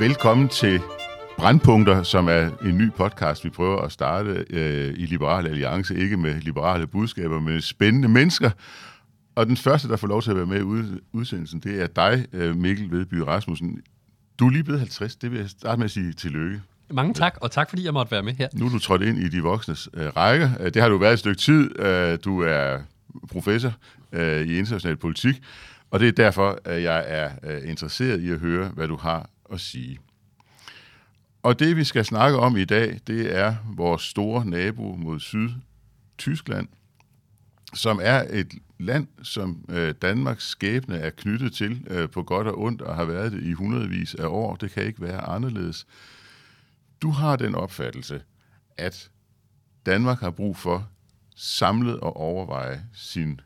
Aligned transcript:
Velkommen 0.00 0.48
til 0.48 0.80
Brandpunkter, 1.38 2.02
som 2.02 2.28
er 2.28 2.50
en 2.64 2.78
ny 2.78 2.92
podcast, 2.92 3.44
vi 3.44 3.50
prøver 3.50 3.80
at 3.80 3.92
starte 3.92 4.44
øh, 4.50 4.94
i 4.96 5.06
Liberal 5.06 5.46
Alliance. 5.46 5.96
Ikke 5.96 6.16
med 6.16 6.40
liberale 6.40 6.86
budskaber, 6.86 7.40
men 7.40 7.60
spændende 7.60 8.08
mennesker. 8.08 8.50
Og 9.34 9.46
den 9.46 9.56
første, 9.56 9.88
der 9.88 9.96
får 9.96 10.08
lov 10.08 10.22
til 10.22 10.30
at 10.30 10.36
være 10.36 10.46
med 10.46 10.60
i 10.60 11.00
udsendelsen, 11.12 11.60
det 11.60 11.82
er 11.82 11.86
dig, 11.86 12.26
øh, 12.32 12.56
Mikkel 12.56 12.90
Vedby 12.90 13.14
Rasmussen. 13.14 13.80
Du 14.38 14.46
er 14.46 14.50
lige 14.50 14.64
blevet 14.64 14.80
50, 14.80 15.16
det 15.16 15.30
vil 15.30 15.40
jeg 15.40 15.50
starte 15.50 15.78
med 15.78 15.84
at 15.84 15.90
sige 15.90 16.12
tillykke. 16.12 16.60
Mange 16.90 17.14
tak, 17.14 17.38
og 17.40 17.50
tak 17.50 17.68
fordi 17.68 17.84
jeg 17.84 17.92
måtte 17.92 18.12
være 18.12 18.22
med 18.22 18.32
her. 18.32 18.48
Nu 18.54 18.66
er 18.66 18.70
du 18.70 18.78
trådt 18.78 19.02
ind 19.02 19.18
i 19.18 19.28
de 19.28 19.42
voksnes 19.42 19.88
øh, 19.94 20.06
række. 20.16 20.50
Øh, 20.60 20.74
det 20.74 20.82
har 20.82 20.88
du 20.88 20.98
været 20.98 21.12
et 21.12 21.18
stykke 21.18 21.40
tid. 21.40 21.80
Øh, 21.80 22.18
du 22.24 22.42
er 22.42 22.78
professor 23.32 23.72
øh, 24.12 24.46
i 24.46 24.58
international 24.58 24.96
politik, 24.96 25.42
og 25.90 26.00
det 26.00 26.08
er 26.08 26.12
derfor, 26.12 26.58
at 26.64 26.82
jeg 26.82 27.04
er 27.06 27.30
øh, 27.42 27.70
interesseret 27.70 28.20
i 28.20 28.30
at 28.30 28.38
høre, 28.38 28.68
hvad 28.68 28.88
du 28.88 28.96
har 28.96 29.30
at 29.52 29.60
sige. 29.60 29.98
Og 31.42 31.58
det, 31.58 31.76
vi 31.76 31.84
skal 31.84 32.04
snakke 32.04 32.38
om 32.38 32.56
i 32.56 32.64
dag, 32.64 33.00
det 33.06 33.36
er 33.36 33.56
vores 33.76 34.02
store 34.02 34.46
nabo 34.46 34.96
mod 34.96 35.20
syd, 35.20 35.50
Tyskland, 36.18 36.68
som 37.74 38.00
er 38.02 38.24
et 38.30 38.54
land, 38.78 39.08
som 39.22 39.64
øh, 39.68 39.94
Danmarks 40.02 40.48
skæbne 40.48 40.96
er 40.96 41.10
knyttet 41.10 41.52
til 41.52 41.86
øh, 41.90 42.10
på 42.10 42.22
godt 42.22 42.46
og 42.46 42.60
ondt, 42.60 42.82
og 42.82 42.96
har 42.96 43.04
været 43.04 43.32
det 43.32 43.42
i 43.42 43.52
hundredvis 43.52 44.14
af 44.14 44.26
år. 44.26 44.56
Det 44.56 44.70
kan 44.70 44.84
ikke 44.84 45.00
være 45.00 45.20
anderledes. 45.20 45.86
Du 47.02 47.10
har 47.10 47.36
den 47.36 47.54
opfattelse, 47.54 48.22
at 48.76 49.10
Danmark 49.86 50.20
har 50.20 50.30
brug 50.30 50.56
for 50.56 50.88
samlet 51.36 51.94
at 51.94 52.16
overveje 52.16 52.84
sin 52.92 53.40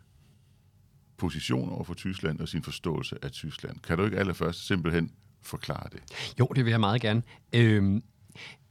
position 1.17 1.71
over 1.71 1.85
for 1.85 1.95
Tyskland 1.95 2.41
og 2.41 2.49
sin 2.49 2.63
forståelse 2.63 3.17
af 3.23 3.31
Tyskland. 3.31 3.81
Kan 3.81 3.99
du 3.99 4.05
ikke 4.05 4.19
allerførst 4.19 4.67
simpelthen 4.67 5.13
forklare 5.45 5.89
det? 5.93 6.01
Jo, 6.41 6.47
det 6.47 6.65
vil 6.65 6.71
jeg 6.71 6.81
meget 6.81 7.01
gerne. 7.01 7.23
Øhm, 7.53 8.03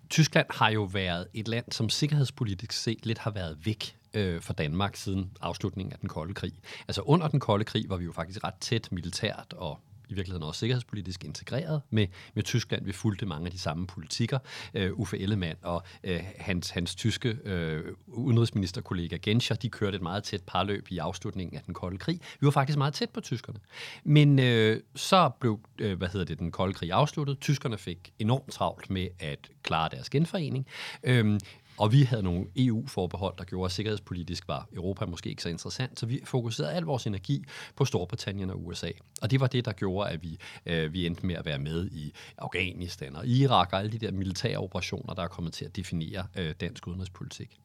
Tyskland 0.09 0.47
har 0.49 0.69
jo 0.69 0.83
været 0.83 1.27
et 1.33 1.47
land, 1.47 1.65
som 1.71 1.89
sikkerhedspolitisk 1.89 2.71
set 2.71 3.05
lidt 3.05 3.17
har 3.17 3.31
været 3.31 3.57
væk 3.65 3.97
øh, 4.13 4.41
for 4.41 4.53
Danmark 4.53 4.95
siden 4.95 5.31
afslutningen 5.41 5.93
af 5.93 5.99
den 5.99 6.09
kolde 6.09 6.33
krig. 6.33 6.53
Altså 6.87 7.01
under 7.01 7.27
den 7.27 7.39
kolde 7.39 7.65
krig 7.65 7.85
var 7.89 7.97
vi 7.97 8.05
jo 8.05 8.11
faktisk 8.11 8.43
ret 8.43 8.53
tæt 8.61 8.91
militært 8.91 9.53
og 9.57 9.79
i 10.13 10.15
virkeligheden 10.15 10.47
også 10.47 10.59
sikkerhedspolitisk 10.59 11.23
integreret 11.23 11.81
med, 11.89 12.07
med 12.33 12.43
Tyskland. 12.43 12.85
Vi 12.85 12.91
fulgte 12.91 13.25
mange 13.25 13.45
af 13.45 13.51
de 13.51 13.59
samme 13.59 13.87
politikker. 13.87 14.39
Uh, 14.73 14.99
Uffe 14.99 15.19
Ellemann 15.19 15.57
og 15.61 15.83
øh, 16.03 16.19
hans, 16.37 16.69
hans 16.69 16.95
tyske 16.95 17.37
øh, 17.43 17.83
udenrigsministerkollega 18.07 19.17
Genscher, 19.21 19.55
de 19.55 19.69
kørte 19.69 19.95
et 19.95 20.01
meget 20.01 20.23
tæt 20.23 20.41
parløb 20.47 20.87
i 20.89 20.97
afslutningen 20.97 21.57
af 21.57 21.63
den 21.65 21.73
kolde 21.73 21.97
krig. 21.97 22.19
Vi 22.39 22.45
var 22.45 22.51
faktisk 22.51 22.77
meget 22.77 22.93
tæt 22.93 23.09
på 23.09 23.21
tyskerne. 23.21 23.59
Men 24.03 24.39
øh, 24.39 24.79
så 24.95 25.29
blev 25.39 25.59
øh, 25.79 25.97
hvad 25.97 26.07
hedder 26.07 26.25
det, 26.25 26.39
den 26.39 26.51
kolde 26.51 26.73
krig 26.73 26.91
afsluttet. 26.91 27.39
Tyskerne 27.39 27.77
fik 27.77 28.13
enormt 28.19 28.51
travlt 28.51 28.89
med 28.89 29.07
at 29.19 29.49
klare 29.63 29.89
deres 29.91 30.09
genforening. 30.09 30.67
Øh, 31.03 31.39
og 31.77 31.91
vi 31.91 32.03
havde 32.03 32.23
nogle 32.23 32.45
EU-forbehold, 32.55 33.37
der 33.37 33.43
gjorde, 33.43 33.65
at 33.65 33.71
sikkerhedspolitisk 33.71 34.47
var 34.47 34.67
Europa 34.73 35.05
måske 35.05 35.29
ikke 35.29 35.43
så 35.43 35.49
interessant, 35.49 35.99
så 35.99 36.05
vi 36.05 36.21
fokuserede 36.23 36.73
al 36.73 36.83
vores 36.83 37.07
energi 37.07 37.43
på 37.75 37.85
Storbritannien 37.85 38.49
og 38.49 38.65
USA. 38.65 38.91
Og 39.21 39.31
det 39.31 39.39
var 39.39 39.47
det, 39.47 39.65
der 39.65 39.71
gjorde, 39.71 40.09
at 40.09 40.23
vi, 40.23 40.37
øh, 40.65 40.93
vi 40.93 41.05
endte 41.05 41.25
med 41.25 41.35
at 41.35 41.45
være 41.45 41.59
med 41.59 41.89
i 41.91 42.13
Afghanistan 42.37 43.15
og 43.15 43.27
Irak 43.27 43.69
og 43.71 43.79
alle 43.79 43.91
de 43.91 43.97
der 43.97 44.11
militære 44.11 44.57
operationer, 44.57 45.13
der 45.13 45.23
er 45.23 45.27
kommet 45.27 45.53
til 45.53 45.65
at 45.65 45.75
definere 45.75 46.27
øh, 46.35 46.55
dansk 46.61 46.87
udenrigspolitik. 46.87 47.57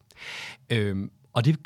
Øhm, 0.71 1.11
og 1.33 1.45
det, 1.45 1.57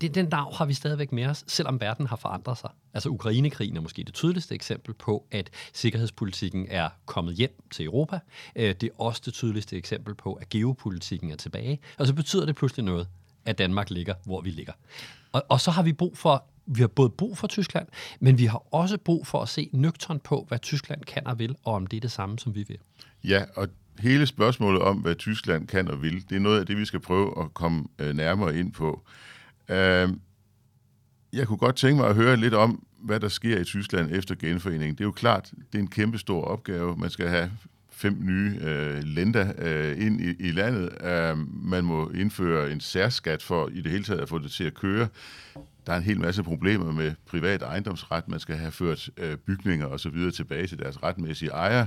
det, 0.00 0.14
den 0.14 0.30
dag 0.30 0.44
har 0.54 0.64
vi 0.64 0.74
stadigvæk 0.74 1.12
med 1.12 1.26
os, 1.26 1.44
selvom 1.46 1.80
verden 1.80 2.06
har 2.06 2.16
forandret 2.16 2.58
sig. 2.58 2.70
Altså 2.94 3.08
Ukrainekrigen 3.08 3.76
er 3.76 3.80
måske 3.80 4.04
det 4.04 4.14
tydeligste 4.14 4.54
eksempel 4.54 4.94
på, 4.94 5.26
at 5.30 5.50
sikkerhedspolitikken 5.72 6.66
er 6.70 6.88
kommet 7.06 7.34
hjem 7.34 7.62
til 7.70 7.84
Europa. 7.84 8.18
Øh, 8.56 8.74
det 8.80 8.82
er 8.82 9.02
også 9.02 9.22
det 9.24 9.34
tydeligste 9.34 9.76
eksempel 9.76 10.14
på, 10.14 10.32
at 10.32 10.48
geopolitikken 10.48 11.30
er 11.30 11.36
tilbage. 11.36 11.80
Og 11.98 12.06
så 12.06 12.14
betyder 12.14 12.46
det 12.46 12.56
pludselig 12.56 12.84
noget, 12.84 13.08
at 13.44 13.58
Danmark 13.58 13.90
ligger, 13.90 14.14
hvor 14.24 14.40
vi 14.40 14.50
ligger. 14.50 14.72
Og, 15.32 15.42
og 15.48 15.60
så 15.60 15.70
har 15.70 15.82
vi 15.82 15.92
brug 15.92 16.18
for 16.18 16.44
vi 16.66 16.80
har 16.80 16.88
både 16.88 17.10
brug 17.10 17.38
for 17.38 17.46
Tyskland, 17.46 17.88
men 18.20 18.38
vi 18.38 18.44
har 18.44 18.74
også 18.74 18.98
brug 18.98 19.26
for 19.26 19.42
at 19.42 19.48
se 19.48 19.70
nøgtern 19.72 20.20
på, 20.20 20.44
hvad 20.48 20.58
Tyskland 20.58 21.04
kan 21.04 21.26
og 21.26 21.38
vil, 21.38 21.56
og 21.64 21.74
om 21.74 21.86
det 21.86 21.96
er 21.96 22.00
det 22.00 22.12
samme, 22.12 22.38
som 22.38 22.54
vi 22.54 22.64
vil. 22.68 22.78
Ja, 23.24 23.44
og 23.56 23.68
hele 23.98 24.26
spørgsmålet 24.26 24.82
om, 24.82 24.96
hvad 24.96 25.14
Tyskland 25.14 25.66
kan 25.66 25.88
og 25.88 26.02
vil, 26.02 26.28
det 26.28 26.36
er 26.36 26.40
noget 26.40 26.60
af 26.60 26.66
det, 26.66 26.76
vi 26.76 26.84
skal 26.84 27.00
prøve 27.00 27.44
at 27.44 27.54
komme 27.54 27.84
øh, 27.98 28.16
nærmere 28.16 28.58
ind 28.58 28.72
på. 28.72 29.02
Øh, 29.68 30.08
jeg 31.32 31.46
kunne 31.46 31.58
godt 31.58 31.76
tænke 31.76 32.00
mig 32.00 32.08
at 32.08 32.14
høre 32.14 32.36
lidt 32.36 32.54
om, 32.54 32.86
hvad 32.98 33.20
der 33.20 33.28
sker 33.28 33.58
i 33.58 33.64
Tyskland 33.64 34.10
efter 34.10 34.34
genforeningen. 34.34 34.94
Det 34.94 35.00
er 35.00 35.08
jo 35.08 35.12
klart, 35.12 35.52
det 35.72 35.78
er 35.78 35.82
en 35.82 35.90
kæmpe 35.90 36.18
stor 36.18 36.44
opgave. 36.44 36.96
Man 36.96 37.10
skal 37.10 37.28
have 37.28 37.50
fem 37.90 38.18
nye 38.20 38.58
øh, 38.60 39.02
lænder 39.04 39.52
øh, 39.58 40.06
ind 40.06 40.20
i, 40.20 40.34
i 40.38 40.50
landet. 40.50 41.04
Øh, 41.04 41.38
man 41.64 41.84
må 41.84 42.10
indføre 42.10 42.72
en 42.72 42.80
særskat 42.80 43.42
for 43.42 43.68
i 43.68 43.80
det 43.80 43.92
hele 43.92 44.04
taget 44.04 44.20
at 44.20 44.28
få 44.28 44.38
det 44.38 44.50
til 44.50 44.64
at 44.64 44.74
køre. 44.74 45.08
Der 45.86 45.92
er 45.92 45.96
en 45.96 46.02
hel 46.02 46.20
masse 46.20 46.42
problemer 46.42 46.92
med 46.92 47.14
privat 47.26 47.62
ejendomsret. 47.62 48.28
Man 48.28 48.40
skal 48.40 48.56
have 48.56 48.72
ført 48.72 49.10
øh, 49.16 49.36
bygninger 49.36 49.86
og 49.86 50.00
så 50.00 50.08
videre 50.08 50.30
tilbage 50.30 50.66
til 50.66 50.78
deres 50.78 51.02
retmæssige 51.02 51.50
ejer. 51.50 51.86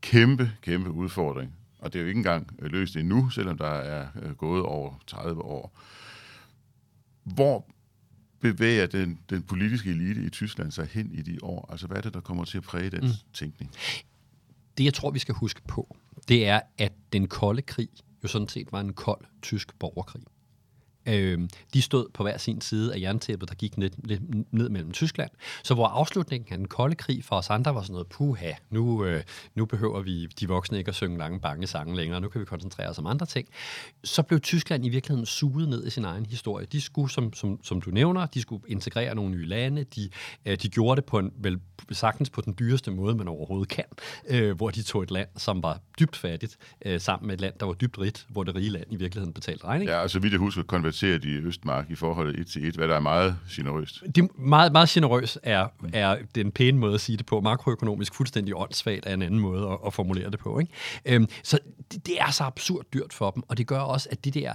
Kæmpe, 0.00 0.52
kæmpe 0.62 0.90
udfordring. 0.90 1.52
Og 1.78 1.92
det 1.92 1.98
er 1.98 2.02
jo 2.02 2.08
ikke 2.08 2.18
engang 2.18 2.56
øh, 2.58 2.72
løst 2.72 2.96
endnu, 2.96 3.30
selvom 3.30 3.58
der 3.58 3.74
er 3.74 4.06
øh, 4.22 4.30
gået 4.30 4.62
over 4.62 5.02
30 5.06 5.42
år. 5.42 5.78
Hvor 7.24 7.66
bevæger 8.40 8.86
den, 8.86 9.18
den 9.30 9.42
politiske 9.42 9.90
elite 9.90 10.22
i 10.22 10.30
Tyskland 10.30 10.72
sig 10.72 10.88
hen 10.92 11.10
i 11.12 11.22
de 11.22 11.38
år? 11.42 11.68
Altså, 11.70 11.86
hvad 11.86 11.96
er 11.96 12.00
det, 12.00 12.14
der 12.14 12.20
kommer 12.20 12.44
til 12.44 12.58
at 12.58 12.64
præge 12.64 12.90
den 12.90 13.00
mm. 13.00 13.10
tænkning? 13.32 13.70
Det, 14.78 14.84
jeg 14.84 14.94
tror, 14.94 15.10
vi 15.10 15.18
skal 15.18 15.34
huske 15.34 15.60
på, 15.68 15.96
det 16.28 16.46
er, 16.46 16.60
at 16.78 16.92
den 17.12 17.28
kolde 17.28 17.62
krig 17.62 17.88
jo 18.22 18.28
sådan 18.28 18.48
set 18.48 18.72
var 18.72 18.80
en 18.80 18.92
kold 18.92 19.24
tysk 19.42 19.78
borgerkrig. 19.78 20.22
Øh, 21.06 21.38
de 21.74 21.82
stod 21.82 22.06
på 22.14 22.22
hver 22.22 22.38
sin 22.38 22.60
side 22.60 22.94
af 22.94 23.00
jerntæppet, 23.00 23.48
der 23.48 23.54
gik 23.54 23.78
ned, 23.78 23.90
ned, 23.98 24.18
ned 24.50 24.68
mellem 24.68 24.92
Tyskland. 24.92 25.30
Så 25.64 25.74
hvor 25.74 25.86
afslutningen 25.86 26.52
af 26.52 26.58
den 26.58 26.68
kolde 26.68 26.94
krig 26.94 27.24
for 27.24 27.36
os 27.36 27.50
andre 27.50 27.74
var 27.74 27.82
sådan 27.82 27.92
noget, 27.92 28.06
puha, 28.06 28.52
nu, 28.70 29.04
øh, 29.04 29.22
nu 29.54 29.66
behøver 29.66 30.02
vi 30.02 30.26
de 30.26 30.48
voksne 30.48 30.78
ikke 30.78 30.88
at 30.88 30.94
synge 30.94 31.18
lange 31.18 31.40
bange 31.40 31.66
sange 31.66 31.96
længere, 31.96 32.20
nu 32.20 32.28
kan 32.28 32.40
vi 32.40 32.46
koncentrere 32.46 32.88
os 32.88 32.98
om 32.98 33.06
andre 33.06 33.26
ting. 33.26 33.48
Så 34.04 34.22
blev 34.22 34.40
Tyskland 34.40 34.86
i 34.86 34.88
virkeligheden 34.88 35.26
suget 35.26 35.68
ned 35.68 35.86
i 35.86 35.90
sin 35.90 36.04
egen 36.04 36.26
historie. 36.26 36.66
De 36.66 36.80
skulle, 36.80 37.10
som, 37.10 37.32
som, 37.32 37.58
som 37.62 37.80
du 37.80 37.90
nævner, 37.90 38.26
de 38.26 38.42
skulle 38.42 38.62
integrere 38.68 39.14
nogle 39.14 39.30
nye 39.30 39.46
lande, 39.46 39.84
de, 39.84 40.08
øh, 40.46 40.56
de 40.62 40.68
gjorde 40.68 41.00
det 41.00 41.04
på 41.04 41.18
en, 41.18 41.32
vel 41.36 41.60
sagtens 41.90 42.30
på 42.30 42.40
den 42.40 42.54
dyreste 42.58 42.90
måde, 42.90 43.14
man 43.14 43.28
overhovedet 43.28 43.68
kan, 43.68 43.84
øh, 44.28 44.56
hvor 44.56 44.70
de 44.70 44.82
tog 44.82 45.02
et 45.02 45.10
land, 45.10 45.28
som 45.36 45.62
var 45.62 45.80
dybt 45.98 46.16
fattigt, 46.16 46.56
øh, 46.84 47.00
sammen 47.00 47.26
med 47.26 47.34
et 47.34 47.40
land, 47.40 47.54
der 47.60 47.66
var 47.66 47.72
dybt 47.72 47.98
rigt, 47.98 48.26
hvor 48.28 48.44
det 48.44 48.54
rige 48.54 48.70
land 48.70 48.86
i 48.90 48.96
virkeligheden 48.96 49.32
betalte 49.32 49.64
regning. 49.64 49.90
Ja, 49.90 50.00
altså 50.02 50.18
vidt 50.18 50.32
jeg 50.32 50.40
husker, 50.40 50.62
konverterer 51.00 51.32
i 51.32 51.46
Østmark 51.46 51.90
i 51.90 51.94
forhold 51.94 52.38
et 52.38 52.46
til 52.46 52.68
et, 52.68 52.74
hvad 52.74 52.88
der 52.88 52.94
er 52.94 53.00
meget 53.00 53.36
generøst. 53.50 54.02
Det 54.14 54.38
meget, 54.38 54.72
meget 54.72 54.88
generøst 54.88 55.38
er, 55.42 55.66
er 55.92 56.16
den 56.34 56.52
pæne 56.52 56.78
måde 56.78 56.94
at 56.94 57.00
sige 57.00 57.16
det 57.16 57.26
på. 57.26 57.40
Makroøkonomisk 57.40 58.14
fuldstændig 58.14 58.56
åndssvagt 58.56 59.06
er 59.06 59.14
en 59.14 59.22
anden 59.22 59.40
måde 59.40 59.68
at, 59.68 59.78
at 59.86 59.94
formulere 59.94 60.30
det 60.30 60.38
på. 60.38 60.58
Ikke? 60.58 60.72
Øhm, 61.06 61.28
så 61.42 61.58
det, 61.92 62.06
det 62.06 62.20
er 62.20 62.30
så 62.30 62.44
absurd 62.44 62.84
dyrt 62.92 63.12
for 63.12 63.30
dem, 63.30 63.42
og 63.48 63.58
det 63.58 63.66
gør 63.66 63.78
også, 63.78 64.08
at 64.12 64.24
det 64.24 64.34
der 64.34 64.52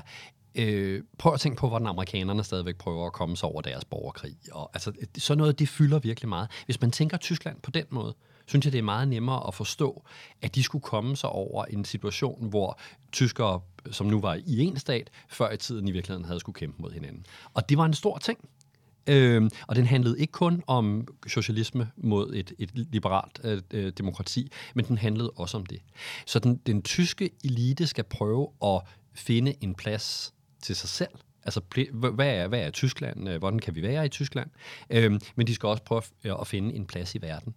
Øh, 0.56 1.02
prøv 1.18 1.34
at 1.34 1.40
tænke 1.40 1.58
på, 1.58 1.68
hvordan 1.68 1.88
amerikanerne 1.88 2.44
stadigvæk 2.44 2.76
prøver 2.76 3.06
at 3.06 3.14
komme 3.14 3.38
sig 3.38 3.50
over 3.50 3.62
deres 3.62 3.86
borgerkrig. 3.86 4.36
Og, 4.52 4.70
altså, 4.74 4.92
sådan 5.18 5.38
noget, 5.38 5.60
det 5.60 5.70
fylder 5.70 6.00
virkelig 6.00 6.30
meget. 6.30 6.48
Hvis 6.66 6.82
man 6.82 6.92
tænker 6.92 7.18
Tyskland 7.18 7.58
på 7.62 7.72
den 7.72 7.86
måde, 7.90 8.16
synes 8.46 8.66
jeg, 8.66 8.74
det 8.74 8.80
er 8.80 8.84
meget 8.84 9.08
nemmere 9.08 9.48
at 9.48 9.54
forstå, 9.54 10.04
at 10.42 10.56
de 10.56 10.64
skulle 10.64 10.82
komme 10.82 11.16
sig 11.16 11.30
over 11.30 11.66
en 11.66 11.86
situation, 11.86 12.50
hvor 12.50 12.80
tyskere, 13.12 13.62
som 13.92 14.08
nu 14.08 14.20
var 14.20 14.40
i 14.46 14.60
en 14.60 14.78
stat, 14.78 15.10
før 15.30 15.52
i 15.52 15.58
tiden 15.58 15.88
i 15.88 15.92
virkeligheden 15.92 16.26
havde 16.26 16.40
skulle 16.40 16.54
kæmpe 16.54 16.82
mod 16.82 16.92
hinanden. 16.92 17.26
Og 17.54 17.70
det 17.70 17.78
var 17.78 17.86
en 17.86 17.94
stor 17.94 18.18
ting. 18.18 18.50
Øhm, 19.08 19.50
og 19.68 19.76
den 19.76 19.86
handlede 19.86 20.20
ikke 20.20 20.32
kun 20.32 20.64
om 20.68 21.08
socialisme 21.28 21.92
mod 21.98 22.34
et, 22.34 22.54
et 22.60 22.70
liberalt 22.74 23.40
øh, 23.44 23.62
øh 23.72 23.92
demokrati, 23.98 24.52
men 24.76 24.86
den 24.86 24.98
handlede 24.98 25.32
også 25.36 25.58
om 25.58 25.66
det. 25.66 25.82
Så 26.26 26.40
den, 26.40 26.56
den 26.56 26.82
tyske 26.82 27.30
elite 27.44 27.88
skal 27.88 28.04
prøve 28.04 28.48
at 28.64 28.82
finde 29.14 29.56
en 29.62 29.76
plads 29.76 30.34
til 30.62 30.76
sig 30.76 30.90
selv. 30.90 31.10
Altså, 31.44 31.62
hvad 32.14 32.28
er, 32.28 32.48
hvad 32.48 32.60
er 32.60 32.70
Tyskland? 32.70 33.30
Øh, 33.30 33.38
hvordan 33.38 33.60
kan 33.60 33.76
vi 33.76 33.82
være 33.82 34.06
i 34.06 34.10
Tyskland? 34.10 34.50
Øhm, 34.90 35.20
men 35.36 35.48
de 35.48 35.56
skal 35.56 35.68
også 35.68 35.84
prøve 35.84 36.02
at 36.42 36.48
finde 36.48 36.76
en 36.76 36.86
plads 36.86 37.16
i 37.16 37.22
verden. 37.22 37.54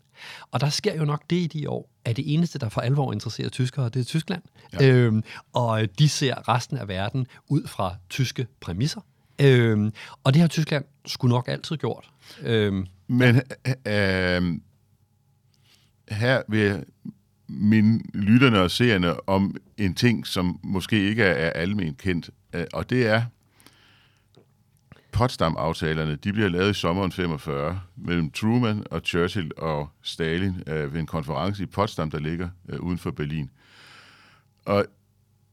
Og 0.50 0.61
der 0.61 0.69
sker 0.69 0.94
jo 0.94 1.05
nok 1.05 1.23
det 1.31 1.37
i 1.37 1.46
de 1.46 1.70
år, 1.70 1.90
at 2.05 2.17
det 2.17 2.34
eneste, 2.34 2.58
der 2.58 2.69
for 2.69 2.81
alvor 2.81 3.12
interesserer 3.12 3.49
tyskere, 3.49 3.88
det 3.88 4.00
er 4.00 4.05
Tyskland. 4.05 4.43
Ja. 4.81 4.88
Øhm, 4.88 5.23
og 5.52 5.99
de 5.99 6.08
ser 6.08 6.49
resten 6.49 6.76
af 6.76 6.88
verden 6.88 7.26
ud 7.49 7.67
fra 7.67 7.96
tyske 8.11 8.46
præmisser. 8.61 9.00
Øhm, 9.40 9.93
og 10.25 10.35
det 10.35 10.40
har 10.40 10.49
Tyskland 10.49 10.85
skulle 11.06 11.32
nok 11.32 11.49
altid 11.49 11.76
gjort. 11.76 12.11
Øhm, 12.43 12.87
Men 13.06 13.37
øh, 13.87 14.61
her 16.08 16.43
vil 16.49 16.85
mine 17.49 18.00
lytterne 18.14 18.61
og 18.61 18.70
seerne 18.70 19.28
om 19.28 19.56
en 19.78 19.94
ting, 19.94 20.26
som 20.26 20.61
måske 20.62 21.08
ikke 21.08 21.23
er 21.23 21.50
almen 21.50 21.94
kendt, 21.94 22.31
øh, 22.52 22.64
og 22.73 22.90
det 22.90 23.06
er, 23.06 23.23
Potsdam-aftalerne, 25.12 26.17
de 26.17 26.32
bliver 26.32 26.49
lavet 26.49 26.70
i 26.70 26.75
sommeren 26.75 27.12
45 27.12 27.81
mellem 27.97 28.31
Truman 28.31 28.82
og 28.91 29.00
Churchill 29.05 29.50
og 29.56 29.88
Stalin 30.03 30.62
øh, 30.67 30.94
ved 30.94 31.00
en 31.00 31.06
konference 31.06 31.62
i 31.62 31.67
Potsdam, 31.67 32.11
der 32.11 32.19
ligger 32.19 32.49
øh, 32.69 32.81
uden 32.81 32.99
for 32.99 33.11
Berlin. 33.11 33.50
Og 34.67 34.87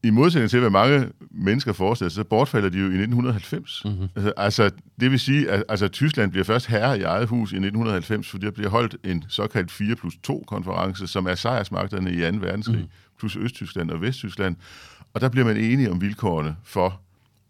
i 0.04 0.10
modsætning 0.10 0.50
til, 0.50 0.60
hvad 0.60 0.70
mange 0.70 1.10
mennesker 1.32 1.74
forestiller 1.74 2.10
sig, 2.10 2.16
så 2.16 2.24
bortfalder 2.24 2.70
de 2.70 2.78
jo 2.78 2.84
i 2.84 2.88
1990. 2.88 3.82
Mm-hmm. 3.86 4.08
Altså, 4.16 4.34
altså, 4.38 4.72
det 5.00 5.12
vil 5.12 5.20
sige, 5.20 5.50
at 5.50 5.64
altså, 5.70 5.88
Tyskland 5.88 6.32
bliver 6.32 6.44
først 6.44 6.68
herre 6.68 7.00
i 7.00 7.02
eget 7.02 7.28
hus 7.28 7.52
i 7.52 7.56
1990, 7.56 8.30
fordi 8.30 8.46
der 8.46 8.52
bliver 8.52 8.70
holdt 8.70 8.96
en 9.04 9.26
såkaldt 9.28 9.72
4 9.72 9.96
plus 9.96 10.14
2 10.24 10.44
konference, 10.48 11.08
som 11.08 11.26
er 11.26 11.36
sejrsmagterne 11.36 12.12
i 12.12 12.32
2. 12.32 12.38
verdenskrig, 12.38 12.80
mm. 12.80 12.90
plus 13.20 13.36
Østtyskland 13.36 13.92
og 13.92 14.02
Vesttyskland. 14.02 14.56
Og 15.14 15.22
der 15.22 15.30
bliver 15.30 15.46
man 15.46 15.58
enige 15.58 15.92
om 15.92 16.02
vilkårene 16.02 16.56
for 16.64 17.02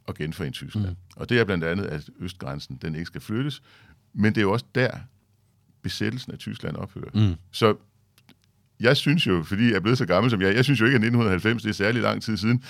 at 0.10 0.16
genforene 0.16 0.52
Tyskland. 0.52 0.88
Mm. 0.88 0.96
Og 1.16 1.30
det 1.30 1.40
er 1.40 1.44
blandt 1.44 1.64
andet, 1.64 1.86
at 1.86 2.10
østgrænsen 2.20 2.80
den 2.82 2.96
ikke 2.96 3.06
skal 3.06 3.22
flyttes, 3.22 3.62
men 4.14 4.36
det 4.36 4.38
er 4.38 4.42
jo 4.42 4.52
også 4.52 4.66
der, 4.76 4.92
besættelsen 5.82 6.32
af 6.32 6.38
Tyskland 6.38 6.76
ophører. 6.76 7.30
Mm. 7.30 7.36
Så 7.52 7.76
jeg 8.80 8.98
synes 8.98 9.28
jo, 9.28 9.44
fordi 9.44 9.64
jeg 9.68 9.76
er 9.76 9.80
blevet 9.80 9.98
så 9.98 10.06
gammel 10.06 10.32
som 10.32 10.42
jeg, 10.42 10.56
jeg 10.56 10.64
synes 10.64 10.82
jo 10.82 10.86
ikke, 10.86 10.96
at 10.96 11.04
1990 11.04 11.64
det 11.64 11.70
er 11.70 11.74
særlig 11.74 12.02
lang 12.02 12.22
tid 12.22 12.38
siden, 12.38 12.64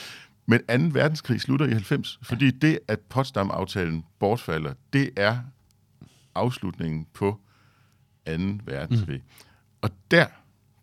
men 0.46 0.60
2. 0.60 1.00
verdenskrig 1.00 1.42
slutter 1.42 1.66
i 1.66 1.72
90, 1.72 2.20
fordi 2.22 2.52
det, 2.52 2.80
at 2.88 3.00
Potsdam-aftalen 3.00 4.06
bortfalder, 4.20 4.74
det 4.94 5.10
er 5.18 5.38
afslutningen 6.36 7.08
på 7.14 7.40
2. 8.28 8.32
verdenskrig. 8.66 9.18
Mm. 9.18 9.46
Og 9.82 9.90
der 10.12 10.26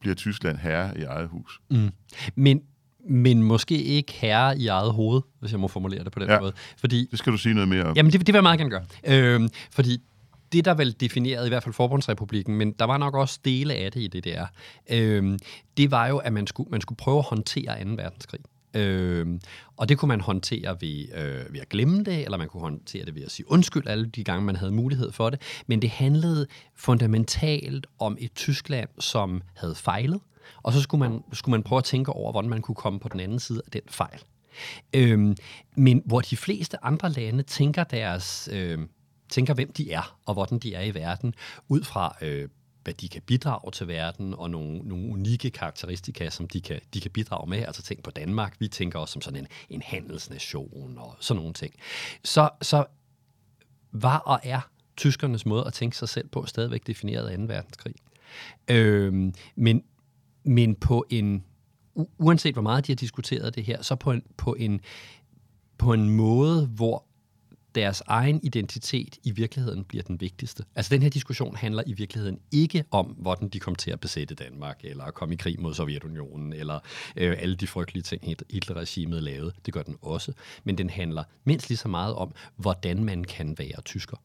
bliver 0.00 0.14
Tyskland 0.14 0.58
herre 0.58 0.98
i 0.98 1.02
eget 1.02 1.28
hus. 1.28 1.60
Mm. 1.70 1.90
Men 2.34 2.62
men 3.08 3.42
måske 3.42 3.82
ikke 3.82 4.12
herre 4.12 4.58
i 4.58 4.66
eget 4.66 4.92
hoved, 4.92 5.22
hvis 5.40 5.52
jeg 5.52 5.60
må 5.60 5.68
formulere 5.68 6.04
det 6.04 6.12
på 6.12 6.18
den 6.18 6.28
ja, 6.28 6.40
måde. 6.40 6.52
Fordi, 6.76 7.08
det 7.10 7.18
skal 7.18 7.32
du 7.32 7.38
sige 7.38 7.54
noget 7.54 7.68
mere 7.68 7.84
om. 7.84 7.96
Jamen, 7.96 8.12
det, 8.12 8.20
det 8.20 8.26
vil 8.26 8.34
jeg 8.34 8.42
meget 8.42 8.58
gerne 8.58 8.70
gøre. 8.70 8.84
Øh, 9.06 9.48
fordi 9.70 9.98
det, 10.52 10.64
der 10.64 10.74
vel 10.74 10.96
definerede 11.00 11.46
i 11.46 11.48
hvert 11.48 11.62
fald 11.62 11.74
Forbundsrepublikken, 11.74 12.56
men 12.56 12.72
der 12.72 12.84
var 12.84 12.98
nok 12.98 13.14
også 13.14 13.40
dele 13.44 13.74
af 13.74 13.92
det 13.92 14.00
i 14.00 14.06
det 14.06 14.24
der, 14.24 14.46
øh, 14.90 15.38
det 15.76 15.90
var 15.90 16.06
jo, 16.06 16.16
at 16.16 16.32
man 16.32 16.46
skulle, 16.46 16.70
man 16.70 16.80
skulle 16.80 16.96
prøve 16.96 17.18
at 17.18 17.24
håndtere 17.24 17.84
2. 17.84 17.90
verdenskrig. 17.90 18.40
Øh, 18.74 19.26
og 19.76 19.88
det 19.88 19.98
kunne 19.98 20.08
man 20.08 20.20
håndtere 20.20 20.76
ved, 20.80 21.06
øh, 21.14 21.52
ved 21.52 21.60
at 21.60 21.68
glemme 21.68 22.04
det, 22.04 22.24
eller 22.24 22.38
man 22.38 22.48
kunne 22.48 22.60
håndtere 22.60 23.04
det 23.04 23.14
ved 23.14 23.22
at 23.22 23.30
sige 23.30 23.50
undskyld 23.50 23.86
alle 23.86 24.06
de 24.06 24.24
gange, 24.24 24.44
man 24.44 24.56
havde 24.56 24.72
mulighed 24.72 25.12
for 25.12 25.30
det. 25.30 25.40
Men 25.66 25.82
det 25.82 25.90
handlede 25.90 26.46
fundamentalt 26.74 27.86
om 27.98 28.16
et 28.20 28.32
Tyskland, 28.34 28.88
som 28.98 29.42
havde 29.54 29.74
fejlet, 29.74 30.20
og 30.62 30.72
så 30.72 30.80
skulle 30.80 31.08
man, 31.08 31.22
skulle 31.32 31.52
man 31.52 31.62
prøve 31.62 31.78
at 31.78 31.84
tænke 31.84 32.12
over, 32.12 32.32
hvordan 32.32 32.50
man 32.50 32.62
kunne 32.62 32.74
komme 32.74 33.00
på 33.00 33.08
den 33.08 33.20
anden 33.20 33.38
side 33.38 33.62
af 33.66 33.70
den 33.70 33.82
fejl. 33.88 34.22
Øhm, 34.92 35.36
men 35.76 36.02
hvor 36.04 36.20
de 36.20 36.36
fleste 36.36 36.84
andre 36.84 37.10
lande 37.10 37.42
tænker 37.42 37.84
deres... 37.84 38.48
Øh, 38.52 38.78
tænker, 39.28 39.54
hvem 39.54 39.72
de 39.72 39.92
er, 39.92 40.18
og 40.26 40.34
hvordan 40.34 40.58
de 40.58 40.74
er 40.74 40.82
i 40.82 40.94
verden, 40.94 41.34
ud 41.68 41.82
fra, 41.82 42.16
øh, 42.20 42.48
hvad 42.86 42.94
de 42.94 43.08
kan 43.08 43.22
bidrage 43.22 43.70
til 43.72 43.88
verden, 43.88 44.34
og 44.34 44.50
nogle, 44.50 44.78
nogle 44.78 45.12
unikke 45.12 45.50
karakteristika, 45.50 46.30
som 46.30 46.48
de 46.48 46.60
kan, 46.60 46.80
de 46.94 47.00
kan 47.00 47.10
bidrage 47.10 47.50
med. 47.50 47.58
Altså 47.58 47.82
tænk 47.82 48.02
på 48.02 48.10
Danmark, 48.10 48.56
vi 48.58 48.68
tænker 48.68 48.98
også 48.98 49.12
som 49.12 49.22
sådan 49.22 49.40
en, 49.40 49.46
en 49.70 49.82
handelsnation 49.82 50.98
og 50.98 51.16
sådan 51.20 51.38
nogle 51.38 51.54
ting. 51.54 51.74
Så, 52.24 52.50
så 52.62 52.84
var 53.92 54.18
og 54.18 54.40
er 54.42 54.60
tyskernes 54.96 55.46
måde 55.46 55.66
at 55.66 55.72
tænke 55.72 55.96
sig 55.96 56.08
selv 56.08 56.28
på 56.28 56.46
stadigvæk 56.46 56.86
defineret 56.86 57.28
af 57.28 57.38
2. 57.38 57.44
verdenskrig. 57.44 57.94
Øhm, 58.68 59.34
men, 59.56 59.82
men 60.46 60.74
på 60.74 61.06
en, 61.10 61.44
uanset 62.18 62.54
hvor 62.54 62.62
meget 62.62 62.86
de 62.86 62.92
har 62.92 62.96
diskuteret 62.96 63.54
det 63.54 63.64
her, 63.64 63.82
så 63.82 63.94
på 63.94 64.12
en, 64.12 64.22
på 64.36 64.54
en, 64.54 64.80
på 65.78 65.92
en 65.92 66.10
måde, 66.10 66.66
hvor 66.66 67.04
deres 67.74 68.02
egen 68.06 68.40
identitet 68.42 69.18
i 69.24 69.30
virkeligheden 69.30 69.84
bliver 69.84 70.02
den 70.02 70.20
vigtigste. 70.20 70.64
Altså 70.74 70.94
den 70.94 71.02
her 71.02 71.08
diskussion 71.08 71.56
handler 71.56 71.82
i 71.86 71.92
virkeligheden 71.92 72.38
ikke 72.52 72.84
om, 72.90 73.06
hvordan 73.06 73.48
de 73.48 73.60
kom 73.60 73.74
til 73.74 73.90
at 73.90 74.00
besætte 74.00 74.34
Danmark, 74.34 74.80
eller 74.84 75.10
komme 75.10 75.34
i 75.34 75.36
krig 75.36 75.60
mod 75.60 75.74
Sovjetunionen, 75.74 76.52
eller 76.52 76.78
øh, 77.16 77.36
alle 77.38 77.56
de 77.56 77.66
frygtelige 77.66 78.02
ting, 78.02 78.22
Hitler-regimet 78.50 79.22
lavede. 79.22 79.52
Det 79.66 79.74
gør 79.74 79.82
den 79.82 79.96
også. 80.02 80.32
Men 80.64 80.78
den 80.78 80.90
handler 80.90 81.24
mindst 81.44 81.68
lige 81.68 81.78
så 81.78 81.88
meget 81.88 82.14
om, 82.14 82.34
hvordan 82.56 83.04
man 83.04 83.24
kan 83.24 83.58
være 83.58 83.80
tysker. 83.84 84.16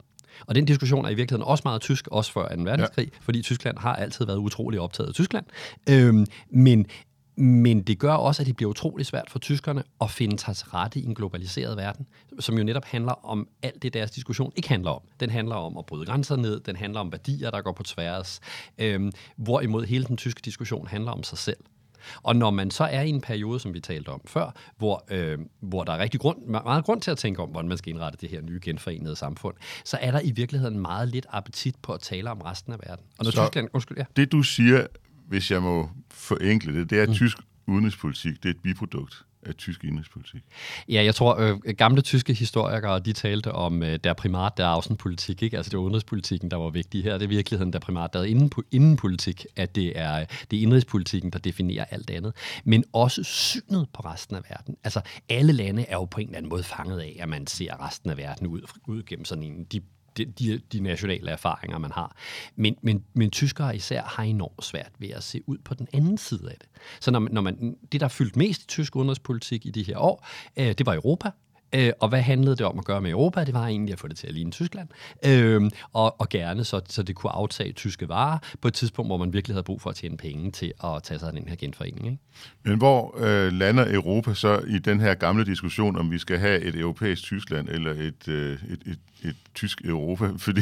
Og 0.48 0.56
den 0.56 0.66
diskussion 0.66 1.06
er 1.06 1.10
i 1.10 1.14
virkeligheden 1.14 1.48
også 1.48 1.62
meget 1.66 1.82
tysk, 1.82 2.08
også 2.08 2.32
før 2.32 2.56
2. 2.56 2.62
verdenskrig, 2.62 3.10
ja. 3.14 3.18
fordi 3.22 3.42
Tyskland 3.42 3.78
har 3.78 3.96
altid 3.96 4.26
været 4.26 4.38
utrolig 4.38 4.80
optaget 4.80 5.08
af 5.08 5.14
Tyskland. 5.14 5.46
Øhm, 5.90 6.26
men 6.50 6.86
men 7.36 7.82
det 7.82 8.00
gør 8.00 8.14
også, 8.14 8.42
at 8.44 8.48
det 8.48 8.56
bliver 8.56 8.70
utrolig 8.70 9.06
svært 9.06 9.30
for 9.30 9.40
tyskerne 9.40 9.84
at 10.02 10.12
finde 10.12 10.40
sig 10.40 10.56
til 10.56 10.68
rette 10.68 11.00
i 11.00 11.06
en 11.06 11.16
globaliseret 11.16 11.78
verden, 11.78 12.08
som 12.40 12.58
jo 12.58 12.64
netop 12.64 12.86
handler 12.86 13.26
om 13.26 13.48
alt 13.64 13.84
det, 13.84 13.94
deres 13.94 14.12
diskussion 14.12 14.52
ikke 14.56 14.70
handler 14.70 14.92
om. 14.92 15.02
Den 15.20 15.30
handler 15.30 15.56
om 15.56 15.78
at 15.78 15.86
bryde 15.86 16.06
grænser 16.06 16.36
ned, 16.36 16.60
den 16.60 16.76
handler 16.76 17.00
om 17.00 17.12
værdier, 17.12 17.52
der 17.52 17.62
går 17.62 17.72
på 17.72 17.84
tværs, 17.84 18.40
øhm, 18.78 19.12
hvorimod 19.36 19.86
hele 19.86 20.06
den 20.06 20.18
tyske 20.18 20.42
diskussion 20.46 20.88
handler 20.88 21.12
om 21.12 21.24
sig 21.24 21.38
selv. 21.38 21.58
Og 22.24 22.36
når 22.36 22.50
man 22.50 22.72
så 22.72 22.84
er 22.84 23.02
i 23.02 23.10
en 23.10 23.22
periode, 23.22 23.60
som 23.60 23.74
vi 23.74 23.80
talte 23.80 24.10
om 24.10 24.22
før, 24.26 24.56
hvor, 24.78 25.06
øh, 25.10 25.38
hvor 25.60 25.84
der 25.84 25.94
er 25.94 25.98
rigtig 25.98 26.20
grund, 26.20 26.38
meget 26.48 26.86
grund 26.86 27.02
til 27.02 27.12
at 27.12 27.18
tænke 27.18 27.42
om, 27.42 27.50
hvordan 27.50 27.70
man 27.70 27.78
skal 27.78 27.94
indrette 27.94 28.18
det 28.22 28.30
her 28.30 28.42
nye 28.42 28.60
genforenede 28.64 29.16
samfund, 29.16 29.56
så 29.86 29.98
er 30.02 30.12
der 30.12 30.22
i 30.24 30.32
virkeligheden 30.32 30.80
meget 30.80 31.08
lidt 31.08 31.26
appetit 31.30 31.76
på 31.82 31.94
at 31.94 32.00
tale 32.00 32.32
om 32.32 32.42
resten 32.42 32.74
af 32.74 32.80
verden. 32.88 33.06
Og 33.20 33.26
når 33.26 33.32
så 33.32 33.46
Tyskland, 33.46 33.70
undskyld, 33.74 33.98
ja. 33.98 34.04
det 34.16 34.32
du 34.32 34.44
siger, 34.44 34.88
hvis 35.28 35.52
jeg 35.52 35.62
må 35.62 35.90
forenkle 36.12 36.80
det, 36.80 36.90
det 36.90 36.98
er, 36.98 37.04
at 37.04 37.10
mm. 37.10 37.16
tysk 37.16 37.38
udenrigspolitik 37.68 38.44
det 38.44 38.46
er 38.46 38.54
et 38.54 38.62
biprodukt 38.64 39.26
af 39.46 39.56
tysk 39.56 39.84
indrigspolitik? 39.84 40.42
Ja, 40.90 41.04
jeg 41.04 41.16
tror, 41.16 41.36
øh, 41.36 41.58
gamle 41.78 42.02
tyske 42.02 42.34
historikere, 42.34 43.00
de 43.00 43.14
talte 43.14 43.52
om 43.52 43.84
øh, 43.84 44.00
der 44.04 44.14
primat, 44.14 44.58
der 44.58 44.68
außenpolitik, 44.68 45.44
ikke? 45.44 45.58
Altså 45.58 45.70
det 45.70 45.78
var 45.78 45.84
udenrigspolitikken, 45.84 46.52
der 46.52 46.58
var 46.58 46.70
vigtig 46.70 47.04
her. 47.04 47.18
Det 47.18 47.24
er 47.24 47.30
virkeligheden 47.30 47.74
der 47.74 47.80
primat, 47.80 48.14
der 48.14 48.20
er 48.20 48.24
inden, 48.24 48.52
indenpolitik, 48.72 49.46
at 49.56 49.76
det 49.76 50.00
er, 50.00 50.26
det 50.52 50.60
er 50.60 50.64
indrigspolitikken, 50.64 51.32
der 51.32 51.40
definerer 51.40 51.86
alt 51.86 52.10
andet. 52.10 52.34
Men 52.64 52.84
også 52.94 53.24
synet 53.24 53.88
på 53.94 54.02
resten 54.02 54.36
af 54.36 54.42
verden. 54.50 54.78
Altså 54.84 55.02
alle 55.30 55.54
lande 55.54 55.86
er 55.86 55.96
jo 55.96 56.06
på 56.06 56.20
en 56.20 56.28
eller 56.28 56.38
anden 56.38 56.50
måde 56.50 56.64
fanget 56.64 57.00
af, 57.00 57.18
at 57.20 57.30
man 57.30 57.48
ser 57.48 57.86
resten 57.86 58.10
af 58.10 58.18
verden 58.18 58.48
ud, 58.48 58.62
ud 58.88 59.04
gennem 59.04 59.26
sådan 59.26 59.44
en 59.44 59.64
de 59.64 59.82
de, 60.18 60.26
de, 60.26 60.62
de 60.74 60.80
nationale 60.80 61.32
erfaringer, 61.32 61.78
man 61.78 61.92
har. 61.92 62.16
Men, 62.56 62.76
men, 62.82 63.04
men 63.14 63.32
tyskere 63.32 63.76
især 63.76 64.04
har 64.04 64.24
enormt 64.24 64.64
svært 64.64 64.92
ved 65.00 65.10
at 65.10 65.24
se 65.24 65.42
ud 65.48 65.58
på 65.58 65.74
den 65.74 65.88
anden 65.94 66.18
side 66.18 66.52
af 66.52 66.58
det. 66.60 66.70
Så 67.00 67.12
når, 67.12 67.28
når 67.32 67.42
man, 67.42 67.78
det, 67.92 68.02
der 68.02 68.06
har 68.06 68.10
fyldt 68.10 68.36
mest 68.36 68.64
i 68.64 68.68
tysk 68.68 68.96
udenrigspolitik 68.96 69.66
i 69.66 69.72
de 69.72 69.84
her 69.84 69.98
år, 69.98 70.28
øh, 70.58 70.74
det 70.78 70.86
var 70.86 70.96
Europa. 70.96 71.32
Øh, 71.76 71.92
og 72.00 72.10
hvad 72.10 72.22
handlede 72.22 72.56
det 72.56 72.66
om 72.66 72.80
at 72.80 72.86
gøre 72.86 73.02
med 73.02 73.12
Europa? 73.12 73.44
Det 73.44 73.54
var 73.54 73.68
egentlig 73.68 73.94
at 73.94 74.00
få 74.00 74.08
det 74.08 74.18
til 74.18 74.28
at 74.28 74.34
ligne 74.34 74.52
Tyskland, 74.52 74.90
øh, 75.26 75.72
og, 75.94 76.22
og 76.22 76.30
gerne 76.30 76.64
så, 76.64 76.82
så 76.90 77.04
det 77.04 77.16
kunne 77.16 77.32
aftage 77.32 77.72
tyske 77.72 78.10
varer 78.10 78.38
på 78.62 78.68
et 78.68 78.74
tidspunkt, 78.74 79.10
hvor 79.10 79.18
man 79.18 79.34
virkelig 79.34 79.56
havde 79.56 79.64
brug 79.64 79.82
for 79.82 79.90
at 79.90 79.96
tjene 79.96 80.18
penge 80.18 80.52
til 80.52 80.74
at 80.84 81.04
tage 81.04 81.20
sig 81.20 81.28
af 81.28 81.34
den 81.34 81.48
her 81.48 81.56
genforening. 81.56 82.06
Ikke? 82.06 82.18
Men 82.64 82.78
hvor 82.78 83.16
øh, 83.18 83.54
lander 83.54 83.94
Europa 83.94 84.34
så 84.34 84.62
i 84.68 84.80
den 84.80 85.00
her 85.00 85.14
gamle 85.14 85.46
diskussion, 85.46 85.98
om 85.98 86.12
vi 86.12 86.18
skal 86.18 86.40
have 86.40 86.62
et 86.62 86.76
europæisk 86.76 87.24
Tyskland 87.24 87.70
eller 87.70 87.92
et, 87.92 88.28
øh, 88.28 88.54
et, 88.54 88.80
et, 88.86 89.00
et 89.24 89.36
tysk 89.56 89.82
Europa? 89.86 90.30
Fordi 90.38 90.62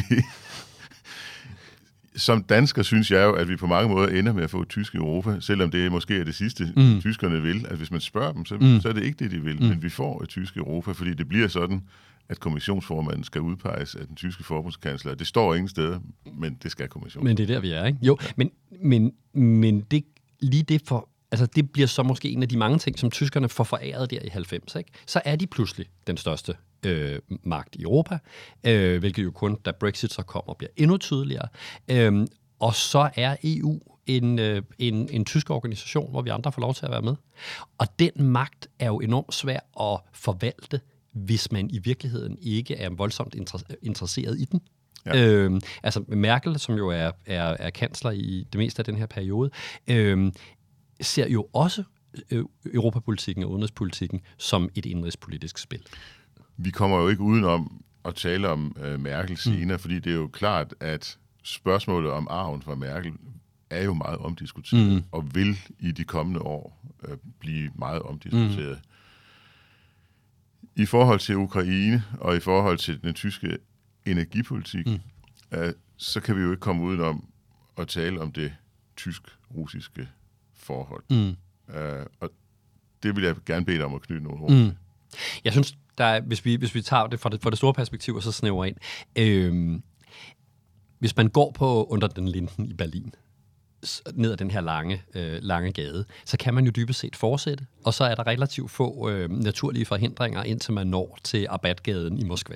som 2.20 2.44
dansker 2.44 2.84
synes 2.84 3.12
jeg 3.12 3.24
jo, 3.24 3.34
at 3.34 3.50
vi 3.50 3.56
på 3.56 3.68
mange 3.68 3.90
måder 3.90 4.08
ender 4.08 4.34
med 4.34 4.44
at 4.44 4.50
få 4.50 4.62
et 4.62 4.70
tysk 4.70 4.96
Europa, 4.96 5.38
selvom 5.40 5.72
det 5.72 5.92
måske 5.92 6.20
er 6.20 6.24
det 6.24 6.36
sidste, 6.36 6.74
mm. 6.76 7.02
tyskerne 7.02 7.42
vil. 7.42 7.66
At 7.70 7.78
hvis 7.78 7.92
man 7.92 8.02
spørger 8.02 8.32
dem, 8.32 8.46
så, 8.46 8.56
mm. 8.56 8.82
så 8.82 8.90
er 8.90 8.94
det 8.94 9.04
ikke 9.04 9.24
det, 9.24 9.32
de 9.32 9.40
vil, 9.40 9.62
mm. 9.62 9.68
men 9.68 9.84
vi 9.84 9.90
får 9.90 10.24
et 10.24 10.30
tysk 10.30 10.58
Europa, 10.58 10.92
fordi 10.92 11.14
det 11.14 11.28
bliver 11.28 11.48
sådan, 11.48 11.82
at 12.30 12.40
kommissionsformanden 12.40 13.24
skal 13.24 13.42
udpeges 13.42 13.96
af 13.96 14.08
den 14.08 14.16
tyske 14.16 14.44
forbundskansler. 14.44 15.16
Det 15.16 15.28
står 15.28 15.56
ingen 15.56 15.70
steder, 15.70 16.00
men 16.34 16.58
det 16.64 16.72
skal 16.72 16.88
kommissionen. 16.88 17.28
Men 17.28 17.38
det 17.38 17.44
er 17.44 17.54
der, 17.54 17.60
vi 17.60 17.72
er, 17.72 17.86
ikke? 17.86 18.00
Jo, 18.02 18.18
ja. 18.22 18.28
men, 18.36 18.52
men, 18.82 19.12
men 19.34 19.80
det, 19.80 20.04
lige 20.40 20.64
det 20.64 20.82
for 20.86 21.10
altså 21.32 21.46
det 21.46 21.72
bliver 21.72 21.88
så 21.88 22.04
måske 22.04 22.30
en 22.30 22.44
af 22.44 22.50
de 22.50 22.58
mange 22.58 22.80
ting, 22.80 23.00
som 23.00 23.12
tyskerne 23.12 23.50
får 23.50 23.64
foræret 23.64 24.12
der 24.12 24.20
i 24.22 24.28
90. 24.28 24.76
Ikke? 24.76 24.92
Så 25.06 25.22
er 25.26 25.36
de 25.36 25.48
pludselig 25.48 25.88
den 26.08 26.18
største 26.18 26.54
øh, 26.86 27.20
magt 27.44 27.76
i 27.76 27.82
Europa, 27.82 28.18
øh, 28.64 29.00
hvilket 29.00 29.24
jo 29.24 29.32
kun, 29.32 29.56
da 29.66 29.72
Brexit 29.72 30.14
så 30.14 30.24
kommer, 30.24 30.54
bliver 30.54 30.72
endnu 30.78 30.98
tydeligere. 30.98 31.48
Øh, 31.88 32.28
og 32.60 32.76
så 32.76 33.10
er 33.16 33.36
EU 33.44 33.80
en, 34.06 34.40
øh, 34.40 34.62
en, 34.80 35.10
en 35.10 35.26
tysk 35.26 35.50
organisation, 35.50 36.12
hvor 36.12 36.22
vi 36.22 36.30
andre 36.30 36.52
får 36.52 36.62
lov 36.62 36.74
til 36.74 36.86
at 36.86 36.92
være 36.92 37.02
med. 37.02 37.16
Og 37.78 37.88
den 38.00 38.12
magt 38.16 38.68
er 38.80 38.88
jo 38.88 39.00
enormt 39.00 39.34
svær 39.34 39.60
at 39.82 40.00
forvalte, 40.14 40.82
hvis 41.12 41.52
man 41.52 41.70
i 41.70 41.80
virkeligheden 41.80 42.38
ikke 42.42 42.76
er 42.76 42.90
voldsomt 42.90 43.36
interesseret 43.82 44.40
i 44.40 44.46
den. 44.46 44.62
Ja. 45.06 45.26
Øh, 45.26 45.62
altså 45.84 46.04
Merkel, 46.08 46.60
som 46.60 46.76
jo 46.76 46.90
er, 46.90 47.12
er, 47.26 47.56
er 47.60 47.70
kansler 47.70 48.12
i 48.12 48.48
det 48.54 48.60
meste 48.60 48.80
af 48.80 48.86
den 48.86 48.96
her 48.96 49.06
periode, 49.06 49.50
øh, 49.88 50.32
ser 51.02 51.28
jo 51.28 51.48
også 51.54 51.84
øh, 52.32 52.46
europapolitikken 52.74 53.44
og 53.44 53.50
udenrigspolitikken 53.50 54.22
som 54.38 54.70
et 54.76 54.86
indrigspolitisk 54.86 55.58
spil. 55.58 55.82
Vi 56.62 56.70
kommer 56.70 56.98
jo 56.98 57.08
ikke 57.08 57.22
udenom 57.22 57.84
at 58.06 58.16
tale 58.16 58.50
om 58.50 58.75
uh, 58.80 59.00
Merkel 59.00 59.32
mm. 59.32 59.38
senere, 59.38 59.78
mm. 59.78 59.80
fordi 59.80 60.00
det 60.00 60.12
er 60.12 60.16
jo 60.16 60.28
klart, 60.28 60.74
at 60.80 61.18
spørgsmålet 61.44 62.12
om 62.12 62.28
arven 62.30 62.62
fra 62.62 62.75
Merkel 62.75 63.13
er 63.70 63.84
jo 63.84 63.94
meget 63.94 64.18
omdiskuteret, 64.18 64.94
mm. 64.94 65.04
og 65.12 65.36
vil 65.36 65.58
i 65.80 65.92
de 65.92 66.04
kommende 66.04 66.42
år 66.42 66.86
uh, 67.08 67.18
blive 67.39 67.72
meget 67.75 68.01
omdiskuteret. 68.01 68.80
Mm. 68.84 70.82
i 70.82 70.86
forhold 70.86 71.20
til 71.20 71.36
Ukraine 71.36 72.04
og 72.20 72.36
i 72.36 72.39
forhold 72.39 72.78
til 72.78 73.01
den 73.04 73.13
tyske 73.13 73.58
energipolitik, 74.06 74.86
mm. 74.86 75.00
uh, 75.58 75.70
så 75.98 76.20
kan 76.20 76.36
vi 76.36 76.42
jo 76.42 76.51
ikke 76.51 76.62
komme 76.62 76.84
udenom 76.84 77.25
at 77.78 77.88
tale 77.88 78.22
om 78.22 78.32
det 78.32 78.54
tysk-russiske 78.98 80.10
forhold. 80.54 81.04
Mm. 81.10 81.36
Uh, 81.68 82.06
og 82.20 82.32
det 83.04 83.16
vil 83.16 83.24
jeg 83.24 83.36
gerne 83.46 83.66
bede 83.66 83.78
dig 83.78 83.86
om 83.86 83.94
at 83.94 84.01
knytte 84.01 84.24
nogle 84.24 84.42
ord 84.44 84.51
mm. 84.51 84.72
Jeg 85.44 85.51
synes, 85.51 85.78
der 85.98 86.06
er, 86.06 86.22
hvis, 86.22 86.46
vi, 86.46 86.56
hvis 86.56 86.75
vi 86.75 86.82
tager 86.82 87.08
det 87.08 87.20
fra 87.20 87.30
det, 87.30 87.42
fra 87.42 87.50
det 87.50 87.58
store 87.58 87.74
perspektiv 87.74 88.16
og 88.16 88.24
så 88.24 88.32
snæver 88.32 88.66
ind, 88.66 88.75
øh, 89.16 89.80
hvis 91.00 91.18
man 91.18 91.28
går 91.28 91.51
på 91.51 91.84
under 91.84 92.08
den 92.08 92.28
linden 92.28 92.66
i 92.66 92.74
Berlin, 92.74 93.13
ned 94.13 94.32
ad 94.32 94.38
den 94.38 94.51
her 94.51 94.62
lange, 94.62 95.04
øh, 95.16 95.39
lange 95.42 95.72
gade, 95.72 96.06
så 96.25 96.38
kan 96.38 96.54
man 96.54 96.66
jo 96.66 96.72
dybest 96.75 97.00
set 97.00 97.16
fortsætte, 97.16 97.66
og 97.84 97.94
så 97.94 98.04
er 98.04 98.16
der 98.16 98.28
relativt 98.28 98.72
få 98.72 99.10
øh, 99.10 99.30
naturlige 99.30 99.86
forhindringer, 99.86 100.44
indtil 100.44 100.74
man 100.74 100.88
når 100.88 101.18
til 101.24 101.48
Abatgaden 101.50 102.20
i 102.20 102.24
Moskva. 102.24 102.56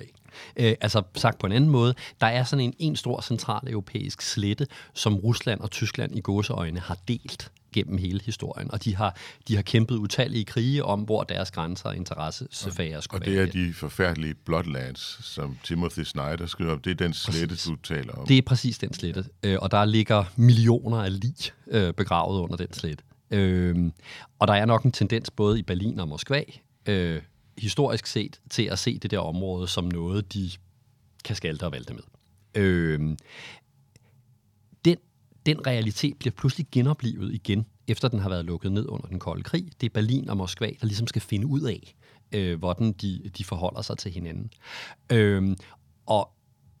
Øh, 0.56 0.74
altså 0.80 1.02
sagt 1.14 1.38
på 1.38 1.46
en 1.46 1.52
anden 1.52 1.70
måde, 1.70 1.94
der 2.20 2.26
er 2.26 2.44
sådan 2.44 2.64
en, 2.64 2.74
en 2.78 2.96
stor 2.96 3.20
central 3.20 3.68
europæisk 3.68 4.22
slette, 4.22 4.66
som 4.94 5.14
Rusland 5.14 5.60
og 5.60 5.70
Tyskland 5.70 6.16
i 6.16 6.20
gåseøjne 6.20 6.80
har 6.80 6.98
delt 7.08 7.52
gennem 7.74 7.98
hele 7.98 8.20
historien, 8.24 8.70
og 8.70 8.84
de 8.84 8.96
har, 8.96 9.16
de 9.48 9.54
har 9.54 9.62
kæmpet 9.62 9.96
utallige 9.96 10.44
krige 10.44 10.84
om, 10.84 11.00
hvor 11.00 11.22
deres 11.22 11.50
grænser 11.50 11.88
og 11.88 11.96
interessesfærer 11.96 13.00
skulle 13.00 13.26
være. 13.26 13.42
Og 13.42 13.52
det 13.52 13.62
er 13.62 13.66
de 13.66 13.72
forfærdelige 13.72 14.34
Bloodlands, 14.34 15.18
som 15.24 15.58
Timothy 15.64 16.00
Snyder 16.00 16.46
skriver 16.46 16.72
om. 16.72 16.80
Det 16.80 16.90
er 16.90 16.94
den 16.94 17.12
slette, 17.12 17.56
du 17.70 17.76
taler 17.76 18.12
om. 18.12 18.26
Det 18.26 18.38
er 18.38 18.42
præcis 18.42 18.78
den 18.78 18.92
slette, 18.92 19.24
øh, 19.42 19.58
og 19.60 19.70
der 19.70 19.84
ligger 19.84 20.24
millioner 20.36 21.02
af 21.02 21.20
lig 21.20 21.34
øh, 21.66 21.92
begravet 21.92 22.40
under 22.40 22.56
den 22.56 22.72
slette. 22.72 23.04
Øh, 23.30 23.90
og 24.38 24.48
der 24.48 24.54
er 24.54 24.64
nok 24.64 24.84
en 24.84 24.92
tendens 24.92 25.30
både 25.30 25.58
i 25.58 25.62
Berlin 25.62 26.00
og 26.00 26.08
Moskva, 26.08 26.42
historisk 27.58 28.06
set, 28.06 28.40
til 28.50 28.62
at 28.62 28.78
se 28.78 28.98
det 28.98 29.10
der 29.10 29.18
område 29.18 29.68
som 29.68 29.84
noget, 29.84 30.34
de 30.34 30.50
kan 31.24 31.36
skalte 31.36 31.64
og 31.64 31.72
valte 31.72 31.94
med. 31.94 32.02
Øh, 32.54 33.00
den 35.46 35.66
realitet 35.66 36.18
bliver 36.18 36.32
pludselig 36.32 36.66
genoplevet 36.72 37.34
igen, 37.34 37.66
efter 37.88 38.08
den 38.08 38.18
har 38.18 38.28
været 38.28 38.44
lukket 38.44 38.72
ned 38.72 38.88
under 38.88 39.06
den 39.08 39.18
kolde 39.18 39.42
krig. 39.42 39.68
Det 39.80 39.86
er 39.86 39.90
Berlin 39.94 40.28
og 40.28 40.36
Moskva, 40.36 40.66
der 40.66 40.86
ligesom 40.86 41.06
skal 41.06 41.22
finde 41.22 41.46
ud 41.46 41.60
af, 41.60 41.94
øh, 42.32 42.58
hvordan 42.58 42.92
de, 42.92 43.30
de 43.38 43.44
forholder 43.44 43.82
sig 43.82 43.98
til 43.98 44.12
hinanden. 44.12 44.50
Øh, 45.12 45.56
og, 46.06 46.30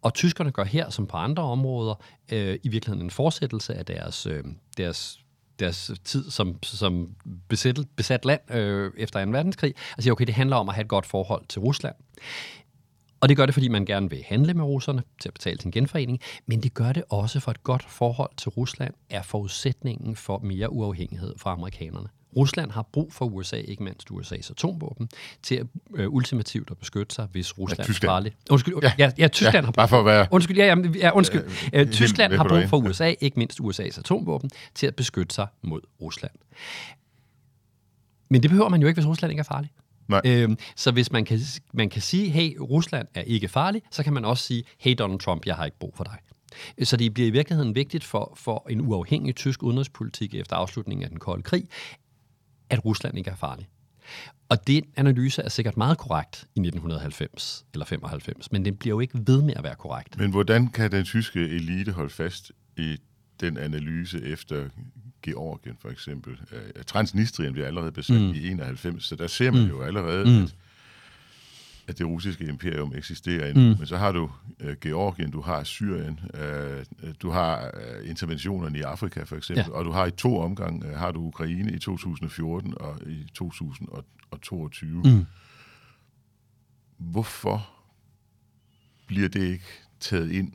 og 0.02 0.14
tyskerne 0.14 0.50
gør 0.50 0.64
her, 0.64 0.90
som 0.90 1.06
på 1.06 1.16
andre 1.16 1.42
områder, 1.42 1.94
øh, 2.32 2.58
i 2.62 2.68
virkeligheden 2.68 3.06
en 3.06 3.10
fortsættelse 3.10 3.74
af 3.74 3.86
deres, 3.86 4.26
øh, 4.26 4.44
deres 4.76 5.20
deres 5.58 5.90
tid 6.04 6.30
som, 6.30 6.58
som 6.62 7.14
besat, 7.48 7.78
besat 7.96 8.24
land 8.24 8.54
øh, 8.54 8.92
efter 8.96 9.24
2. 9.24 9.30
verdenskrig, 9.30 9.74
og 9.96 10.02
siger, 10.02 10.12
okay, 10.12 10.26
det 10.26 10.34
handler 10.34 10.56
om 10.56 10.68
at 10.68 10.74
have 10.74 10.82
et 10.82 10.88
godt 10.88 11.06
forhold 11.06 11.46
til 11.48 11.60
Rusland. 11.60 11.94
Og 13.24 13.28
det 13.28 13.36
gør 13.36 13.46
det, 13.46 13.54
fordi 13.54 13.68
man 13.68 13.84
gerne 13.84 14.10
vil 14.10 14.24
handle 14.26 14.54
med 14.54 14.64
russerne 14.64 15.02
til 15.20 15.28
at 15.28 15.32
betale 15.34 15.60
sin 15.60 15.70
genforening, 15.70 16.20
men 16.46 16.62
det 16.62 16.74
gør 16.74 16.92
det 16.92 17.02
også 17.10 17.40
for 17.40 17.50
et 17.50 17.62
godt 17.62 17.84
forhold 17.88 18.30
til 18.36 18.48
Rusland, 18.48 18.94
er 19.10 19.22
forudsætningen 19.22 20.16
for 20.16 20.38
mere 20.38 20.72
uafhængighed 20.72 21.34
fra 21.38 21.52
amerikanerne. 21.52 22.08
Rusland 22.36 22.70
har 22.70 22.82
brug 22.92 23.12
for 23.12 23.24
USA, 23.24 23.56
ikke 23.56 23.82
mindst 23.82 24.10
USA's 24.10 24.50
atomvåben, 24.50 25.08
til 25.42 25.54
at 25.54 25.66
øh, 25.94 26.10
ultimativt 26.10 26.70
at 26.70 26.78
beskytte 26.78 27.14
sig, 27.14 27.28
hvis 27.32 27.58
Rusland 27.58 27.88
ja, 27.88 27.94
er 27.94 28.08
farligt. 28.08 28.36
Undskyld, 28.50 28.74
ja, 28.82 28.92
ja, 28.98 29.10
ja 29.18 29.28
Tyskland 29.28 29.54
ja, 29.54 29.60
har 29.60 29.66
brug 29.66 29.74
bare 29.74 29.88
for 29.88 29.98
at 29.98 30.06
være... 30.06 30.26
Undskyld, 30.30 30.56
ja, 30.56 30.66
ja, 30.66 30.76
ja 30.94 31.10
undskyld. 31.10 31.44
Øh, 31.72 31.80
øh, 31.80 31.90
Tyskland 31.90 32.32
har 32.32 32.48
brug 32.48 32.68
for 32.68 32.76
USA, 32.76 33.14
ikke 33.20 33.38
mindst 33.38 33.60
USA's 33.60 33.98
atomvåben, 33.98 34.50
til 34.74 34.86
at 34.86 34.96
beskytte 34.96 35.34
sig 35.34 35.46
mod 35.62 35.80
Rusland. 36.00 36.32
Men 38.28 38.42
det 38.42 38.50
behøver 38.50 38.68
man 38.68 38.80
jo 38.80 38.88
ikke, 38.88 39.00
hvis 39.00 39.08
Rusland 39.08 39.32
ikke 39.32 39.40
er 39.40 39.44
farlig. 39.44 39.70
Nej. 40.08 40.20
Øhm, 40.24 40.58
så 40.76 40.92
hvis 40.92 41.12
man 41.12 41.24
kan, 41.24 41.40
man 41.72 41.90
kan 41.90 42.02
sige, 42.02 42.30
hey, 42.30 42.56
Rusland 42.56 43.08
er 43.14 43.22
ikke 43.22 43.48
farlig, 43.48 43.82
så 43.90 44.02
kan 44.02 44.12
man 44.12 44.24
også 44.24 44.44
sige, 44.44 44.64
hey 44.78 44.94
Donald 44.98 45.20
Trump, 45.20 45.46
jeg 45.46 45.56
har 45.56 45.64
ikke 45.64 45.78
brug 45.78 45.96
for 45.96 46.04
dig. 46.04 46.18
Så 46.86 46.96
det 46.96 47.14
bliver 47.14 47.26
i 47.26 47.30
virkeligheden 47.30 47.74
vigtigt 47.74 48.04
for, 48.04 48.32
for 48.36 48.66
en 48.70 48.80
uafhængig 48.80 49.36
tysk 49.36 49.62
udenrigspolitik 49.62 50.34
efter 50.34 50.56
afslutningen 50.56 51.04
af 51.04 51.10
den 51.10 51.18
kolde 51.18 51.42
krig, 51.42 51.68
at 52.70 52.84
Rusland 52.84 53.18
ikke 53.18 53.30
er 53.30 53.36
farlig. 53.36 53.68
Og 54.48 54.66
den 54.66 54.84
analyse 54.96 55.42
er 55.42 55.48
sikkert 55.48 55.76
meget 55.76 55.98
korrekt 55.98 56.36
i 56.36 56.60
1990 56.60 57.64
eller 57.74 57.86
95, 57.86 58.52
men 58.52 58.64
den 58.64 58.76
bliver 58.76 58.94
jo 58.94 59.00
ikke 59.00 59.18
ved 59.26 59.42
med 59.42 59.54
at 59.56 59.62
være 59.62 59.74
korrekt. 59.74 60.18
Men 60.18 60.30
hvordan 60.30 60.68
kan 60.68 60.92
den 60.92 61.04
tyske 61.04 61.40
elite 61.40 61.92
holde 61.92 62.10
fast 62.10 62.52
i 62.76 62.96
den 63.40 63.58
analyse 63.58 64.22
efter 64.22 64.68
Georgien 65.24 65.76
for 65.80 65.88
eksempel. 65.88 66.32
Uh, 66.32 66.82
Transnistrien 66.86 67.52
bliver 67.52 67.66
allerede 67.66 67.92
besat 67.92 68.20
mm. 68.20 68.32
i 68.34 68.48
91, 68.48 69.04
så 69.04 69.16
der 69.16 69.26
ser 69.26 69.50
man 69.50 69.62
mm. 69.62 69.68
jo 69.68 69.82
allerede, 69.82 70.24
mm. 70.24 70.42
at, 70.42 70.54
at 71.86 71.98
det 71.98 72.06
russiske 72.06 72.44
imperium 72.44 72.92
eksisterer 72.96 73.48
endnu. 73.48 73.62
Mm. 73.62 73.78
Men 73.78 73.86
så 73.86 73.96
har 73.96 74.12
du 74.12 74.30
uh, 74.64 74.72
Georgien, 74.80 75.30
du 75.30 75.40
har 75.40 75.64
Syrien, 75.64 76.20
uh, 76.34 77.08
du 77.22 77.30
har 77.30 77.70
uh, 77.74 78.10
interventionerne 78.10 78.78
i 78.78 78.82
Afrika 78.82 79.22
for 79.22 79.36
eksempel, 79.36 79.64
ja. 79.68 79.72
og 79.72 79.84
du 79.84 79.90
har 79.90 80.06
i 80.06 80.10
to 80.10 80.38
omgange, 80.38 80.86
uh, 80.86 80.92
har 80.92 81.12
du 81.12 81.20
Ukraine 81.20 81.72
i 81.72 81.78
2014 81.78 82.74
og 82.80 83.00
i 83.06 83.26
2022. 83.34 85.02
Mm. 85.04 85.26
Hvorfor 86.98 87.70
bliver 89.06 89.28
det 89.28 89.42
ikke 89.42 89.64
taget 90.00 90.30
ind 90.30 90.52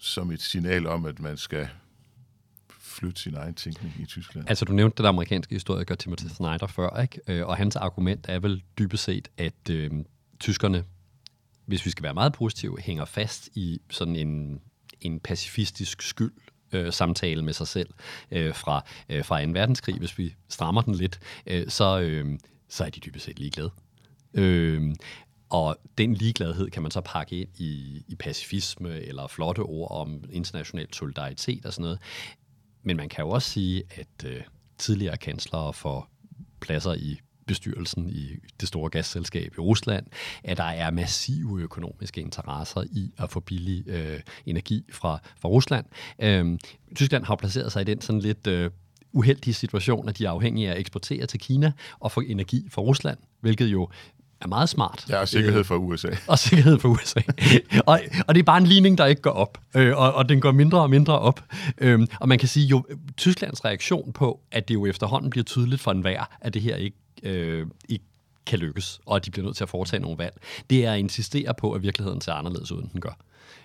som 0.00 0.30
et 0.30 0.42
signal 0.42 0.86
om, 0.86 1.04
at 1.04 1.20
man 1.20 1.36
skal 1.36 1.68
flytte 2.90 3.20
sin 3.20 3.34
egen 3.34 3.54
tænkning 3.54 3.94
i 3.98 4.06
Tyskland. 4.06 4.48
Altså, 4.48 4.64
du 4.64 4.72
nævnte 4.72 4.96
den 4.96 5.06
amerikanske 5.06 5.54
historiker 5.54 5.94
Timothy 5.94 6.26
Snyder 6.26 6.66
før, 6.66 7.00
ikke? 7.00 7.20
Øh, 7.26 7.46
og 7.46 7.56
hans 7.56 7.76
argument 7.76 8.26
er 8.28 8.38
vel 8.38 8.62
dybest 8.78 9.04
set, 9.04 9.28
at 9.38 9.70
øh, 9.70 9.90
tyskerne, 10.40 10.84
hvis 11.66 11.86
vi 11.86 11.90
skal 11.90 12.02
være 12.02 12.14
meget 12.14 12.32
positive, 12.32 12.80
hænger 12.80 13.04
fast 13.04 13.48
i 13.54 13.80
sådan 13.90 14.16
en, 14.16 14.60
en 15.00 15.20
pacifistisk 15.20 16.02
skyld 16.02 16.32
øh, 16.72 16.92
samtale 16.92 17.42
med 17.44 17.52
sig 17.52 17.68
selv 17.68 17.88
øh, 18.30 18.54
fra, 18.54 18.84
øh, 19.08 19.24
fra 19.24 19.44
2. 19.44 19.50
verdenskrig. 19.52 19.98
Hvis 19.98 20.18
vi 20.18 20.34
strammer 20.48 20.82
den 20.82 20.94
lidt, 20.94 21.20
øh, 21.46 21.68
så, 21.68 22.00
øh, 22.00 22.38
så 22.68 22.84
er 22.84 22.90
de 22.90 23.00
dybest 23.00 23.24
set 23.24 23.38
ligeglade. 23.38 23.70
Øh, 24.34 24.94
og 25.50 25.76
den 25.98 26.14
ligegladhed 26.14 26.70
kan 26.70 26.82
man 26.82 26.90
så 26.90 27.00
pakke 27.00 27.40
ind 27.40 27.48
i, 27.58 28.02
i 28.08 28.14
pacifisme 28.14 29.00
eller 29.00 29.26
flotte 29.26 29.60
ord 29.60 29.90
om 29.90 30.24
international 30.32 30.86
solidaritet 30.92 31.66
og 31.66 31.72
sådan 31.72 31.82
noget. 31.82 31.98
Men 32.82 32.96
man 32.96 33.08
kan 33.08 33.24
jo 33.24 33.30
også 33.30 33.50
sige, 33.50 33.82
at 33.90 34.24
øh, 34.26 34.42
tidligere 34.78 35.16
kanslere 35.16 35.72
får 35.72 36.10
pladser 36.60 36.94
i 36.94 37.20
bestyrelsen 37.46 38.10
i 38.10 38.28
det 38.60 38.68
store 38.68 38.90
gasselskab 38.90 39.54
i 39.54 39.60
Rusland, 39.60 40.06
at 40.44 40.56
der 40.56 40.64
er 40.64 40.90
massive 40.90 41.60
økonomiske 41.60 42.20
interesser 42.20 42.82
i 42.92 43.14
at 43.18 43.30
få 43.30 43.40
billig 43.40 43.88
øh, 43.88 44.20
energi 44.46 44.84
fra, 44.92 45.18
fra 45.40 45.48
Rusland. 45.48 45.86
Øh, 46.18 46.58
Tyskland 46.96 47.24
har 47.24 47.36
placeret 47.36 47.72
sig 47.72 47.80
i 47.80 47.84
den 47.84 48.00
sådan 48.00 48.20
lidt 48.20 48.46
øh, 48.46 48.70
uheldige 49.12 49.54
situation, 49.54 50.08
at 50.08 50.18
de 50.18 50.24
er 50.24 50.30
afhængige 50.30 50.68
af 50.68 50.72
at 50.72 50.80
eksportere 50.80 51.26
til 51.26 51.40
Kina 51.40 51.72
og 52.00 52.12
få 52.12 52.20
energi 52.20 52.68
fra 52.70 52.82
Rusland, 52.82 53.18
hvilket 53.40 53.66
jo 53.66 53.88
er 54.40 54.46
meget 54.46 54.68
smart. 54.68 55.06
Ja, 55.08 55.20
og 55.20 55.28
sikkerhed 55.28 55.64
for 55.64 55.76
USA. 55.76 56.08
og 56.26 56.38
sikkerhed 56.38 56.78
for 56.78 56.88
USA. 56.88 57.20
og, 57.86 58.00
og 58.26 58.34
det 58.34 58.40
er 58.40 58.44
bare 58.44 58.58
en 58.58 58.66
ligning, 58.66 58.98
der 58.98 59.06
ikke 59.06 59.22
går 59.22 59.30
op, 59.30 59.58
øh, 59.76 59.96
og, 59.96 60.14
og 60.14 60.28
den 60.28 60.40
går 60.40 60.52
mindre 60.52 60.80
og 60.80 60.90
mindre 60.90 61.18
op. 61.18 61.44
Øhm, 61.78 62.06
og 62.20 62.28
man 62.28 62.38
kan 62.38 62.48
sige, 62.48 62.66
jo 62.66 62.84
Tysklands 63.16 63.64
reaktion 63.64 64.12
på, 64.12 64.40
at 64.52 64.68
det 64.68 64.74
jo 64.74 64.86
efterhånden 64.86 65.30
bliver 65.30 65.44
tydeligt 65.44 65.80
for 65.80 65.90
enhver, 65.90 66.24
at 66.40 66.54
det 66.54 66.62
her 66.62 66.76
ikke, 66.76 66.96
øh, 67.22 67.66
ikke 67.88 68.04
kan 68.46 68.58
lykkes, 68.58 69.00
og 69.06 69.16
at 69.16 69.26
de 69.26 69.30
bliver 69.30 69.44
nødt 69.44 69.56
til 69.56 69.64
at 69.64 69.70
foretage 69.70 70.02
nogle 70.02 70.18
valg, 70.18 70.34
det 70.70 70.86
er 70.86 70.92
at 70.92 70.98
insistere 70.98 71.54
på, 71.54 71.72
at 71.72 71.82
virkeligheden 71.82 72.20
ser 72.20 72.32
anderledes 72.32 72.72
ud, 72.72 72.82
end 72.82 72.90
den 72.92 73.00
gør. 73.00 73.16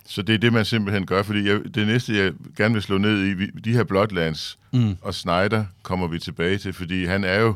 Så 0.08 0.22
det 0.22 0.34
er 0.34 0.38
det, 0.38 0.52
man 0.52 0.64
simpelthen 0.64 1.06
gør, 1.06 1.22
fordi 1.22 1.48
jeg, 1.48 1.60
det 1.74 1.86
næste, 1.86 2.16
jeg 2.16 2.32
gerne 2.56 2.74
vil 2.74 2.82
slå 2.82 2.98
ned 2.98 3.22
i, 3.22 3.60
de 3.60 3.72
her 3.72 3.84
Bloodlands 3.84 4.58
mm. 4.72 4.96
og 5.02 5.14
Snyder 5.14 5.64
kommer 5.82 6.06
vi 6.06 6.18
tilbage 6.18 6.58
til, 6.58 6.72
fordi 6.72 7.04
han 7.04 7.24
er 7.24 7.40
jo 7.40 7.54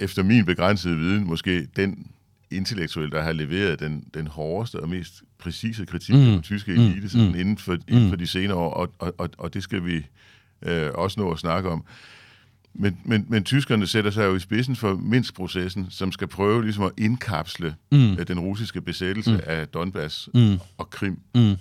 efter 0.00 0.22
min 0.22 0.44
begrænsede 0.44 0.96
viden, 0.96 1.26
måske 1.26 1.66
den 1.76 2.10
intellektuel, 2.50 3.10
der 3.10 3.22
har 3.22 3.32
leveret 3.32 3.80
den, 3.80 4.04
den 4.14 4.26
hårdeste 4.26 4.80
og 4.80 4.88
mest 4.88 5.22
præcise 5.38 5.86
kritik 5.86 6.14
mm. 6.14 6.20
af 6.20 6.26
den 6.26 6.42
tyske 6.42 6.72
mm. 6.72 6.78
elite 6.80 7.18
mm. 7.18 7.34
inden, 7.34 7.58
for, 7.58 7.76
inden 7.88 8.04
mm. 8.04 8.08
for 8.08 8.16
de 8.16 8.26
senere 8.26 8.56
år, 8.56 8.70
og, 8.70 8.92
og, 8.98 9.14
og, 9.18 9.30
og 9.38 9.54
det 9.54 9.62
skal 9.62 9.84
vi 9.84 10.06
øh, 10.62 10.90
også 10.94 11.20
nå 11.20 11.30
at 11.30 11.38
snakke 11.38 11.70
om. 11.70 11.84
Men, 12.74 12.98
men, 13.04 13.26
men 13.28 13.44
tyskerne 13.44 13.86
sætter 13.86 14.10
sig 14.10 14.24
jo 14.24 14.34
i 14.34 14.38
spidsen 14.38 14.76
for 14.76 14.96
Minsk-processen, 14.96 15.86
som 15.90 16.12
skal 16.12 16.28
prøve 16.28 16.62
ligesom 16.62 16.84
at 16.84 16.92
indkapsle 16.98 17.74
mm. 17.92 18.12
øh, 18.12 18.28
den 18.28 18.40
russiske 18.40 18.80
besættelse 18.80 19.32
mm. 19.32 19.40
af 19.46 19.68
Donbass 19.68 20.28
mm. 20.34 20.58
og 20.78 20.90
Krim. 20.90 21.20
Mm. 21.34 21.56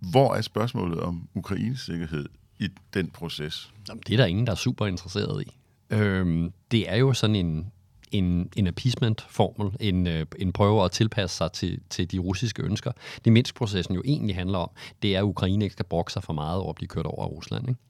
Hvor 0.00 0.34
er 0.34 0.40
spørgsmålet 0.40 1.00
om 1.00 1.28
Ukraines 1.34 1.80
sikkerhed 1.80 2.26
i 2.58 2.68
den 2.94 3.10
proces? 3.10 3.72
Jamen, 3.88 4.02
det 4.06 4.12
er 4.12 4.16
der 4.16 4.26
ingen, 4.26 4.46
der 4.46 4.52
er 4.52 4.56
super 4.56 4.86
interesseret 4.86 5.42
i. 5.42 5.52
Øhm, 5.90 6.52
det 6.70 6.90
er 6.90 6.96
jo 6.96 7.12
sådan 7.12 7.36
en, 7.36 7.72
en, 8.12 8.50
en 8.56 8.66
appeasement-formel, 8.66 9.76
en, 9.80 10.06
øh, 10.06 10.26
en 10.38 10.52
prøve 10.52 10.84
at 10.84 10.90
tilpasse 10.90 11.36
sig 11.36 11.52
til, 11.52 11.80
til 11.90 12.12
de 12.12 12.18
russiske 12.18 12.62
ønsker. 12.62 12.92
Det 13.24 13.32
Minsk-processen 13.32 13.94
jo 13.94 14.02
egentlig 14.04 14.36
handler 14.36 14.58
om, 14.58 14.70
det 15.02 15.14
er, 15.14 15.18
at 15.18 15.24
Ukraine 15.24 15.64
ikke 15.64 15.72
skal 15.72 15.86
brokke 15.86 16.12
sig 16.12 16.22
for 16.22 16.32
meget 16.32 16.60
over 16.60 16.70
at 16.70 16.76
blive 16.76 16.88
kørt 16.88 17.06
over 17.06 17.24
af 17.24 17.30
Rusland. 17.30 17.68
Ikke? 17.68 17.80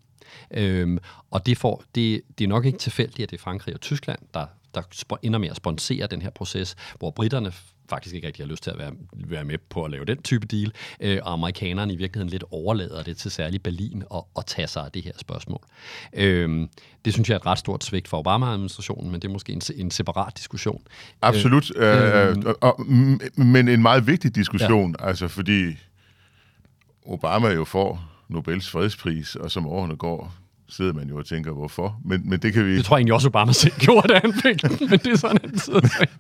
Øhm, 0.50 0.98
og 1.30 1.46
det, 1.46 1.58
får, 1.58 1.82
det, 1.94 2.22
det 2.38 2.44
er 2.44 2.48
nok 2.48 2.64
ikke 2.64 2.78
tilfældigt, 2.78 3.22
at 3.22 3.30
det 3.30 3.36
er 3.36 3.42
Frankrig 3.42 3.74
og 3.74 3.80
Tyskland, 3.80 4.18
der 4.34 4.46
der 4.76 5.16
ender 5.22 5.38
med 5.38 5.48
at 5.48 5.56
sponsere 5.56 6.06
den 6.06 6.22
her 6.22 6.30
proces, 6.30 6.76
hvor 6.98 7.10
britterne 7.10 7.52
faktisk 7.88 8.14
ikke 8.14 8.26
rigtig 8.26 8.45
har 8.45 8.50
lyst 8.50 8.62
til 8.62 8.71
at 8.71 8.78
være, 8.78 8.93
være 9.12 9.45
med 9.45 9.59
på 9.71 9.85
at 9.85 9.90
lave 9.90 10.05
den 10.05 10.23
type 10.23 10.47
deal, 10.47 10.73
øh, 11.00 11.19
og 11.23 11.33
amerikanerne 11.33 11.93
i 11.93 11.97
virkeligheden 11.97 12.31
lidt 12.31 12.45
overlader 12.50 13.02
det 13.02 13.16
til 13.16 13.31
særligt 13.31 13.62
Berlin 13.62 14.02
at, 14.14 14.23
at 14.38 14.47
tage 14.47 14.69
sig 14.69 14.85
af 14.85 14.93
det 14.93 15.02
her 15.02 15.12
spørgsmål. 15.19 15.61
Øh, 16.12 16.69
det 17.05 17.12
synes 17.12 17.28
jeg 17.28 17.35
er 17.35 17.38
et 17.38 17.47
ret 17.47 17.59
stort 17.59 17.85
svigt 17.85 18.09
for 18.09 18.19
Obama-administrationen, 18.19 19.11
men 19.11 19.23
det 19.23 19.28
er 19.28 19.33
måske 19.33 19.52
en, 19.52 19.62
en 19.76 19.90
separat 19.90 20.38
diskussion. 20.38 20.83
Absolut, 21.23 21.76
øh, 21.76 22.28
øh, 22.28 22.37
og, 22.47 22.57
og, 22.61 22.87
men 23.37 23.69
en 23.69 23.83
meget 23.83 24.07
vigtig 24.07 24.35
diskussion, 24.35 24.95
ja. 25.00 25.09
altså 25.09 25.28
fordi 25.28 25.76
Obama 27.07 27.49
jo 27.49 27.64
får 27.64 28.16
Nobels 28.28 28.71
fredspris, 28.71 29.37
og 29.37 29.50
som 29.50 29.66
årene 29.66 29.97
går, 29.97 30.35
sidder 30.68 30.92
man 30.92 31.08
jo 31.08 31.18
og 31.18 31.26
tænker, 31.26 31.52
hvorfor. 31.52 32.00
Men, 32.04 32.30
men 32.30 32.40
det 32.40 32.52
kan 32.52 32.66
vi... 32.66 32.76
Det 32.76 32.85
tror 32.85 32.96
jeg 32.96 33.00
egentlig 33.00 33.14
også, 33.14 33.28
Obama 33.28 33.52
selv 33.52 33.75
gjorde, 33.78 34.08
da 34.08 34.20
han 34.25 34.32
fik 34.32 34.62
den, 34.62 34.90
men 34.90 34.99
det 34.99 35.06
er 35.06 35.16
sådan 35.16 35.40
en 35.44 35.50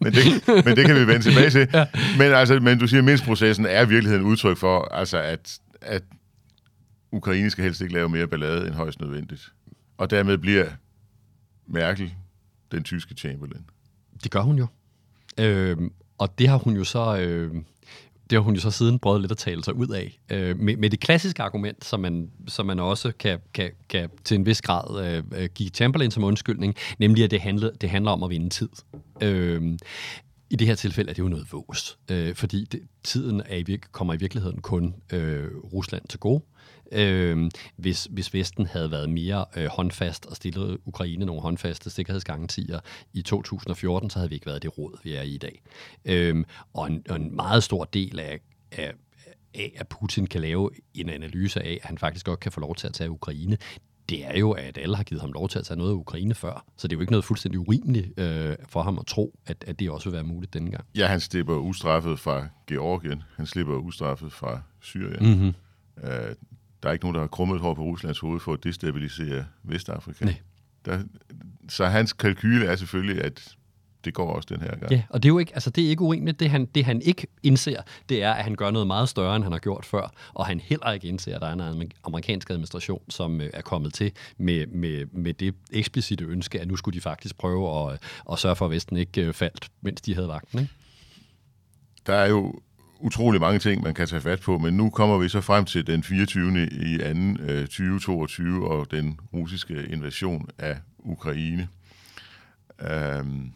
men, 0.00 0.12
det, 0.12 0.64
men 0.64 0.76
det 0.76 0.86
kan 0.86 0.94
vi 0.94 1.06
vende 1.06 1.22
tilbage 1.22 1.50
til. 1.50 1.68
ja. 1.74 1.86
men, 2.18 2.32
altså, 2.32 2.60
men 2.60 2.78
du 2.78 2.86
siger, 2.86 3.00
at 3.00 3.04
mindstprocessen 3.04 3.66
er 3.66 3.82
i 3.82 3.88
virkeligheden 3.88 4.24
udtryk 4.24 4.56
for, 4.56 4.94
altså, 4.94 5.18
at, 5.18 5.58
at 5.80 6.02
Ukraine 7.12 7.50
skal 7.50 7.64
helst 7.64 7.80
ikke 7.80 7.94
lave 7.94 8.08
mere 8.08 8.26
ballade 8.26 8.66
end 8.66 8.74
højst 8.74 9.00
nødvendigt. 9.00 9.52
Og 9.98 10.10
dermed 10.10 10.38
bliver 10.38 10.66
Merkel 11.66 12.14
den 12.72 12.84
tyske 12.84 13.14
Chamberlain. 13.14 13.64
Det 14.22 14.30
gør 14.30 14.40
hun 14.40 14.58
jo. 14.58 14.66
Øh, 15.40 15.76
og 16.18 16.38
det 16.38 16.48
har 16.48 16.56
hun 16.56 16.76
jo 16.76 16.84
så... 16.84 17.16
Øh, 17.16 17.54
det 18.30 18.36
har 18.36 18.40
hun 18.40 18.54
jo 18.54 18.60
så 18.60 18.70
siden 18.70 18.98
prøvet 18.98 19.20
lidt 19.20 19.32
at 19.32 19.38
tale 19.38 19.64
sig 19.64 19.74
ud 19.74 19.88
af. 19.88 20.20
Øh, 20.30 20.58
med, 20.58 20.76
med 20.76 20.90
det 20.90 21.00
klassiske 21.00 21.42
argument, 21.42 21.84
som 21.84 22.00
man, 22.00 22.30
som 22.48 22.66
man 22.66 22.80
også 22.80 23.12
kan, 23.18 23.38
kan, 23.54 23.70
kan 23.88 24.10
til 24.24 24.34
en 24.34 24.46
vis 24.46 24.62
grad 24.62 25.06
øh, 25.06 25.22
øh 25.32 25.48
give 25.54 25.68
Chamberlain 25.68 26.10
som 26.10 26.24
undskyldning, 26.24 26.74
nemlig 26.98 27.24
at 27.24 27.30
det 27.30 27.40
handlede, 27.40 27.72
det 27.80 27.90
handler 27.90 28.10
om 28.10 28.22
at 28.22 28.30
vinde 28.30 28.48
tid. 28.48 28.68
Øh, 29.20 29.62
i 30.50 30.56
det 30.56 30.66
her 30.66 30.74
tilfælde 30.74 31.10
er 31.10 31.14
det 31.14 31.22
jo 31.22 31.28
noget 31.28 31.52
vås, 31.52 31.98
øh, 32.10 32.34
fordi 32.34 32.64
det, 32.64 32.80
tiden 33.04 33.42
er 33.46 33.56
i 33.56 33.78
kommer 33.92 34.14
i 34.14 34.16
virkeligheden 34.16 34.60
kun 34.60 34.94
øh, 35.12 35.48
Rusland 35.72 36.02
til 36.08 36.20
gode. 36.20 36.42
Øh, 36.92 37.50
hvis, 37.76 38.08
hvis 38.10 38.34
Vesten 38.34 38.66
havde 38.66 38.90
været 38.90 39.10
mere 39.10 39.44
øh, 39.56 39.66
håndfast 39.66 40.26
og 40.26 40.36
stillet 40.36 40.78
Ukraine 40.84 41.24
nogle 41.24 41.42
håndfaste 41.42 41.90
sikkerhedsgarantier 41.90 42.80
i 43.12 43.22
2014, 43.22 44.10
så 44.10 44.18
havde 44.18 44.28
vi 44.28 44.34
ikke 44.34 44.46
været 44.46 44.62
det 44.62 44.78
råd, 44.78 44.98
vi 45.02 45.14
er 45.14 45.22
i 45.22 45.34
i 45.34 45.38
dag. 45.38 45.62
Øh, 46.04 46.44
og, 46.74 46.86
en, 46.86 47.02
og 47.08 47.16
en 47.16 47.36
meget 47.36 47.62
stor 47.62 47.84
del 47.84 48.20
af, 48.20 48.40
af 48.72 48.92
af, 49.54 49.72
at 49.76 49.88
Putin 49.88 50.26
kan 50.26 50.40
lave 50.40 50.70
en 50.94 51.08
analyse 51.08 51.62
af, 51.62 51.78
at 51.82 51.88
han 51.88 51.98
faktisk 51.98 52.26
godt 52.26 52.40
kan 52.40 52.52
få 52.52 52.60
lov 52.60 52.74
til 52.74 52.86
at 52.86 52.92
tage 52.92 53.10
Ukraine, 53.10 53.58
det 54.08 54.24
er 54.24 54.38
jo, 54.38 54.50
at 54.50 54.78
alle 54.78 54.96
har 54.96 55.04
givet 55.04 55.20
ham 55.20 55.32
lov 55.32 55.48
til 55.48 55.58
at 55.58 55.64
tage 55.64 55.78
noget 55.78 55.90
af 55.90 55.94
Ukraine 55.94 56.34
før. 56.34 56.64
Så 56.76 56.88
det 56.88 56.94
er 56.94 56.96
jo 56.96 57.00
ikke 57.00 57.12
noget 57.12 57.24
fuldstændig 57.24 57.60
urimeligt 57.60 58.20
øh, 58.20 58.56
for 58.68 58.82
ham 58.82 58.98
at 58.98 59.06
tro, 59.06 59.38
at, 59.46 59.64
at 59.66 59.78
det 59.78 59.90
også 59.90 60.08
vil 60.08 60.14
være 60.14 60.24
muligt 60.24 60.54
denne 60.54 60.70
gang. 60.70 60.84
Ja, 60.96 61.06
han 61.06 61.20
slipper 61.20 61.54
ustraffet 61.54 62.18
fra 62.18 62.46
Georgien. 62.66 63.22
Han 63.36 63.46
slipper 63.46 63.74
ustraffet 63.74 64.32
fra 64.32 64.60
Syrien. 64.80 65.34
Mm-hmm. 65.34 65.54
Øh, 66.10 66.34
der 66.86 66.90
er 66.90 66.92
ikke 66.92 67.04
nogen, 67.04 67.14
der 67.14 67.20
har 67.20 67.28
krummet 67.28 67.60
hår 67.60 67.74
på 67.74 67.82
Ruslands 67.82 68.18
hoved 68.18 68.40
for 68.40 68.52
at 68.52 68.64
destabilisere 68.64 69.44
Vestafrika. 69.62 70.24
Nej. 70.24 70.34
Der, 70.84 71.02
så 71.68 71.86
hans 71.86 72.12
kalkyle 72.12 72.66
er 72.66 72.76
selvfølgelig, 72.76 73.24
at 73.24 73.56
det 74.04 74.14
går 74.14 74.32
også 74.32 74.46
den 74.50 74.60
her 74.60 74.76
gang. 74.76 74.92
Ja, 74.92 75.02
og 75.10 75.22
det 75.22 75.28
er 75.28 75.32
jo 75.32 75.38
ikke, 75.38 75.54
altså 75.54 75.70
det 75.70 75.84
er 75.84 75.88
ikke 75.88 76.02
urimeligt. 76.02 76.40
Det 76.40 76.50
han, 76.50 76.66
det 76.66 76.84
han 76.84 77.02
ikke 77.02 77.26
indser, 77.42 77.82
det 78.08 78.22
er, 78.22 78.32
at 78.32 78.44
han 78.44 78.54
gør 78.54 78.70
noget 78.70 78.86
meget 78.86 79.08
større, 79.08 79.36
end 79.36 79.44
han 79.44 79.52
har 79.52 79.58
gjort 79.58 79.84
før, 79.84 80.12
og 80.34 80.46
han 80.46 80.60
heller 80.60 80.92
ikke 80.92 81.08
indser, 81.08 81.34
at 81.34 81.40
der 81.40 81.46
er 81.46 81.72
en 81.72 81.92
amerikansk 82.04 82.50
administration, 82.50 83.02
som 83.08 83.40
øh, 83.40 83.50
er 83.54 83.62
kommet 83.62 83.94
til 83.94 84.12
med, 84.38 84.66
med, 84.66 85.06
med 85.12 85.34
det 85.34 85.54
eksplicite 85.70 86.24
ønske, 86.24 86.60
at 86.60 86.68
nu 86.68 86.76
skulle 86.76 86.94
de 86.94 87.00
faktisk 87.00 87.38
prøve 87.38 87.92
at, 87.92 88.02
at 88.32 88.38
sørge 88.38 88.56
for, 88.56 88.64
at 88.64 88.70
Vesten 88.70 88.96
ikke 88.96 89.22
øh, 89.22 89.34
faldt, 89.34 89.68
mens 89.80 90.00
de 90.00 90.14
havde 90.14 90.28
vagten. 90.28 90.58
Ikke? 90.58 90.72
Der 92.06 92.14
er 92.14 92.26
jo 92.26 92.60
utrolig 93.00 93.40
mange 93.40 93.58
ting, 93.58 93.82
man 93.82 93.94
kan 93.94 94.06
tage 94.06 94.20
fat 94.20 94.40
på, 94.40 94.58
men 94.58 94.76
nu 94.76 94.90
kommer 94.90 95.18
vi 95.18 95.28
så 95.28 95.40
frem 95.40 95.64
til 95.64 95.86
den 95.86 96.02
24. 96.02 96.66
i 96.66 96.98
2. 96.98 97.04
2022 97.04 98.56
øh, 98.56 98.62
og 98.62 98.90
den 98.90 99.20
russiske 99.32 99.86
invasion 99.86 100.48
af 100.58 100.78
Ukraine. 100.98 101.68
Øhm, 102.80 103.52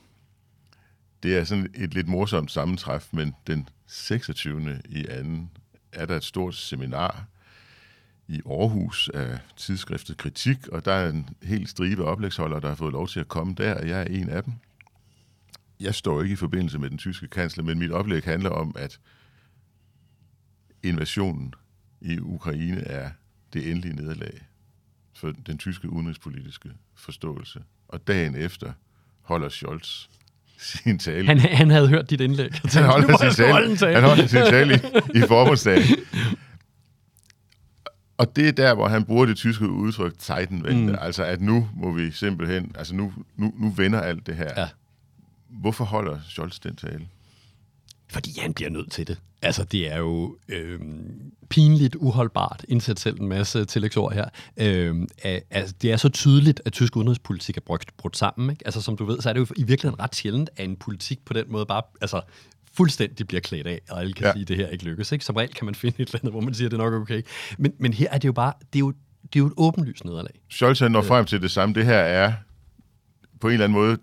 det 1.23 1.37
er 1.37 1.45
sådan 1.45 1.67
et 1.75 1.95
lidt 1.95 2.09
morsomt 2.09 2.51
sammentræf, 2.51 3.09
men 3.13 3.35
den 3.47 3.69
26. 3.87 4.81
i 4.89 5.07
anden 5.09 5.51
er 5.93 6.07
der 6.07 6.17
et 6.17 6.25
stort 6.25 6.55
seminar 6.55 7.25
i 8.29 8.41
Aarhus 8.47 9.11
af 9.15 9.39
tidsskriftet 9.57 10.17
Kritik, 10.17 10.69
og 10.69 10.85
der 10.85 10.93
er 10.93 11.09
en 11.09 11.29
helt 11.43 11.69
stribe 11.69 12.05
oplægsholdere, 12.05 12.61
der 12.61 12.69
har 12.69 12.75
fået 12.75 12.93
lov 12.93 13.09
til 13.09 13.21
at 13.21 13.29
komme 13.29 13.55
der, 13.55 13.75
og 13.75 13.89
jeg 13.89 14.01
er 14.01 14.05
en 14.05 14.29
af 14.29 14.45
dem. 14.45 14.53
Jeg 15.81 15.95
står 15.95 16.23
ikke 16.23 16.33
i 16.33 16.37
forbindelse 16.37 16.79
med 16.79 16.91
den 16.91 16.99
tyske 16.99 17.29
kansler, 17.29 17.65
men 17.65 17.79
mit 17.79 17.93
oplæg 17.93 18.25
handler 18.25 18.51
om, 18.51 18.75
at 18.79 18.99
invasionen 20.83 21.55
i 22.01 22.19
Ukraine 22.19 22.81
er 22.81 23.11
det 23.53 23.71
endelige 23.71 23.97
nederlag 23.97 24.41
for 25.15 25.33
den 25.47 25.59
tyske 25.59 25.91
udenrigspolitiske 25.91 26.71
forståelse. 26.95 27.63
Og 27.89 28.07
dagen 28.07 28.37
efter 28.37 28.73
holder 29.23 29.49
Scholz 29.49 30.07
sin 30.59 30.99
tale. 30.99 31.27
Han, 31.27 31.39
han 31.39 31.71
havde 31.71 31.89
hørt 31.89 32.11
dit 32.11 32.21
indlæg. 32.21 32.53
Han 32.73 32.85
holdt 32.85 33.21
sin 33.21 33.45
tale, 33.45 33.77
tale. 33.77 33.95
Han 33.95 34.05
holdt 34.05 34.31
sin 34.31 34.39
tale 34.39 34.75
i, 34.75 35.19
i 35.19 35.21
forbundsdagen. 35.29 35.99
Og 38.19 38.37
det 38.37 38.49
er 38.49 38.53
der, 38.53 38.75
hvor 38.75 38.89
han 38.89 39.05
bruger 39.05 39.27
det 39.27 39.37
tyske 39.37 39.69
udtryk 39.69 40.15
Zeitenwende, 40.21 40.93
mm. 40.93 40.99
altså 41.01 41.25
at 41.25 41.41
nu 41.41 41.69
må 41.75 41.93
vi 41.93 42.11
simpelthen, 42.11 42.73
altså 42.79 42.95
nu, 42.95 43.13
nu, 43.37 43.55
nu 43.59 43.71
vender 43.71 44.01
alt 44.01 44.27
det 44.27 44.37
her. 44.37 44.51
Ja. 44.57 44.69
Hvorfor 45.49 45.85
holder 45.85 46.19
Scholz 46.29 46.59
den 46.59 46.77
tale? 46.77 47.07
Fordi 48.11 48.41
han 48.41 48.55
bliver 48.55 48.71
nødt 48.71 48.93
til 48.93 49.09
det. 49.09 49.19
Altså, 49.43 49.65
det 49.65 49.93
er 49.93 49.99
jo 49.99 50.37
øh, 50.49 50.81
pinligt 51.49 51.95
uholdbart, 51.95 52.65
indsæt 52.69 53.01
selv 53.01 53.21
en 53.21 53.29
masse 53.29 53.65
tillægsord 53.65 54.13
her. 54.13 54.25
Øh, 54.57 54.97
altså, 55.51 55.75
det 55.83 55.93
er 55.93 55.97
så 55.97 56.09
tydeligt, 56.09 56.61
at 56.65 56.73
tysk 56.73 56.97
udenrigspolitik 56.97 57.57
er 57.57 57.61
brugt, 57.61 57.97
brudt 57.97 58.17
sammen. 58.17 58.51
Ikke? 58.51 58.63
Altså, 58.65 58.83
som 58.83 58.97
du 58.97 59.05
ved, 59.05 59.21
så 59.21 59.29
er 59.29 59.33
det 59.33 59.41
jo 59.41 59.47
i 59.57 59.63
virkeligheden 59.63 60.01
ret 60.01 60.15
sjældent, 60.15 60.51
at 60.57 60.65
en 60.65 60.77
politik 60.77 61.25
på 61.25 61.33
den 61.33 61.45
måde 61.49 61.67
bare 61.67 61.83
altså, 62.01 62.21
fuldstændig 62.73 63.29
bliver 63.29 63.41
klædt 63.41 63.67
af, 63.67 63.81
og 63.91 64.01
alle 64.01 64.13
kan 64.13 64.27
ja. 64.27 64.33
sige, 64.33 64.43
at 64.43 64.49
det 64.49 64.57
her 64.57 64.69
ikke 64.69 64.85
lykkes. 64.85 65.13
Ikke? 65.13 65.25
Som 65.25 65.37
regel 65.37 65.55
kan 65.55 65.65
man 65.65 65.75
finde 65.83 66.03
et 66.03 66.09
eller 66.09 66.19
andet, 66.21 66.33
hvor 66.33 66.41
man 66.41 66.55
siger, 66.55 66.69
at 66.69 66.73
det 66.73 66.81
er 66.81 66.91
nok 66.91 66.95
okay. 66.95 67.23
Men, 67.59 67.73
men 67.79 67.93
her 67.93 68.09
er 68.11 68.19
det 68.19 68.29
jo 68.29 68.33
bare, 68.33 68.53
det 68.73 68.77
er 68.77 68.81
jo, 68.81 68.93
det 69.23 69.37
er 69.37 69.41
jo 69.41 69.47
et 69.47 69.55
åbenlyst 69.57 70.05
nederlag. 70.05 70.41
Scholz 70.49 70.81
når 70.81 71.01
øh. 71.01 71.07
frem 71.07 71.25
til 71.25 71.43
det 71.43 71.51
samme. 71.51 71.75
Det 71.75 71.85
her 71.85 71.99
er 71.99 72.33
på 73.41 73.49
en 73.49 73.53
eller 73.53 73.65
anden 73.65 73.79
måde 73.79 73.99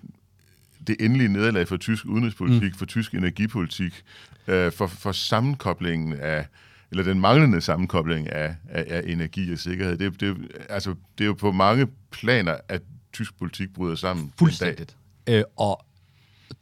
det 0.88 0.96
endelige 1.00 1.30
nederlag 1.30 1.68
for 1.68 1.78
tysk 1.78 2.06
udenrigspolitik, 2.06 2.72
mm. 2.72 2.78
for 2.78 2.86
tysk 2.86 3.14
energipolitik, 3.14 4.04
øh, 4.48 4.72
for, 4.72 4.88
for 4.88 5.12
sammenkoblingen 5.12 6.14
af, 6.14 6.48
eller 6.92 7.04
den 7.04 7.20
manglende 7.20 7.62
sammenkobling 7.62 8.30
af, 8.30 8.56
af, 8.70 8.86
af 8.90 9.04
energi 9.06 9.54
og 9.54 9.60
sikkerhed. 9.60 9.98
Det, 9.98 10.20
det, 10.20 10.52
altså, 10.70 10.96
det 11.18 11.24
er 11.24 11.28
jo 11.28 11.34
på 11.34 11.52
mange 11.52 11.88
planer, 12.12 12.58
at 12.68 12.82
tysk 13.14 13.38
politik 13.38 13.74
bryder 13.74 13.96
sammen. 13.96 14.34
Fuldstændigt. 14.40 14.98
Øh, 15.30 15.44
og 15.56 15.86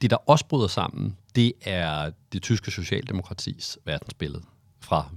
det, 0.01 0.09
der 0.09 0.17
også 0.29 0.45
bryder 0.45 0.67
sammen, 0.67 1.17
det 1.35 1.53
er 1.61 2.11
det 2.33 2.41
tyske 2.41 2.71
socialdemokratis 2.71 3.77
verdensbillede 3.85 4.43
fra 4.81 5.09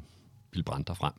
Willy 0.52 0.64
Brandt 0.64 0.90
frem, 0.96 1.12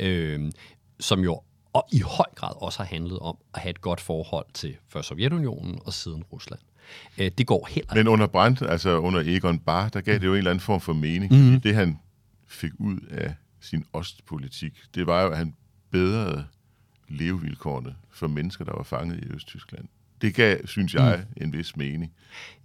øh, 0.00 0.52
som 1.00 1.20
jo 1.20 1.42
og 1.72 1.88
i 1.92 2.00
høj 2.00 2.26
grad 2.34 2.52
også 2.56 2.78
har 2.78 2.84
handlet 2.86 3.18
om 3.18 3.38
at 3.54 3.60
have 3.60 3.70
et 3.70 3.80
godt 3.80 4.00
forhold 4.00 4.46
til 4.54 4.76
først 4.88 5.08
Sovjetunionen 5.08 5.80
og 5.84 5.92
siden 5.92 6.22
Rusland. 6.22 6.60
Øh, 7.18 7.30
det 7.38 7.46
går 7.46 7.68
heller 7.70 7.94
Men 7.94 8.08
under 8.08 8.26
Brandt, 8.26 8.62
altså 8.62 8.98
under 8.98 9.22
Egon 9.26 9.58
Bahr, 9.58 9.88
der 9.88 10.00
gav 10.00 10.14
det 10.14 10.24
jo 10.24 10.32
en 10.32 10.38
eller 10.38 10.50
anden 10.50 10.60
form 10.60 10.80
for 10.80 10.92
mening. 10.92 11.32
Mm. 11.32 11.60
Det 11.60 11.74
han 11.74 11.98
fik 12.48 12.70
ud 12.78 13.00
af 13.10 13.34
sin 13.60 13.84
ostpolitik, 13.92 14.72
det 14.94 15.06
var 15.06 15.22
jo, 15.22 15.28
at 15.28 15.36
han 15.36 15.54
bedrede 15.90 16.44
levevilkårene 17.08 17.94
for 18.10 18.28
mennesker, 18.28 18.64
der 18.64 18.72
var 18.76 18.82
fanget 18.82 19.24
i 19.24 19.34
Østtyskland. 19.34 19.84
Det 20.22 20.34
gav, 20.34 20.66
synes 20.66 20.94
jeg, 20.94 21.24
mm. 21.36 21.42
en 21.44 21.52
vis 21.52 21.76
mening. 21.76 22.12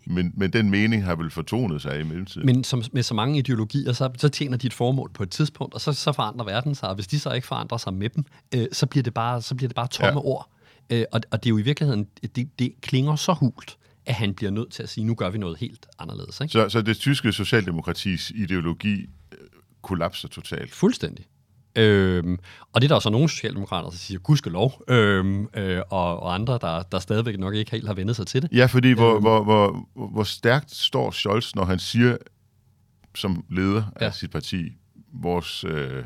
Men, 0.06 0.34
men 0.36 0.54
den 0.54 0.70
mening 0.70 1.04
har 1.04 1.16
vel 1.16 1.30
fortonet 1.30 1.82
sig 1.82 2.00
i 2.00 2.04
mellemtiden. 2.04 2.46
Men 2.46 2.64
som, 2.64 2.84
med 2.92 3.04
så 3.04 3.14
mange 3.14 3.40
ideologier, 3.40 3.94
så, 3.94 4.10
så 4.18 4.30
tjener 4.30 4.58
de 4.58 4.68
et 4.68 4.74
formål 4.74 5.12
på 5.14 5.24
et 5.24 5.30
tidspunkt, 5.30 5.74
og 5.74 5.82
så, 5.82 5.94
så 5.94 6.12
forandrer 6.12 6.46
verden 6.46 6.76
sig. 6.76 6.90
Og 6.90 6.96
hvis 6.96 7.08
de 7.08 7.20
så 7.20 7.32
ikke 7.32 7.48
forandrer 7.48 7.78
sig 7.78 7.94
med 7.94 8.10
dem, 8.10 8.26
øh, 8.56 8.68
så, 8.72 8.86
bliver 8.86 9.04
det 9.04 9.14
bare, 9.14 9.42
så 9.42 9.56
bliver 9.56 9.68
det 9.68 9.76
bare 9.76 9.88
tomme 9.88 10.20
ja. 10.20 10.26
ord. 10.26 10.50
Øh, 10.90 11.06
og, 11.12 11.22
og 11.32 11.44
det 11.44 11.50
er 11.50 11.52
jo 11.52 11.58
i 11.58 11.62
virkeligheden, 11.62 12.08
det, 12.36 12.60
det 12.60 12.74
klinger 12.82 13.16
så 13.16 13.34
hult, 13.34 13.78
at 14.06 14.16
han 14.16 14.34
bliver 14.34 14.52
nødt 14.52 14.72
til 14.72 14.84
at 14.84 14.90
sige, 14.90 15.04
nu 15.04 15.16
gør 15.16 15.30
vi 15.30 15.38
noget 15.38 15.58
helt 15.58 15.86
anderledes. 16.00 16.42
Ikke? 16.42 16.52
Så, 16.52 16.70
så 16.70 16.82
det 16.82 16.98
tyske 16.98 17.32
socialdemokratis 17.32 18.32
ideologi 18.36 19.02
øh, 19.32 19.38
kollapser 19.82 20.28
totalt? 20.28 20.74
Fuldstændig. 20.74 21.26
Øhm, 21.78 22.40
og 22.74 22.82
det 22.82 22.92
er 22.92 22.96
der 22.96 23.00
så 23.00 23.10
nogle 23.10 23.30
socialdemokrater, 23.30 23.90
der 23.90 23.98
siger, 23.98 24.20
gud 24.20 24.38
skal 24.38 24.52
lov, 24.52 24.84
øhm, 24.88 25.48
øh, 25.54 25.82
og, 25.90 26.20
og 26.20 26.34
andre, 26.34 26.60
der, 26.62 26.84
der 26.84 27.00
stadigvæk 27.00 27.40
nok 27.40 27.56
ikke 27.56 27.72
helt 27.72 27.88
har 27.88 27.94
vendt 27.94 28.16
sig 28.16 28.28
til 28.28 28.42
det. 28.42 28.52
Ja, 28.52 28.66
fordi 28.66 28.92
hvor, 28.92 29.14
øhm, 29.14 29.22
hvor, 29.22 29.44
hvor, 29.44 29.90
hvor 30.12 30.24
stærkt 30.24 30.72
står 30.72 31.12
Scholz, 31.12 31.56
når 31.56 31.66
han 31.66 31.80
siger, 31.80 32.18
som 33.16 33.46
leder 33.50 33.84
ja. 34.02 34.06
af 34.06 34.14
sit 34.14 34.32
parti, 34.32 34.72
vores 35.14 35.64
øh, 35.64 36.04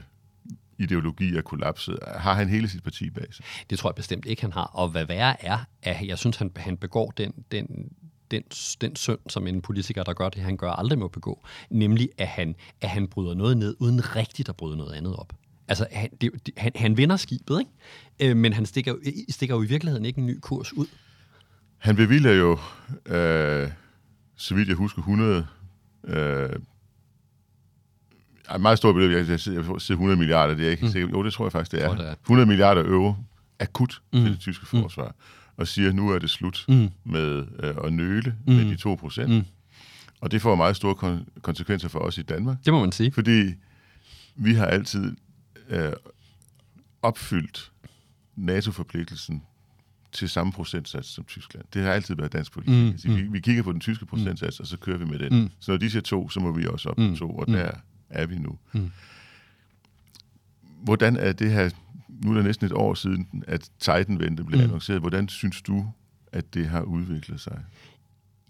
ideologi 0.80 1.36
er 1.36 1.42
kollapset. 1.42 2.00
Har 2.08 2.34
han 2.34 2.50
hele 2.50 2.70
sit 2.70 2.84
parti 2.84 3.10
bag 3.10 3.34
sig? 3.34 3.46
Det 3.70 3.80
tror 3.80 3.90
jeg 3.90 3.96
bestemt 3.96 4.26
ikke, 4.26 4.42
han 4.42 4.54
har. 4.54 4.66
Og 4.66 4.90
hvad 4.90 5.06
værre 5.06 5.46
er, 5.46 5.58
at 5.84 6.08
jeg 6.08 6.18
synes, 6.18 6.38
han, 6.38 6.52
han 6.56 6.78
begår 6.78 7.12
den, 7.12 7.34
den 7.52 7.92
den, 8.32 8.44
den 8.82 8.96
synd, 8.96 9.20
som 9.30 9.48
en 9.48 9.62
politiker, 9.62 10.04
der 10.04 10.14
gør 10.14 10.30
det, 10.30 10.42
han 10.42 10.58
gør, 10.58 10.72
aldrig 10.72 11.00
må 11.00 11.08
begå. 11.08 11.46
Nemlig, 11.70 12.10
at 12.18 12.28
han, 12.28 12.56
at 12.82 12.90
han 12.90 13.08
bryder 13.08 13.34
noget 13.34 13.58
ned, 13.58 13.76
uden 13.80 14.16
rigtigt 14.16 14.50
at 14.50 14.56
bryde 14.56 14.78
noget 14.78 14.94
andet 14.94 15.16
op. 15.16 15.34
Altså, 15.68 15.88
han, 15.92 16.10
det, 16.22 16.50
han, 16.58 16.72
han 16.76 16.98
vinder 16.98 17.18
skibet, 17.18 17.60
ikke? 17.60 18.32
Øh, 18.32 18.38
men 18.38 18.54
han 18.54 18.66
stikker, 18.66 18.96
stikker 19.30 19.56
jo 19.56 19.64
i 19.64 19.66
virkeligheden 19.66 20.06
ikke 20.06 20.20
en 20.20 20.26
ny 20.26 20.40
kurs 20.42 20.74
ud. 20.74 20.88
Han 21.78 21.96
bevilger 21.96 22.32
jo, 22.34 22.52
øh, 23.06 23.70
så 24.36 24.56
vidt 24.56 24.68
jeg 24.68 24.76
husker, 24.76 25.00
100... 25.00 25.48
Øh, 26.04 26.50
et 28.56 28.62
meget 28.62 28.78
stort 28.78 28.96
beløb, 28.96 29.30
jeg 29.30 29.40
siger 29.40 29.90
100 29.90 30.20
milliarder, 30.20 30.56
det 30.56 30.68
er 30.68 30.72
ikke 30.72 30.86
mm. 30.86 30.92
sikkert. 30.92 31.12
Jo, 31.12 31.24
det 31.24 31.34
tror 31.34 31.46
jeg 31.46 31.52
faktisk, 31.52 31.72
det 31.72 31.84
er. 31.84 31.96
det 31.96 32.08
er. 32.08 32.12
100 32.12 32.48
milliarder 32.48 32.84
euro 32.84 33.16
akut 33.60 34.02
mm. 34.14 34.20
til 34.20 34.32
det 34.32 34.40
tyske 34.40 34.66
mm. 34.74 34.82
forsvar, 34.82 35.08
mm. 35.08 35.14
og 35.58 35.68
siger, 35.68 35.90
at 35.90 35.96
nu 35.96 36.10
er 36.10 36.20
det 36.20 36.30
slut 36.30 36.66
mm. 36.68 36.90
med 37.04 37.46
øh, 37.64 37.76
at 37.84 37.94
nøle 37.94 38.36
mm. 38.48 38.54
med 38.54 38.66
de 38.66 38.76
2 38.76 38.96
procent. 38.96 39.30
Mm. 39.30 39.44
Og 40.22 40.32
det 40.32 40.42
får 40.42 40.56
meget 40.56 40.76
store 40.76 40.96
kon- 40.96 41.42
konsekvenser 41.42 41.88
for 41.88 42.00
os 42.00 42.18
i 42.18 42.22
Danmark. 42.22 42.58
Det 42.66 42.74
må 42.74 42.80
man 42.80 42.92
sige. 42.92 43.12
Fordi 43.12 43.54
vi 44.36 44.54
har 44.54 44.66
altid 44.66 45.16
øh, 45.70 45.92
opfyldt 47.02 47.72
NATO-forpligtelsen 48.36 49.44
til 50.12 50.30
samme 50.30 50.54
procentsats 50.54 51.10
som 51.10 51.24
Tyskland. 51.24 51.66
Det 51.74 51.82
har 51.82 51.92
altid 51.92 52.16
været 52.16 52.34
dansk 52.34 52.52
politik. 52.52 52.76
Mm, 52.76 52.88
altså, 52.88 53.08
vi, 53.08 53.24
mm. 53.24 53.34
vi 53.34 53.40
kigger 53.40 53.64
på 53.64 53.72
den 53.72 53.80
tyske 53.80 54.06
procentsats, 54.06 54.60
mm. 54.60 54.64
og 54.64 54.68
så 54.68 54.78
kører 54.78 54.98
vi 54.98 55.06
med 55.06 55.20
den. 55.20 55.42
Mm. 55.42 55.50
Så 55.60 55.72
når 55.72 55.78
de 55.78 55.90
siger 55.90 56.02
to, 56.02 56.30
så 56.30 56.40
må 56.40 56.52
vi 56.52 56.68
også 56.68 56.90
op 56.90 56.98
mm. 56.98 57.16
to, 57.16 57.30
og 57.30 57.46
mm. 57.48 57.54
der 57.54 57.72
er 58.10 58.26
vi 58.26 58.38
nu. 58.38 58.58
Mm. 58.72 58.92
Hvordan 60.84 61.18
er 61.18 61.32
det 61.32 61.52
her, 61.52 61.70
nu 62.08 62.32
er 62.32 62.36
det 62.36 62.46
næsten 62.46 62.66
et 62.66 62.74
år 62.74 62.94
siden, 62.94 63.44
at 63.48 63.70
Titan-vente 63.80 64.44
blev 64.44 64.58
mm. 64.58 64.64
annonceret, 64.64 65.00
hvordan 65.00 65.30
synes 65.30 65.62
du, 65.62 65.92
at 66.32 66.54
det 66.54 66.68
har 66.68 66.82
udviklet 66.82 67.42
sig? 67.42 67.64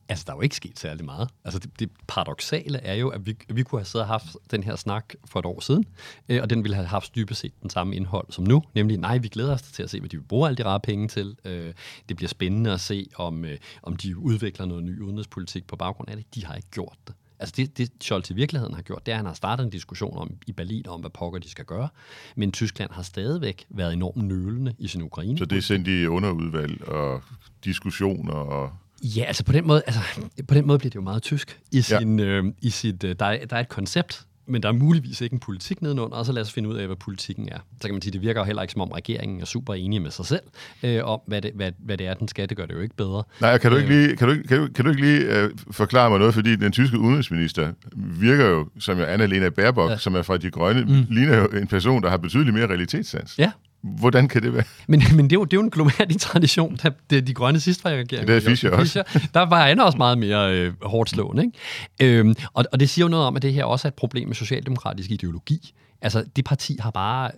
Altså, 0.10 0.24
der 0.28 0.34
er 0.34 0.38
jo 0.38 0.42
ikke 0.42 0.56
sket 0.56 0.80
særlig 0.80 1.06
meget. 1.06 1.30
Altså, 1.46 1.60
det, 1.60 1.80
det 1.80 1.90
paradoxale 2.08 2.80
er 2.80 2.94
jo, 2.94 3.10
at 3.10 3.26
vi, 3.26 3.38
at 3.50 3.56
vi 3.56 3.64
kunne 3.64 3.80
have 3.80 3.86
siddet 3.86 4.04
og 4.04 4.08
haft 4.08 4.38
den 4.52 4.64
her 4.64 4.76
snak 4.76 5.14
for 5.26 5.40
et 5.40 5.46
år 5.46 5.60
siden, 5.60 5.86
øh, 6.30 6.42
og 6.42 6.50
den 6.50 6.64
ville 6.64 6.76
have 6.76 6.88
haft 6.88 7.16
dybest 7.16 7.40
set 7.40 7.62
den 7.62 7.70
samme 7.70 7.96
indhold 7.96 8.26
som 8.30 8.44
nu, 8.44 8.64
nemlig, 8.76 8.98
nej, 8.98 9.18
vi 9.18 9.28
glæder 9.28 9.54
os 9.54 9.62
til 9.62 9.84
at 9.84 9.90
se, 9.90 10.00
hvad 10.00 10.10
de 10.10 10.18
vil 10.18 10.24
bruge 10.24 10.48
alle 10.48 10.58
de 10.58 10.64
rare 10.64 10.80
penge 10.80 11.08
til. 11.08 11.36
Øh, 11.46 11.74
det 12.10 12.18
bliver 12.18 12.30
spændende 12.30 12.72
at 12.72 12.82
se, 12.82 13.08
om, 13.16 13.46
øh, 13.46 13.58
om 13.84 13.96
de 13.96 14.18
udvikler 14.18 14.66
noget 14.66 14.84
ny 14.84 15.00
udenrigspolitik 15.00 15.68
på 15.68 15.76
baggrund 15.76 16.10
af 16.10 16.18
det. 16.18 16.36
De 16.36 16.46
har 16.46 16.56
ikke 16.56 16.70
gjort 16.72 16.98
det. 17.08 17.16
Altså 17.40 17.54
det, 17.58 17.78
det 17.78 17.92
Scholz 18.02 18.30
i 18.30 18.34
virkeligheden 18.34 18.76
har 18.76 18.82
gjort, 18.82 19.06
det 19.06 19.12
er, 19.12 19.16
at 19.16 19.18
han 19.18 19.26
har 19.26 19.34
startet 19.34 19.64
en 19.64 19.70
diskussion 19.70 20.18
om, 20.18 20.32
i 20.48 20.52
Berlin 20.52 20.88
om, 20.88 21.00
hvad 21.00 21.10
pokker 21.10 21.40
de 21.40 21.50
skal 21.50 21.66
gøre. 21.66 21.90
Men 22.36 22.52
Tyskland 22.52 22.92
har 22.92 23.04
stadigvæk 23.04 23.66
været 23.70 23.94
enormt 23.94 24.24
nølende 24.24 24.76
i 24.80 24.88
sin 24.88 25.02
Ukraine. 25.02 25.38
Så 25.38 25.46
det 25.46 25.58
er 25.58 25.62
sendt 25.62 25.88
i 25.88 26.06
underudvalg 26.06 26.88
og 26.88 27.22
diskussioner 27.64 28.34
og 28.34 28.72
Ja, 29.04 29.24
altså 29.24 29.44
på 29.44 29.52
den 29.52 29.68
måde, 29.68 29.82
altså, 29.88 30.00
på 30.48 30.54
den 30.54 30.68
måde 30.68 30.80
bliver 30.80 30.90
det 30.90 30.96
jo 30.96 31.02
meget 31.02 31.24
tysk. 31.24 31.60
I, 31.72 31.82
sin, 31.82 32.20
ja. 32.20 32.26
øh, 32.26 32.46
i 32.62 32.70
sit, 32.70 33.04
øh, 33.04 33.16
der, 33.20 33.26
er, 33.26 33.46
der 33.46 33.56
er 33.56 33.60
et 33.60 33.70
koncept, 33.70 34.26
men 34.50 34.64
der 34.64 34.70
er 34.70 34.74
muligvis 34.74 35.22
ikke 35.22 35.34
en 35.34 35.40
politik 35.40 35.82
nedenunder, 35.82 36.18
og 36.18 36.26
så 36.26 36.32
lad 36.32 36.42
os 36.42 36.52
finde 36.52 36.70
ud 36.70 36.76
af, 36.76 36.86
hvad 36.86 36.96
politikken 36.96 37.50
er. 37.52 37.58
Så 37.82 37.88
kan 37.88 37.94
man 37.94 38.02
sige, 38.02 38.12
det 38.12 38.22
virker 38.22 38.42
jo 38.42 38.46
heller 38.46 38.62
ikke, 38.62 38.72
som 38.72 38.82
om 38.82 38.92
regeringen 38.92 39.42
er 39.42 39.46
super 39.46 39.74
enige 39.74 40.00
med 40.00 40.12
sig 40.12 40.26
selv 40.26 40.42
øh, 40.84 41.04
om, 41.04 41.20
hvad 41.28 41.42
det, 41.42 41.52
hvad, 41.56 41.72
hvad 41.80 41.98
det 41.98 42.08
er, 42.08 42.14
den 42.14 42.28
skal. 42.28 42.50
Det 42.50 42.58
gør 42.58 42.66
det 42.66 42.74
jo 42.74 42.80
ikke 42.80 42.96
bedre. 42.96 43.24
Nej, 43.42 43.58
kan 43.58 43.72
du 43.72 43.78
ikke 43.78 43.90
øh. 43.90 44.02
lige, 44.02 44.16
kan 44.16 44.28
du, 44.28 44.36
kan 44.48 44.60
du, 44.60 44.68
kan 44.76 44.86
du 44.86 44.92
ikke 44.92 45.02
lige 45.02 45.22
øh, 45.22 45.50
forklare 45.72 46.10
mig 46.10 46.20
noget, 46.20 46.34
fordi 46.34 46.56
den 46.56 46.72
tyske 46.72 47.00
udenrigsminister 47.00 47.72
virker 47.96 48.46
jo, 48.46 48.70
som 48.80 48.98
jo 49.00 49.06
Anna-Lena 49.06 49.50
Baerbock, 49.50 49.92
ja. 49.92 49.98
som 49.98 50.16
er 50.16 50.22
fra 50.22 50.38
De 50.38 50.52
Grønne, 50.52 50.82
mm. 50.82 51.06
ligner 51.10 51.38
jo 51.38 51.46
en 51.46 51.68
person, 51.68 52.04
der 52.04 52.10
har 52.10 52.18
betydeligt 52.18 52.54
mere 52.54 52.68
realitetssans. 52.68 53.36
Ja, 53.38 53.52
Hvordan 53.82 54.28
kan 54.28 54.44
det 54.44 54.54
være? 54.54 54.64
Men, 54.88 55.04
men 55.16 55.26
det, 55.26 55.32
er 55.32 55.40
jo, 55.40 55.44
det 55.44 55.54
er 55.54 55.58
jo 55.58 55.64
en 55.64 55.70
global 55.70 56.20
tradition, 56.20 56.76
da 56.76 56.90
det, 57.10 57.28
de 57.28 57.34
grønne 57.34 57.60
sidst 57.60 57.84
var 57.84 57.92
i 57.92 58.00
regeringen. 58.00 58.28
Det 58.28 58.38
er 58.38 58.50
Fischer 58.50 58.72
også. 58.72 59.04
Fischer, 59.04 59.28
der 59.34 59.42
var 59.42 59.68
han 59.68 59.80
også 59.80 59.98
meget 59.98 60.18
mere 60.18 60.56
øh, 60.56 60.74
hårdt 60.82 61.10
slående. 61.10 61.44
Ikke? 61.44 62.20
Øhm, 62.20 62.36
og, 62.54 62.66
og 62.72 62.80
det 62.80 62.90
siger 62.90 63.06
jo 63.06 63.10
noget 63.10 63.26
om, 63.26 63.36
at 63.36 63.42
det 63.42 63.54
her 63.54 63.64
også 63.64 63.88
er 63.88 63.90
et 63.90 63.96
problem 63.96 64.28
med 64.28 64.36
socialdemokratisk 64.36 65.12
ideologi. 65.12 65.74
Altså, 66.02 66.24
det 66.36 66.46
parti 66.46 66.78
har 66.80 66.92
bare 66.92 67.32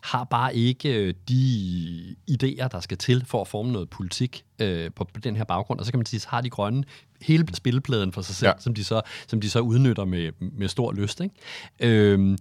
har 0.00 0.24
bare 0.24 0.56
ikke 0.56 0.94
øh, 0.94 1.14
de 1.28 2.16
idéer, 2.30 2.68
der 2.68 2.80
skal 2.80 2.98
til 2.98 3.24
for 3.26 3.40
at 3.40 3.48
forme 3.48 3.72
noget 3.72 3.90
politik 3.90 4.44
øh, 4.58 4.90
på, 4.96 5.04
på 5.04 5.20
den 5.20 5.36
her 5.36 5.44
baggrund. 5.44 5.80
Og 5.80 5.86
så 5.86 5.92
kan 5.92 5.98
man 5.98 6.06
sige, 6.06 6.20
så 6.20 6.28
har 6.30 6.40
de 6.40 6.50
grønne 6.50 6.84
hele 7.22 7.46
spillepladen 7.54 8.12
for 8.12 8.22
sig 8.22 8.34
selv, 8.34 8.48
ja. 8.48 8.52
som, 8.58 8.74
de 8.74 8.84
så, 8.84 9.00
som 9.26 9.40
de 9.40 9.50
så 9.50 9.60
udnytter 9.60 10.04
med, 10.04 10.32
med 10.40 10.68
stor 10.68 10.92
lyst. 10.92 11.20
Ikke? 11.20 11.34
Øhm, 11.80 12.38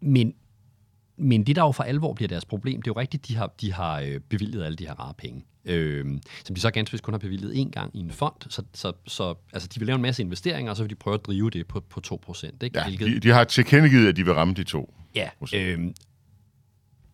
men, 0.00 0.34
men 1.16 1.46
det, 1.46 1.56
der 1.56 1.62
jo 1.62 1.72
for 1.72 1.82
alvor 1.82 2.12
bliver 2.12 2.28
deres 2.28 2.44
problem, 2.44 2.82
det 2.82 2.90
er 2.90 2.92
jo 2.96 3.00
rigtigt, 3.00 3.28
de 3.28 3.36
har, 3.36 3.52
de 3.60 3.72
har 3.72 4.00
øh, 4.00 4.20
bevilget 4.20 4.64
alle 4.64 4.76
de 4.76 4.86
her 4.86 4.94
rare 4.94 5.14
penge. 5.18 5.44
Øh, 5.64 6.04
som 6.44 6.54
de 6.54 6.60
så 6.60 6.70
ganske 6.70 6.92
vist 6.92 7.04
kun 7.04 7.14
har 7.14 7.18
bevilget 7.18 7.66
én 7.66 7.70
gang 7.70 7.90
i 7.94 8.00
en 8.00 8.10
fond. 8.10 8.34
Så, 8.48 8.62
så, 8.74 8.92
så 9.06 9.34
altså, 9.52 9.68
de 9.74 9.80
vil 9.80 9.86
lave 9.86 9.94
en 9.94 10.02
masse 10.02 10.22
investeringer, 10.22 10.70
og 10.70 10.76
så 10.76 10.82
vil 10.82 10.90
de 10.90 10.94
prøve 10.94 11.14
at 11.14 11.26
drive 11.26 11.50
det 11.50 11.66
på, 11.66 11.80
på 11.80 12.00
2%. 12.06 12.46
Ikke? 12.62 12.78
Ja, 12.78 12.84
Hvilket, 12.84 13.06
de, 13.06 13.20
de 13.20 13.30
har 13.30 13.44
tilkendegivet, 13.44 14.08
at 14.08 14.16
de 14.16 14.24
vil 14.24 14.34
ramme 14.34 14.54
de 14.54 14.64
2 14.64 14.94
Ja, 15.14 15.28
øh, 15.54 15.78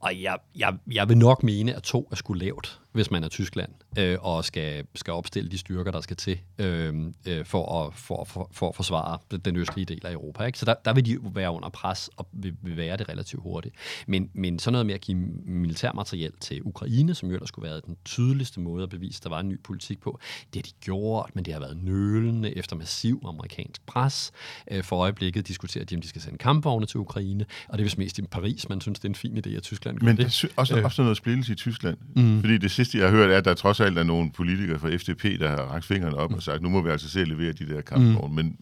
og 0.00 0.22
jeg, 0.22 0.38
jeg, 0.56 0.74
jeg 0.92 1.08
vil 1.08 1.18
nok 1.18 1.42
mene, 1.42 1.74
at 1.74 1.82
to 1.82 2.08
er 2.10 2.16
sgu 2.16 2.32
lavt 2.32 2.81
hvis 2.92 3.10
man 3.10 3.24
er 3.24 3.28
Tyskland, 3.28 3.72
øh, 3.98 4.18
og 4.20 4.44
skal, 4.44 4.84
skal 4.94 5.12
opstille 5.12 5.50
de 5.50 5.58
styrker, 5.58 5.90
der 5.90 6.00
skal 6.00 6.16
til 6.16 6.38
øh, 6.58 6.94
øh, 7.26 7.44
for, 7.44 7.86
at, 7.86 7.94
for, 7.94 8.24
for, 8.24 8.50
for 8.52 8.68
at 8.68 8.76
forsvare 8.76 9.38
den 9.44 9.56
østlige 9.56 9.84
del 9.84 10.06
af 10.06 10.12
Europa. 10.12 10.44
Ikke? 10.44 10.58
Så 10.58 10.64
der, 10.64 10.74
der 10.84 10.92
vil 10.92 11.06
de 11.06 11.18
være 11.34 11.50
under 11.50 11.68
pres 11.68 12.10
og 12.16 12.28
vil, 12.32 12.54
vil 12.62 12.76
være 12.76 12.96
det 12.96 13.08
relativt 13.08 13.42
hurtigt. 13.42 13.74
Men, 14.06 14.30
men 14.34 14.58
sådan 14.58 14.72
noget 14.72 14.86
med 14.86 14.94
at 14.94 15.00
give 15.00 15.18
militærmateriel 15.44 16.32
til 16.40 16.60
Ukraine, 16.64 17.14
som 17.14 17.30
jo 17.30 17.38
der 17.38 17.46
skulle 17.46 17.70
være 17.70 17.80
den 17.86 17.96
tydeligste 18.04 18.60
måde 18.60 18.82
at 18.82 18.88
bevise, 18.88 19.18
at 19.18 19.24
der 19.24 19.30
var 19.30 19.40
en 19.40 19.48
ny 19.48 19.60
politik 19.64 20.00
på, 20.00 20.20
det 20.54 20.56
har 20.56 20.62
de 20.62 20.72
gjort, 20.80 21.30
men 21.34 21.44
det 21.44 21.52
har 21.52 21.60
været 21.60 21.76
nølende 21.76 22.56
efter 22.56 22.76
massiv 22.76 23.22
amerikansk 23.28 23.86
pres. 23.86 24.32
Øh, 24.70 24.84
for 24.84 24.96
øjeblikket 24.96 25.48
diskuterer 25.48 25.84
de, 25.84 25.94
om 25.94 26.00
de 26.00 26.08
skal 26.08 26.22
sende 26.22 26.38
kampvogne 26.38 26.86
til 26.86 27.00
Ukraine, 27.00 27.44
og 27.68 27.78
det 27.78 27.82
er 27.82 27.84
vist 27.84 27.98
mest 27.98 28.18
i 28.18 28.22
Paris, 28.22 28.68
man 28.68 28.80
synes, 28.80 28.98
det 28.98 29.04
er 29.04 29.08
en 29.08 29.14
fin 29.14 29.38
idé, 29.38 29.56
at 29.56 29.62
Tyskland 29.62 29.98
gør 29.98 30.06
men 30.06 30.16
det. 30.16 30.24
Men 30.24 30.30
det 30.30 30.44
er 30.44 30.48
også, 30.56 30.76
øh, 30.76 30.84
også 30.84 31.02
noget 31.02 31.16
splittelse 31.16 31.52
i 31.52 31.56
Tyskland, 31.56 31.96
mm. 32.16 32.40
fordi 32.40 32.58
det 32.58 32.70
sidste, 32.84 32.98
jeg 32.98 33.06
har 33.06 33.16
hørt, 33.16 33.30
er, 33.30 33.36
at 33.36 33.44
der 33.44 33.54
trods 33.54 33.80
alt 33.80 33.98
er 33.98 34.02
nogle 34.02 34.30
politikere 34.32 34.78
fra 34.78 34.96
FDP, 34.96 35.40
der 35.40 35.48
har 35.48 35.56
rakt 35.56 35.84
fingrene 35.84 36.16
op 36.16 36.30
mm. 36.30 36.36
og 36.36 36.42
sagt, 36.42 36.62
nu 36.62 36.68
må 36.68 36.82
vi 36.82 36.90
altså 36.90 37.08
selv 37.08 37.28
levere 37.28 37.52
de 37.52 37.68
der 37.68 37.80
kampvogne. 37.80 38.28
Mm. 38.28 38.34
Men 38.34 38.56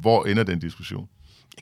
hvor 0.00 0.24
ender 0.24 0.42
den 0.42 0.58
diskussion? 0.58 1.08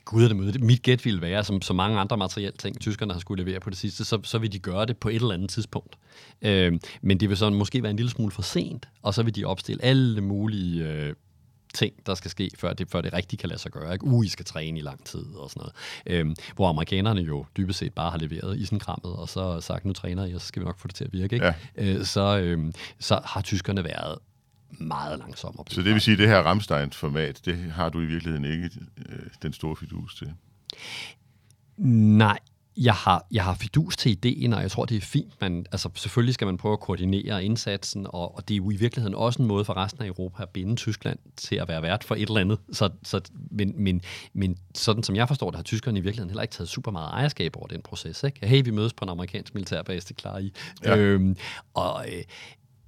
Gud 0.05 0.23
er 0.23 0.27
det 0.27 0.37
møde. 0.37 0.59
Mit 0.59 0.81
gæt 0.81 1.05
ville 1.05 1.21
være, 1.21 1.43
som 1.43 1.61
så 1.61 1.73
mange 1.73 1.99
andre 1.99 2.17
materielle 2.17 2.57
ting, 2.57 2.79
tyskerne 2.79 3.13
har 3.13 3.19
skulle 3.19 3.43
levere 3.43 3.59
på 3.59 3.69
det 3.69 3.77
sidste, 3.77 4.05
så, 4.05 4.19
så 4.23 4.37
vil 4.37 4.53
de 4.53 4.59
gøre 4.59 4.85
det 4.85 4.97
på 4.97 5.09
et 5.09 5.15
eller 5.15 5.33
andet 5.33 5.49
tidspunkt. 5.49 5.95
Øh, 6.41 6.73
men 7.01 7.19
det 7.19 7.29
vil 7.29 7.37
så 7.37 7.49
måske 7.49 7.83
være 7.83 7.89
en 7.89 7.95
lille 7.95 8.09
smule 8.09 8.31
for 8.31 8.41
sent, 8.41 8.87
og 9.01 9.13
så 9.13 9.23
vil 9.23 9.35
de 9.35 9.45
opstille 9.45 9.83
alle 9.83 10.21
mulige 10.21 10.89
øh, 10.89 11.13
ting, 11.73 11.93
der 12.05 12.15
skal 12.15 12.31
ske, 12.31 12.49
før 12.57 12.73
det, 12.73 12.89
før 12.89 13.01
det 13.01 13.13
rigtigt 13.13 13.39
kan 13.39 13.49
lade 13.49 13.59
sig 13.59 13.71
gøre. 13.71 13.93
Ikke? 13.93 14.05
Uh, 14.05 14.25
I 14.25 14.29
skal 14.29 14.45
træne 14.45 14.79
i 14.79 14.81
lang 14.81 15.05
tid 15.05 15.25
og 15.35 15.49
sådan 15.49 15.59
noget. 15.59 15.73
Øhm, 16.05 16.35
hvor 16.55 16.69
amerikanerne 16.69 17.21
jo 17.21 17.45
dybest 17.57 17.79
set 17.79 17.93
bare 17.93 18.11
har 18.11 18.17
leveret 18.17 18.59
i 18.59 18.65
sådan 18.65 18.79
krammet, 18.79 19.15
og 19.15 19.29
så 19.29 19.61
sagt, 19.61 19.85
nu 19.85 19.93
træner 19.93 20.25
I, 20.25 20.33
og 20.33 20.41
så 20.41 20.47
skal 20.47 20.61
vi 20.61 20.65
nok 20.65 20.79
få 20.79 20.87
det 20.87 20.95
til 20.95 21.03
at 21.03 21.13
virke. 21.13 21.35
Ikke? 21.35 21.45
Ja. 21.45 21.53
Øh, 21.75 22.05
så, 22.05 22.39
øhm, 22.39 22.73
så 22.99 23.21
har 23.25 23.41
tyskerne 23.41 23.83
været 23.83 24.17
meget 24.69 25.19
langsommere. 25.19 25.65
Så 25.69 25.81
det 25.81 25.93
vil 25.93 26.01
sige, 26.01 26.13
at 26.13 26.19
det 26.19 26.27
her 26.27 26.37
Ramstein-format, 26.37 27.41
det 27.45 27.57
har 27.57 27.89
du 27.89 28.01
i 28.01 28.05
virkeligheden 28.05 28.45
ikke 28.45 28.69
øh, 28.97 29.19
den 29.41 29.53
store 29.53 29.75
fidus 29.75 30.15
til? 30.15 30.33
Nej, 31.77 32.37
jeg 32.77 32.93
har, 32.93 33.27
jeg 33.31 33.43
har 33.43 33.53
fidus 33.53 33.97
til 33.97 34.11
ideen, 34.11 34.53
og 34.53 34.61
jeg 34.61 34.71
tror, 34.71 34.85
det 34.85 34.97
er 34.97 35.01
fint. 35.01 35.41
Man, 35.41 35.65
altså, 35.71 35.89
selvfølgelig 35.95 36.33
skal 36.33 36.47
man 36.47 36.57
prøve 36.57 36.73
at 36.73 36.79
koordinere 36.79 37.43
indsatsen, 37.43 38.07
og, 38.09 38.35
og 38.35 38.47
det 38.47 38.53
er 38.53 38.57
jo 38.57 38.71
i 38.71 38.75
virkeligheden 38.75 39.15
også 39.15 39.41
en 39.41 39.47
måde 39.47 39.65
for 39.65 39.77
resten 39.77 40.03
af 40.03 40.07
Europa 40.07 40.43
at 40.43 40.49
binde 40.49 40.75
Tyskland 40.75 41.19
til 41.37 41.55
at 41.55 41.67
være 41.67 41.81
vært 41.81 42.03
for 42.03 42.15
et 42.15 42.21
eller 42.21 42.41
andet. 42.41 42.59
Så, 42.71 42.89
så, 43.03 43.21
men, 43.51 43.73
men, 43.77 44.01
men 44.33 44.57
sådan 44.75 45.03
som 45.03 45.15
jeg 45.15 45.27
forstår 45.27 45.49
det, 45.49 45.55
har 45.55 45.63
tyskerne 45.63 45.99
i 45.99 46.01
virkeligheden 46.01 46.29
heller 46.29 46.41
ikke 46.41 46.53
taget 46.53 46.69
super 46.69 46.91
meget 46.91 47.09
ejerskab 47.09 47.57
over 47.57 47.67
den 47.67 47.81
proces. 47.81 48.23
Ikke? 48.23 48.47
Hey, 48.47 48.63
vi 48.63 48.71
mødes 48.71 48.93
på 48.93 49.05
en 49.05 49.09
amerikansk 49.09 49.53
militærbase, 49.53 50.07
det 50.07 50.15
klarer 50.15 50.39
I. 50.39 50.53
Ja. 50.83 50.97
Øhm, 50.97 51.37
og 51.73 52.05
øh, 52.07 52.23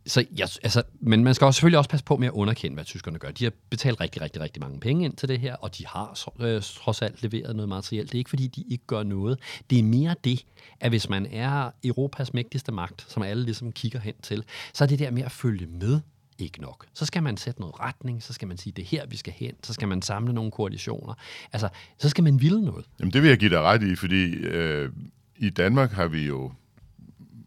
så 0.08 0.26
jeg, 0.38 0.48
altså, 0.64 0.84
men 1.00 1.24
man 1.24 1.34
skal 1.34 1.46
også 1.46 1.58
selvfølgelig 1.58 1.78
også 1.78 1.90
passe 1.90 2.06
på 2.06 2.18
med 2.18 2.28
at 2.28 2.34
underkende, 2.34 2.74
hvad 2.74 2.86
tyskerne 2.86 3.20
gør. 3.20 3.32
De 3.32 3.44
har 3.44 3.52
betalt 3.70 4.02
rigtig, 4.02 4.22
rigtig, 4.22 4.42
rigtig 4.42 4.62
mange 4.62 4.80
penge 4.80 5.06
ind 5.06 5.16
til 5.16 5.30
det 5.30 5.40
her, 5.40 5.56
og 5.56 5.78
de 5.78 5.88
har 5.88 6.30
øh, 6.40 6.62
trods 6.62 7.02
alt 7.02 7.24
leveret 7.24 7.56
noget 7.56 7.70
materiel. 7.70 8.06
Det 8.06 8.14
er 8.14 8.18
ikke, 8.18 8.30
fordi 8.30 8.48
de 8.48 8.64
ikke 8.70 8.86
gør 8.88 9.04
noget. 9.04 9.40
Det 9.70 9.80
er 9.80 9.84
mere 9.84 10.16
det, 10.24 10.46
at 10.80 10.92
hvis 10.92 11.10
man 11.10 11.26
er 11.26 11.72
Europas 11.84 12.34
mægtigste 12.34 12.72
magt, 12.72 13.06
som 13.12 13.24
alle 13.24 13.44
ligesom 13.44 13.72
kigger 13.72 14.00
hen 14.00 14.14
til, 14.22 14.44
så 14.74 14.84
er 14.84 14.88
det 14.88 15.00
der 15.00 15.12
med 15.12 15.24
at 15.24 15.32
følge 15.32 15.68
med 15.68 16.00
ikke 16.38 16.62
nok. 16.62 16.86
Så 16.94 17.06
skal 17.06 17.24
man 17.24 17.38
sætte 17.38 17.60
noget 17.60 17.80
retning, 17.80 18.24
så 18.24 18.34
skal 18.34 18.48
man 18.48 18.58
sige, 18.58 18.74
det 18.76 18.82
er 18.82 18.88
her, 18.88 19.06
vi 19.06 19.18
skal 19.18 19.34
hen, 19.34 19.54
så 19.64 19.74
skal 19.74 19.88
man 19.88 20.02
samle 20.02 20.34
nogle 20.34 20.52
koalitioner. 20.52 21.14
Altså, 21.54 21.70
så 21.98 22.10
skal 22.10 22.24
man 22.24 22.42
ville 22.42 22.62
noget. 22.62 22.86
Jamen, 23.00 23.14
det 23.14 23.22
vil 23.22 23.30
jeg 23.30 23.38
give 23.38 23.50
dig 23.50 23.62
ret 23.62 23.84
i, 23.84 23.96
fordi 23.96 24.34
øh, 24.34 24.92
i 25.38 25.50
Danmark 25.50 25.92
har 25.92 26.08
vi 26.08 26.26
jo 26.28 26.52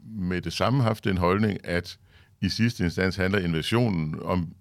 med 0.03 0.43
det 0.43 0.53
samme 0.53 0.83
haft 0.83 1.05
den 1.05 1.19
holdning, 1.19 1.59
at 1.65 1.99
i 2.41 2.49
sidste 2.49 2.85
instans 2.85 3.17
handler 3.17 3.39
invasionen 3.39 4.21
om, 4.23 4.55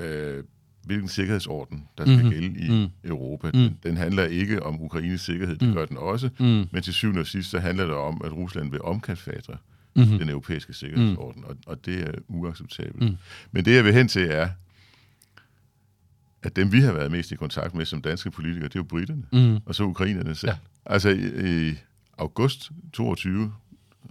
øh, 0.00 0.44
hvilken 0.84 1.08
sikkerhedsorden, 1.08 1.88
der 1.98 2.04
skal 2.04 2.16
mm-hmm. 2.16 2.30
gælde 2.30 2.60
i 2.66 2.70
mm. 2.70 3.08
Europa. 3.10 3.50
Den, 3.50 3.62
mm. 3.62 3.74
den 3.82 3.96
handler 3.96 4.24
ikke 4.24 4.62
om 4.62 4.80
Ukraines 4.80 5.20
sikkerhed, 5.20 5.56
det 5.56 5.68
mm. 5.68 5.74
gør 5.74 5.86
den 5.86 5.96
også, 5.96 6.30
mm. 6.40 6.64
men 6.72 6.82
til 6.82 6.94
syvende 6.94 7.20
og 7.20 7.26
sidst, 7.26 7.50
så 7.50 7.58
handler 7.58 7.86
det 7.86 7.94
om, 7.94 8.22
at 8.24 8.32
Rusland 8.32 8.70
vil 8.70 8.82
omkalfatre 8.82 9.56
mm-hmm. 9.96 10.18
den 10.18 10.28
europæiske 10.28 10.72
sikkerhedsorden, 10.72 11.42
mm. 11.42 11.48
og, 11.48 11.56
og 11.66 11.86
det 11.86 12.00
er 12.00 12.12
uacceptabelt. 12.28 13.10
Mm. 13.10 13.16
Men 13.52 13.64
det, 13.64 13.74
jeg 13.74 13.84
vil 13.84 13.94
hen 13.94 14.08
til, 14.08 14.30
er, 14.30 14.48
at 16.42 16.56
dem, 16.56 16.72
vi 16.72 16.80
har 16.80 16.92
været 16.92 17.10
mest 17.10 17.32
i 17.32 17.34
kontakt 17.34 17.74
med 17.74 17.84
som 17.84 18.02
danske 18.02 18.30
politikere, 18.30 18.68
det 18.68 18.74
er 18.74 18.80
jo 18.80 18.84
britterne, 18.84 19.24
mm. 19.32 19.58
og 19.66 19.74
så 19.74 19.84
ukrainerne 19.84 20.34
selv. 20.34 20.52
Ja. 20.52 20.56
Altså 20.86 21.08
i, 21.08 21.70
i 21.70 21.74
august 22.18 22.70
22 22.92 23.52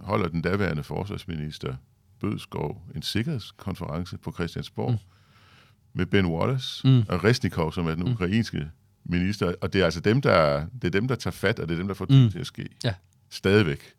holder 0.00 0.28
den 0.28 0.42
daværende 0.42 0.82
forsvarsminister 0.82 1.74
Bødskov 2.20 2.82
en 2.94 3.02
sikkerhedskonference 3.02 4.18
på 4.18 4.32
Christiansborg 4.32 4.90
mm. 4.90 4.98
med 5.92 6.06
Ben 6.06 6.26
Wallace 6.26 6.88
mm. 6.88 7.02
og 7.08 7.24
Resnikov, 7.24 7.72
som 7.72 7.86
er 7.86 7.94
den 7.94 8.04
mm. 8.04 8.12
ukrainske 8.12 8.70
minister. 9.04 9.54
Og 9.60 9.72
det 9.72 9.80
er 9.80 9.84
altså 9.84 10.00
dem, 10.00 10.20
der, 10.20 10.66
det 10.82 10.84
er 10.84 10.90
dem, 10.90 11.08
der 11.08 11.14
tager 11.14 11.32
fat, 11.32 11.58
og 11.58 11.68
det 11.68 11.74
er 11.74 11.78
dem, 11.78 11.86
der 11.86 11.94
får 11.94 12.04
det 12.04 12.24
mm. 12.24 12.30
til 12.30 12.38
at 12.38 12.46
ske. 12.46 12.68
Ja. 12.84 12.94
Stadigvæk. 13.30 13.94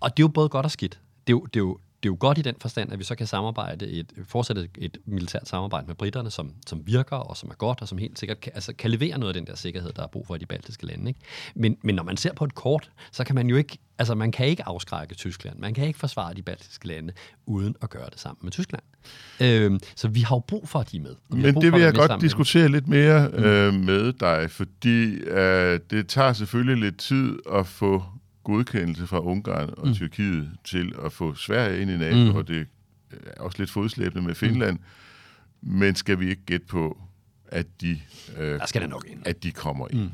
Og 0.00 0.16
det 0.16 0.22
er 0.22 0.24
jo 0.24 0.28
både 0.28 0.48
godt 0.48 0.64
og 0.64 0.70
skidt. 0.70 1.00
Det 1.26 1.32
er 1.32 1.36
jo, 1.36 1.44
det 1.44 1.56
er 1.56 1.60
jo, 1.60 1.78
det 2.02 2.08
er 2.08 2.12
jo 2.12 2.16
godt 2.20 2.38
i 2.38 2.42
den 2.42 2.54
forstand, 2.60 2.92
at 2.92 2.98
vi 2.98 3.04
så 3.04 3.14
kan 3.14 3.26
samarbejde 3.26 3.86
et, 3.86 4.12
fortsætte 4.24 4.62
et, 4.62 4.70
et 4.76 4.98
militært 5.06 5.48
samarbejde 5.48 5.86
med 5.86 5.94
britterne, 5.94 6.30
som, 6.30 6.52
som 6.66 6.86
virker 6.86 7.16
og 7.16 7.36
som 7.36 7.50
er 7.50 7.54
godt, 7.54 7.82
og 7.82 7.88
som 7.88 7.98
helt 7.98 8.18
sikkert 8.18 8.40
kan, 8.40 8.52
altså, 8.54 8.72
kan 8.72 8.90
levere 8.90 9.18
noget 9.18 9.34
af 9.34 9.40
den 9.40 9.46
der 9.46 9.56
sikkerhed, 9.56 9.92
der 9.92 10.02
er 10.02 10.06
brug 10.06 10.26
for 10.26 10.34
i 10.34 10.38
de 10.38 10.46
baltiske 10.46 10.86
lande. 10.86 11.10
Ikke? 11.10 11.20
Men, 11.54 11.76
men 11.82 11.94
når 11.94 12.02
man 12.02 12.16
ser 12.16 12.32
på 12.32 12.44
et 12.44 12.54
kort, 12.54 12.90
så 13.12 13.24
kan 13.24 13.34
man 13.34 13.48
jo 13.48 13.56
ikke, 13.56 13.78
altså 13.98 14.14
man 14.14 14.32
kan 14.32 14.46
ikke 14.46 14.68
afskrække 14.68 15.14
Tyskland, 15.14 15.58
man 15.58 15.74
kan 15.74 15.86
ikke 15.86 15.98
forsvare 15.98 16.34
de 16.34 16.42
baltiske 16.42 16.86
lande, 16.86 17.12
uden 17.46 17.76
at 17.82 17.90
gøre 17.90 18.10
det 18.10 18.20
sammen 18.20 18.38
med 18.42 18.52
Tyskland. 18.52 18.82
Øhm, 19.40 19.80
så 19.96 20.08
vi 20.08 20.20
har 20.20 20.36
jo 20.36 20.40
brug 20.40 20.68
for, 20.68 20.78
at 20.78 20.90
de 20.92 20.96
er 20.96 21.00
med. 21.00 21.14
Men 21.28 21.54
det 21.54 21.72
vil 21.72 21.80
jeg 21.80 21.94
godt 21.94 22.20
diskutere 22.20 22.62
med. 22.62 22.70
lidt 22.70 22.88
mere 22.88 23.28
mm. 23.28 23.44
øh, 23.44 23.74
med 23.74 24.12
dig, 24.12 24.50
fordi 24.50 25.14
øh, 25.14 25.80
det 25.90 26.08
tager 26.08 26.32
selvfølgelig 26.32 26.84
lidt 26.84 26.98
tid 26.98 27.38
at 27.52 27.66
få 27.66 28.04
godkendelse 28.48 29.06
fra 29.06 29.20
Ungarn 29.20 29.70
og 29.76 29.86
mm. 29.86 29.94
Tyrkiet 29.94 30.50
til 30.64 30.94
at 31.04 31.12
få 31.12 31.34
Sverige 31.34 31.82
ind 31.82 31.90
i 31.90 31.96
NATO, 31.96 32.32
mm. 32.32 32.36
og 32.36 32.48
det 32.48 32.66
er 33.10 33.42
også 33.42 33.58
lidt 33.58 33.70
fodslæbende 33.70 34.22
med 34.22 34.34
Finland. 34.34 34.78
Mm. 34.78 35.72
Men 35.72 35.94
skal 35.94 36.20
vi 36.20 36.30
ikke 36.30 36.44
gætte 36.46 36.66
på, 36.66 36.98
at 37.46 37.66
de, 37.80 38.00
øh, 38.38 38.58
der 38.58 38.66
skal 38.66 38.82
det 38.82 38.90
nok 38.90 39.06
ind. 39.08 39.22
at 39.26 39.42
de 39.42 39.50
kommer 39.50 39.88
ind? 39.90 40.00
Mm. 40.00 40.10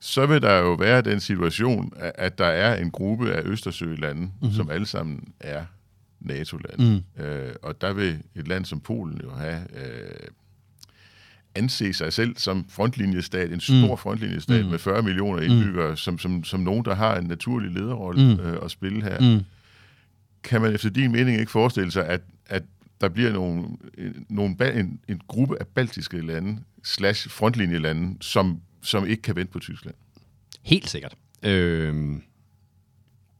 Så 0.00 0.26
vil 0.26 0.42
der 0.42 0.58
jo 0.58 0.72
være 0.72 1.02
den 1.02 1.20
situation, 1.20 1.92
at 1.96 2.38
der 2.38 2.46
er 2.46 2.82
en 2.82 2.90
gruppe 2.90 3.32
af 3.32 3.42
Østersølande, 3.44 4.22
mm-hmm. 4.22 4.52
som 4.52 4.70
alle 4.70 4.86
sammen 4.86 5.32
er 5.40 5.64
NATO-lande. 6.20 7.02
Mm. 7.18 7.24
Øh, 7.24 7.54
og 7.62 7.80
der 7.80 7.92
vil 7.92 8.22
et 8.34 8.48
land 8.48 8.64
som 8.64 8.80
Polen 8.80 9.20
jo 9.24 9.30
have... 9.30 9.60
Øh, 9.74 10.28
anse 11.56 11.92
sig 11.92 12.12
selv 12.12 12.36
som 12.36 12.66
frontlinjestat, 12.68 13.52
en 13.52 13.60
stor 13.60 13.90
mm. 13.90 13.98
frontlinjestat 13.98 14.64
mm. 14.64 14.70
med 14.70 14.78
40 14.78 15.02
millioner 15.02 15.40
mm. 15.40 15.50
indbyggere, 15.50 15.90
mm. 15.90 15.96
som, 15.96 16.18
som, 16.18 16.44
som 16.44 16.60
nogen, 16.60 16.84
der 16.84 16.94
har 16.94 17.16
en 17.16 17.24
naturlig 17.24 17.70
lederrolle 17.70 18.34
mm. 18.34 18.40
øh, 18.40 18.58
at 18.64 18.70
spille 18.70 19.02
her. 19.02 19.20
Mm. 19.20 19.44
Kan 20.42 20.60
man 20.60 20.74
efter 20.74 20.90
din 20.90 21.12
mening 21.12 21.40
ikke 21.40 21.52
forestille 21.52 21.90
sig, 21.90 22.06
at, 22.06 22.20
at 22.46 22.62
der 23.00 23.08
bliver 23.08 23.32
nogle, 23.32 23.64
nogle, 24.28 24.80
en, 24.80 25.00
en 25.08 25.20
gruppe 25.28 25.60
af 25.60 25.66
baltiske 25.66 26.26
lande, 26.26 26.62
slash 26.84 27.30
frontlinjelande, 27.30 28.16
som, 28.20 28.60
som 28.82 29.06
ikke 29.06 29.22
kan 29.22 29.36
vente 29.36 29.52
på 29.52 29.58
Tyskland? 29.58 29.94
Helt 30.62 30.90
sikkert. 30.90 31.14
Øh, 31.42 32.20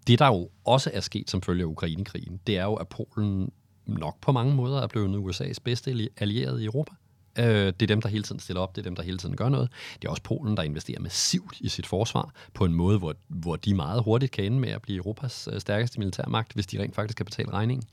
det, 0.07 0.19
der 0.19 0.27
jo 0.27 0.49
også 0.65 0.91
er 0.95 1.01
sket 1.01 1.31
som 1.31 1.43
følge 1.43 1.63
af 1.63 1.67
Ukrainekrigen, 1.67 2.41
det 2.47 2.59
er 2.59 2.65
jo, 2.65 2.75
at 2.75 2.89
Polen 2.89 3.51
nok 3.87 4.21
på 4.21 4.33
mange 4.33 4.55
måder 4.55 4.83
er 4.83 4.87
blevet 4.87 5.35
USA's 5.35 5.59
bedste 5.65 6.09
allierede 6.17 6.63
i 6.63 6.65
Europa. 6.65 6.93
Øh, 7.39 7.45
det 7.45 7.83
er 7.83 7.87
dem, 7.87 8.01
der 8.01 8.09
hele 8.09 8.23
tiden 8.23 8.41
stiller 8.41 8.61
op, 8.61 8.77
det 8.77 8.83
er 8.83 8.85
dem, 8.85 8.97
der 8.97 9.03
hele 9.03 9.19
tiden 9.19 9.37
gør 9.37 9.49
noget. 9.49 9.69
Det 10.03 10.09
er 10.09 10.11
også 10.11 10.23
Polen, 10.23 10.57
der 10.57 10.63
investerer 10.63 11.01
massivt 11.01 11.61
i 11.61 11.69
sit 11.69 11.87
forsvar 11.87 12.33
på 12.55 12.65
en 12.65 12.73
måde, 12.75 12.99
hvor, 12.99 13.15
hvor 13.29 13.57
de 13.57 13.75
meget 13.75 14.03
hurtigt 14.03 14.33
kan 14.33 14.45
ende 14.45 14.59
med 14.59 14.69
at 14.69 14.83
blive 14.83 14.97
Europas 14.97 15.49
øh, 15.53 15.61
stærkeste 15.61 15.99
militærmagt, 15.99 16.53
hvis 16.53 16.67
de 16.67 16.83
rent 16.83 16.95
faktisk 16.95 17.17
kan 17.17 17.27
betale 17.27 17.53
regningen. 17.53 17.87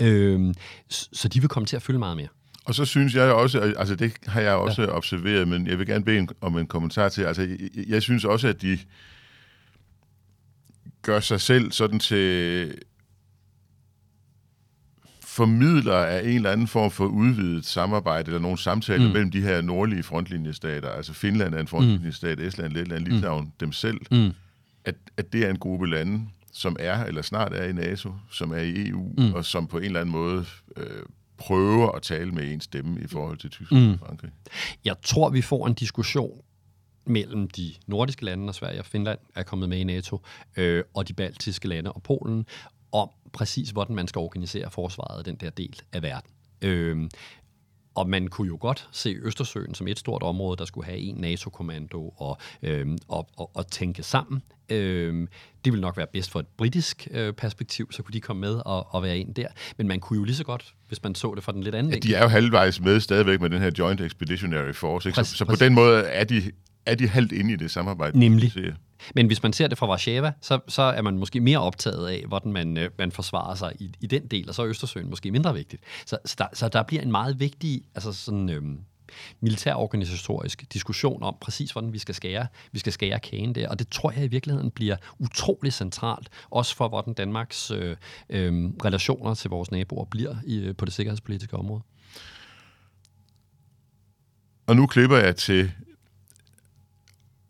Øh, 0.00 0.54
så 0.88 1.28
de 1.28 1.40
vil 1.40 1.48
komme 1.48 1.66
til 1.66 1.76
at 1.76 1.82
fylde 1.82 1.98
meget 1.98 2.16
mere. 2.16 2.28
Og 2.64 2.74
så 2.74 2.84
synes 2.84 3.14
jeg 3.14 3.32
også, 3.32 3.60
altså 3.60 3.94
det 3.94 4.12
har 4.26 4.40
jeg 4.40 4.54
også 4.54 4.82
ja. 4.82 4.96
observeret, 4.96 5.48
men 5.48 5.66
jeg 5.66 5.78
vil 5.78 5.86
gerne 5.86 6.04
bede 6.04 6.26
om 6.40 6.58
en 6.58 6.66
kommentar 6.66 7.08
til, 7.08 7.22
altså 7.22 7.42
jeg, 7.42 7.58
jeg 7.88 8.02
synes 8.02 8.24
også, 8.24 8.48
at 8.48 8.62
de 8.62 8.78
gør 11.02 11.20
sig 11.20 11.40
selv 11.40 11.72
sådan 11.72 11.98
til 11.98 12.74
formidler 15.32 15.96
af 15.96 16.22
en 16.22 16.28
eller 16.28 16.50
anden 16.50 16.66
form 16.66 16.90
for 16.90 17.06
udvidet 17.06 17.66
samarbejde, 17.66 18.26
eller 18.26 18.40
nogle 18.40 18.58
samtaler 18.58 19.06
mm. 19.06 19.12
mellem 19.12 19.30
de 19.30 19.40
her 19.40 19.60
nordlige 19.60 20.02
frontlinjestater, 20.02 20.88
altså 20.88 21.12
Finland 21.12 21.54
er 21.54 21.60
en 21.60 21.66
frontlinjestat, 21.66 22.38
mm. 22.38 22.44
Estland, 22.44 22.72
Letland, 22.72 23.06
Litauen, 23.06 23.44
mm. 23.44 23.50
dem 23.60 23.72
selv, 23.72 24.00
mm. 24.10 24.30
at, 24.84 24.94
at 25.16 25.32
det 25.32 25.46
er 25.46 25.50
en 25.50 25.58
gruppe 25.58 25.86
lande, 25.86 26.28
som 26.52 26.76
er, 26.80 27.04
eller 27.04 27.22
snart 27.22 27.52
er 27.52 27.64
i 27.64 27.72
NATO, 27.72 28.12
som 28.30 28.52
er 28.52 28.56
i 28.58 28.88
EU, 28.88 29.12
mm. 29.18 29.32
og 29.32 29.44
som 29.44 29.66
på 29.66 29.78
en 29.78 29.84
eller 29.84 30.00
anden 30.00 30.12
måde 30.12 30.44
øh, 30.76 31.02
prøver 31.36 31.92
at 31.92 32.02
tale 32.02 32.32
med 32.32 32.52
en 32.52 32.60
stemme 32.60 33.00
i 33.00 33.06
forhold 33.06 33.38
til 33.38 33.50
Tyskland 33.50 33.86
mm. 33.86 33.92
og 33.92 33.98
Frankrig. 33.98 34.30
Jeg 34.84 34.94
tror, 35.02 35.30
vi 35.30 35.42
får 35.42 35.66
en 35.66 35.74
diskussion 35.74 36.40
mellem 37.06 37.48
de 37.48 37.74
nordiske 37.86 38.24
lande, 38.24 38.48
og 38.48 38.54
Sverige 38.54 38.80
og 38.80 38.86
Finland 38.86 39.18
er 39.34 39.42
kommet 39.42 39.68
med 39.68 39.78
i 39.78 39.84
NATO, 39.84 40.20
øh, 40.56 40.84
og 40.94 41.08
de 41.08 41.12
baltiske 41.14 41.68
lande 41.68 41.92
og 41.92 42.02
Polen, 42.02 42.46
præcis, 43.32 43.70
hvordan 43.70 43.96
man 43.96 44.08
skal 44.08 44.18
organisere 44.18 44.70
forsvaret 44.70 45.18
af 45.18 45.24
den 45.24 45.36
der 45.36 45.50
del 45.50 45.80
af 45.92 46.02
verden. 46.02 46.30
Øh, 46.62 47.08
og 47.94 48.08
man 48.08 48.28
kunne 48.28 48.48
jo 48.48 48.58
godt 48.60 48.88
se 48.92 49.16
Østersøen 49.22 49.74
som 49.74 49.88
et 49.88 49.98
stort 49.98 50.22
område, 50.22 50.56
der 50.56 50.64
skulle 50.64 50.86
have 50.86 50.98
en 50.98 51.14
NATO-kommando 51.14 52.14
og, 52.16 52.38
øhm, 52.62 52.98
og, 53.08 53.28
og, 53.36 53.50
og 53.54 53.66
tænke 53.66 54.02
sammen. 54.02 54.42
Øhm, 54.68 55.28
det 55.64 55.72
ville 55.72 55.80
nok 55.80 55.96
være 55.96 56.06
bedst 56.12 56.30
for 56.30 56.40
et 56.40 56.46
britisk 56.46 57.08
øh, 57.10 57.32
perspektiv, 57.32 57.92
så 57.92 58.02
kunne 58.02 58.12
de 58.12 58.20
komme 58.20 58.40
med 58.40 58.54
og, 58.66 58.94
og 58.94 59.02
være 59.02 59.18
en 59.18 59.32
der. 59.32 59.46
Men 59.76 59.88
man 59.88 60.00
kunne 60.00 60.18
jo 60.18 60.24
lige 60.24 60.36
så 60.36 60.44
godt, 60.44 60.74
hvis 60.88 61.02
man 61.02 61.14
så 61.14 61.34
det 61.34 61.44
fra 61.44 61.52
den 61.52 61.62
lidt 61.62 61.74
anden 61.74 61.92
ja, 61.92 61.98
De 61.98 62.14
er 62.14 62.22
jo 62.22 62.28
halvvejs 62.28 62.80
med 62.80 63.00
stadigvæk 63.00 63.40
med 63.40 63.50
den 63.50 63.62
her 63.62 63.70
Joint 63.78 64.00
Expeditionary 64.00 64.72
Force, 64.72 65.08
ikke? 65.08 65.16
Præcis, 65.16 65.32
så, 65.32 65.36
så 65.36 65.44
på 65.44 65.56
den 65.56 65.74
måde 65.74 66.02
er 66.02 66.24
de, 66.24 66.42
er 66.86 66.94
de 66.94 67.08
halvt 67.08 67.32
inde 67.32 67.52
i 67.52 67.56
det 67.56 67.70
samarbejde. 67.70 68.18
Nemlig. 68.18 68.52
Men 69.14 69.26
hvis 69.26 69.42
man 69.42 69.52
ser 69.52 69.68
det 69.68 69.78
fra 69.78 69.88
Warszawa, 69.88 70.32
så, 70.40 70.58
så 70.68 70.82
er 70.82 71.02
man 71.02 71.18
måske 71.18 71.40
mere 71.40 71.58
optaget 71.58 72.08
af, 72.08 72.24
hvordan 72.28 72.52
man, 72.52 72.76
øh, 72.76 72.90
man 72.98 73.12
forsvarer 73.12 73.54
sig 73.54 73.72
i, 73.78 73.94
i 74.00 74.06
den 74.06 74.26
del, 74.26 74.48
og 74.48 74.54
så 74.54 74.62
er 74.62 74.68
Østersøen 74.68 75.10
måske 75.10 75.30
mindre 75.30 75.54
vigtigt. 75.54 75.82
Så, 76.06 76.18
så, 76.24 76.34
der, 76.38 76.46
så 76.52 76.68
der 76.68 76.82
bliver 76.82 77.02
en 77.02 77.10
meget 77.10 77.40
vigtig 77.40 77.82
altså 77.94 78.12
sådan, 78.12 78.50
øh, 78.50 78.62
militærorganisatorisk 79.40 80.72
diskussion 80.72 81.22
om 81.22 81.36
præcis, 81.40 81.70
hvordan 81.72 81.92
vi 81.92 81.98
skal 81.98 82.14
skære, 82.14 82.46
vi 82.72 82.78
skal 82.78 82.92
skære 82.92 83.20
kagen 83.20 83.54
der. 83.54 83.68
Og 83.68 83.78
det 83.78 83.88
tror 83.88 84.10
jeg 84.10 84.24
i 84.24 84.28
virkeligheden 84.28 84.70
bliver 84.70 84.96
utrolig 85.18 85.72
centralt, 85.72 86.28
også 86.50 86.76
for 86.76 86.88
hvordan 86.88 87.14
Danmarks 87.14 87.70
øh, 87.70 87.96
øh, 88.30 88.70
relationer 88.84 89.34
til 89.34 89.50
vores 89.50 89.70
naboer 89.70 90.04
bliver 90.04 90.36
i, 90.46 90.58
øh, 90.58 90.76
på 90.76 90.84
det 90.84 90.94
sikkerhedspolitiske 90.94 91.56
område. 91.56 91.82
Og 94.66 94.76
nu 94.76 94.86
klipper 94.86 95.16
jeg 95.16 95.36
til 95.36 95.72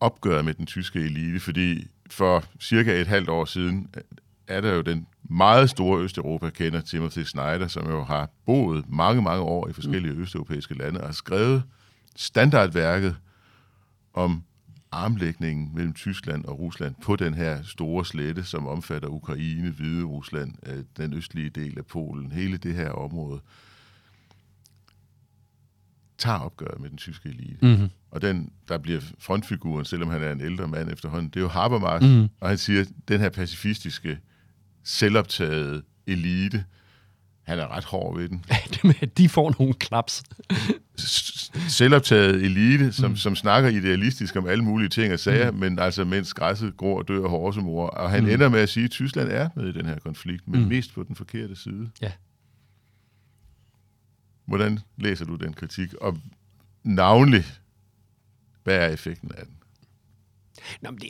opgøret 0.03 0.45
med 0.45 0.53
den 0.53 0.65
tyske 0.65 0.99
elite, 0.99 1.39
fordi 1.39 1.87
for 2.09 2.43
cirka 2.59 3.01
et 3.01 3.07
halvt 3.07 3.29
år 3.29 3.45
siden 3.45 3.87
er 4.47 4.61
der 4.61 4.73
jo 4.73 4.81
den 4.81 5.07
meget 5.23 5.69
store 5.69 6.03
Østeuropa 6.03 6.49
kender 6.49 6.81
Timothy 6.81 7.19
Snyder, 7.19 7.67
som 7.67 7.89
jo 7.89 8.03
har 8.03 8.29
boet 8.45 8.89
mange, 8.89 9.21
mange 9.21 9.41
år 9.41 9.67
i 9.67 9.73
forskellige 9.73 10.13
mm. 10.13 10.21
østeuropæiske 10.21 10.73
lande 10.73 10.99
og 10.99 11.05
har 11.05 11.13
skrevet 11.13 11.63
standardværket 12.15 13.15
om 14.13 14.43
armlægningen 14.91 15.71
mellem 15.73 15.93
Tyskland 15.93 16.45
og 16.45 16.59
Rusland 16.59 16.95
på 17.01 17.15
den 17.15 17.33
her 17.33 17.63
store 17.63 18.05
slette, 18.05 18.43
som 18.43 18.67
omfatter 18.67 19.09
Ukraine, 19.09 19.69
Hvide 19.69 20.03
Rusland, 20.03 20.53
øh, 20.65 20.83
den 20.97 21.13
østlige 21.13 21.49
del 21.49 21.77
af 21.77 21.85
Polen, 21.85 22.31
hele 22.31 22.57
det 22.57 22.75
her 22.75 22.89
område 22.89 23.39
tager 26.17 26.39
opgøret 26.39 26.81
med 26.81 26.89
den 26.89 26.97
tyske 26.97 27.29
elite. 27.29 27.65
Mm-hmm. 27.65 27.89
Og 28.13 28.21
den, 28.21 28.51
der 28.67 28.77
bliver 28.77 29.01
frontfiguren, 29.19 29.85
selvom 29.85 30.09
han 30.09 30.23
er 30.23 30.31
en 30.31 30.41
ældre 30.41 30.67
mand 30.67 30.91
efterhånden, 30.91 31.29
det 31.29 31.35
er 31.35 31.41
jo 31.41 31.47
Habermas, 31.47 32.01
mm-hmm. 32.01 32.29
og 32.39 32.49
han 32.49 32.57
siger, 32.57 32.85
den 33.07 33.19
her 33.19 33.29
pacifistiske, 33.29 34.19
selvoptagede 34.83 35.81
elite, 36.07 36.63
han 37.43 37.59
er 37.59 37.67
ret 37.77 37.83
hård 37.83 38.17
ved 38.17 38.29
den. 38.29 38.45
De 39.17 39.29
får 39.29 39.55
nogle 39.59 39.73
klaps. 39.73 40.23
Selvoptaget 41.67 42.35
elite, 42.35 42.91
som, 42.91 43.11
mm. 43.11 43.17
som 43.17 43.35
snakker 43.35 43.69
idealistisk 43.69 44.35
om 44.35 44.47
alle 44.47 44.63
mulige 44.63 44.89
ting 44.89 45.13
og 45.13 45.19
sager, 45.19 45.51
mm. 45.51 45.57
men 45.57 45.79
altså 45.79 46.05
mens 46.05 46.33
græsset 46.33 46.77
gror 46.77 46.97
og 46.97 47.07
dør 47.07 47.27
hårsemor. 47.27 47.87
Og 47.87 48.09
han 48.09 48.23
mm. 48.23 48.29
ender 48.29 48.49
med 48.49 48.59
at 48.59 48.69
sige, 48.69 48.83
at 48.83 48.91
Tyskland 48.91 49.29
er 49.31 49.49
med 49.55 49.67
i 49.67 49.71
den 49.71 49.85
her 49.85 49.99
konflikt, 49.99 50.47
men 50.47 50.61
mm. 50.61 50.67
mest 50.67 50.93
på 50.93 51.03
den 51.03 51.15
forkerte 51.15 51.55
side. 51.55 51.89
Ja. 52.01 52.11
Hvordan 54.45 54.79
læser 54.97 55.25
du 55.25 55.35
den 55.35 55.53
kritik? 55.53 55.93
Og 55.93 56.17
navnlig, 56.83 57.45
hvad 58.63 58.75
er 58.75 58.87
effekten 58.87 59.31
af 59.37 59.45
den? 59.45 59.55
Nå, 60.81 60.91
men 60.91 60.99
det, 60.99 61.09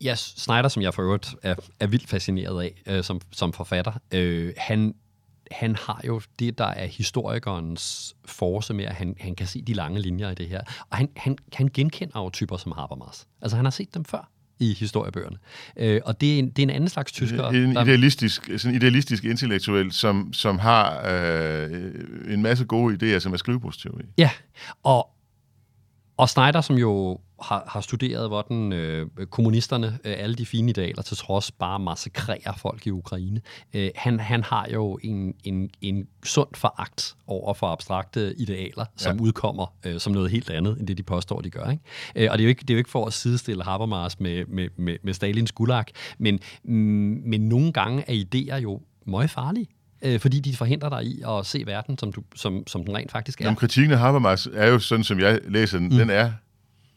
ja, 0.00 0.14
Snyder, 0.14 0.68
som 0.68 0.82
jeg 0.82 0.94
for 0.94 1.02
øvrigt 1.02 1.34
er, 1.42 1.54
er 1.80 1.86
vildt 1.86 2.08
fascineret 2.08 2.62
af 2.62 2.82
øh, 2.86 3.04
som, 3.04 3.20
som 3.30 3.52
forfatter, 3.52 3.92
øh, 4.12 4.52
han, 4.56 4.94
han 5.50 5.76
har 5.76 6.00
jo 6.06 6.20
det, 6.38 6.58
der 6.58 6.66
er 6.66 6.86
historikernes 6.86 8.16
force 8.24 8.74
med, 8.74 8.84
at 8.84 8.94
han, 8.94 9.16
han 9.20 9.34
kan 9.34 9.46
se 9.46 9.62
de 9.62 9.74
lange 9.74 10.00
linjer 10.00 10.30
i 10.30 10.34
det 10.34 10.48
her. 10.48 10.60
Og 10.90 10.96
han, 10.96 11.08
han, 11.16 11.38
han 11.52 11.70
genkender 11.74 12.20
jo 12.20 12.30
typer 12.30 12.56
som 12.56 12.72
Habermas. 12.72 13.26
Altså, 13.42 13.56
han 13.56 13.64
har 13.64 13.70
set 13.70 13.94
dem 13.94 14.04
før 14.04 14.30
i, 14.58 14.74
historiebøgerne. 14.74 15.36
Øh, 15.76 16.00
og 16.04 16.20
det 16.20 16.34
er, 16.34 16.38
en, 16.38 16.50
det 16.50 16.58
er 16.58 16.62
en 16.62 16.70
anden 16.70 16.88
slags 16.88 17.12
tysker. 17.12 17.48
En 17.48 17.70
idealistisk, 17.70 18.50
sådan 18.56 18.76
idealistisk 18.76 19.24
intellektuel, 19.24 19.92
som, 19.92 20.32
som 20.32 20.58
har 20.58 21.02
øh, 21.06 21.94
en 22.28 22.42
masse 22.42 22.64
gode 22.64 23.14
idéer, 23.16 23.18
som 23.18 23.32
er 23.32 23.36
skrivebordsteori. 23.36 24.04
Ja, 24.18 24.30
og, 24.82 25.10
og 26.16 26.28
Snyder, 26.28 26.60
som 26.60 26.76
jo 26.76 27.18
har, 27.42 27.64
har 27.68 27.80
studeret, 27.80 28.28
hvordan 28.28 28.72
øh, 28.72 29.06
kommunisterne, 29.30 29.98
øh, 30.04 30.14
alle 30.18 30.34
de 30.34 30.46
fine 30.46 30.70
idealer, 30.70 31.02
til 31.02 31.16
trods 31.16 31.50
bare 31.50 31.78
massakrerer 31.78 32.52
folk 32.56 32.86
i 32.86 32.90
Ukraine. 32.90 33.40
Øh, 33.74 33.90
han, 33.96 34.20
han 34.20 34.42
har 34.42 34.68
jo 34.72 34.98
en, 35.02 35.34
en, 35.44 35.70
en 35.80 36.08
sund 36.24 36.48
foragt 36.54 37.16
over 37.26 37.54
for 37.54 37.66
abstrakte 37.66 38.34
idealer, 38.38 38.84
som 38.96 39.16
ja. 39.16 39.22
udkommer 39.22 39.74
øh, 39.86 40.00
som 40.00 40.12
noget 40.12 40.30
helt 40.30 40.50
andet, 40.50 40.78
end 40.78 40.86
det 40.86 40.98
de 40.98 41.02
påstår, 41.02 41.40
de 41.40 41.50
gør. 41.50 41.70
Ikke? 41.70 41.82
Øh, 42.16 42.28
og 42.30 42.38
det 42.38 42.42
er, 42.42 42.46
jo 42.46 42.48
ikke, 42.48 42.60
det 42.60 42.70
er 42.70 42.74
jo 42.74 42.78
ikke 42.78 42.90
for 42.90 43.06
at 43.06 43.12
sidestille 43.12 43.64
Habermas 43.64 44.20
med, 44.20 44.44
med, 44.46 44.68
med, 44.76 44.96
med 45.02 45.14
Stalins 45.14 45.52
gulag, 45.52 45.84
men, 46.18 46.40
mm, 46.64 47.22
men 47.24 47.48
nogle 47.48 47.72
gange 47.72 48.04
er 48.06 48.24
idéer 48.24 48.56
jo 48.56 48.80
meget 49.06 49.30
farlige 49.30 49.68
øh, 50.04 50.20
fordi 50.20 50.40
de 50.40 50.56
forhindrer 50.56 50.88
dig 50.88 51.04
i 51.04 51.22
at 51.28 51.46
se 51.46 51.62
verden, 51.66 51.98
som, 51.98 52.12
du, 52.12 52.22
som, 52.36 52.66
som 52.66 52.84
den 52.84 52.96
rent 52.96 53.12
faktisk 53.12 53.40
er. 53.40 53.44
Jamen, 53.44 53.56
kritikken 53.56 53.92
af 53.92 53.98
Habermas 53.98 54.48
er 54.54 54.66
jo 54.66 54.78
sådan, 54.78 55.04
som 55.04 55.20
jeg 55.20 55.40
læser 55.48 55.78
den, 55.78 55.88
mm. 55.88 55.96
den 55.96 56.10
er, 56.10 56.32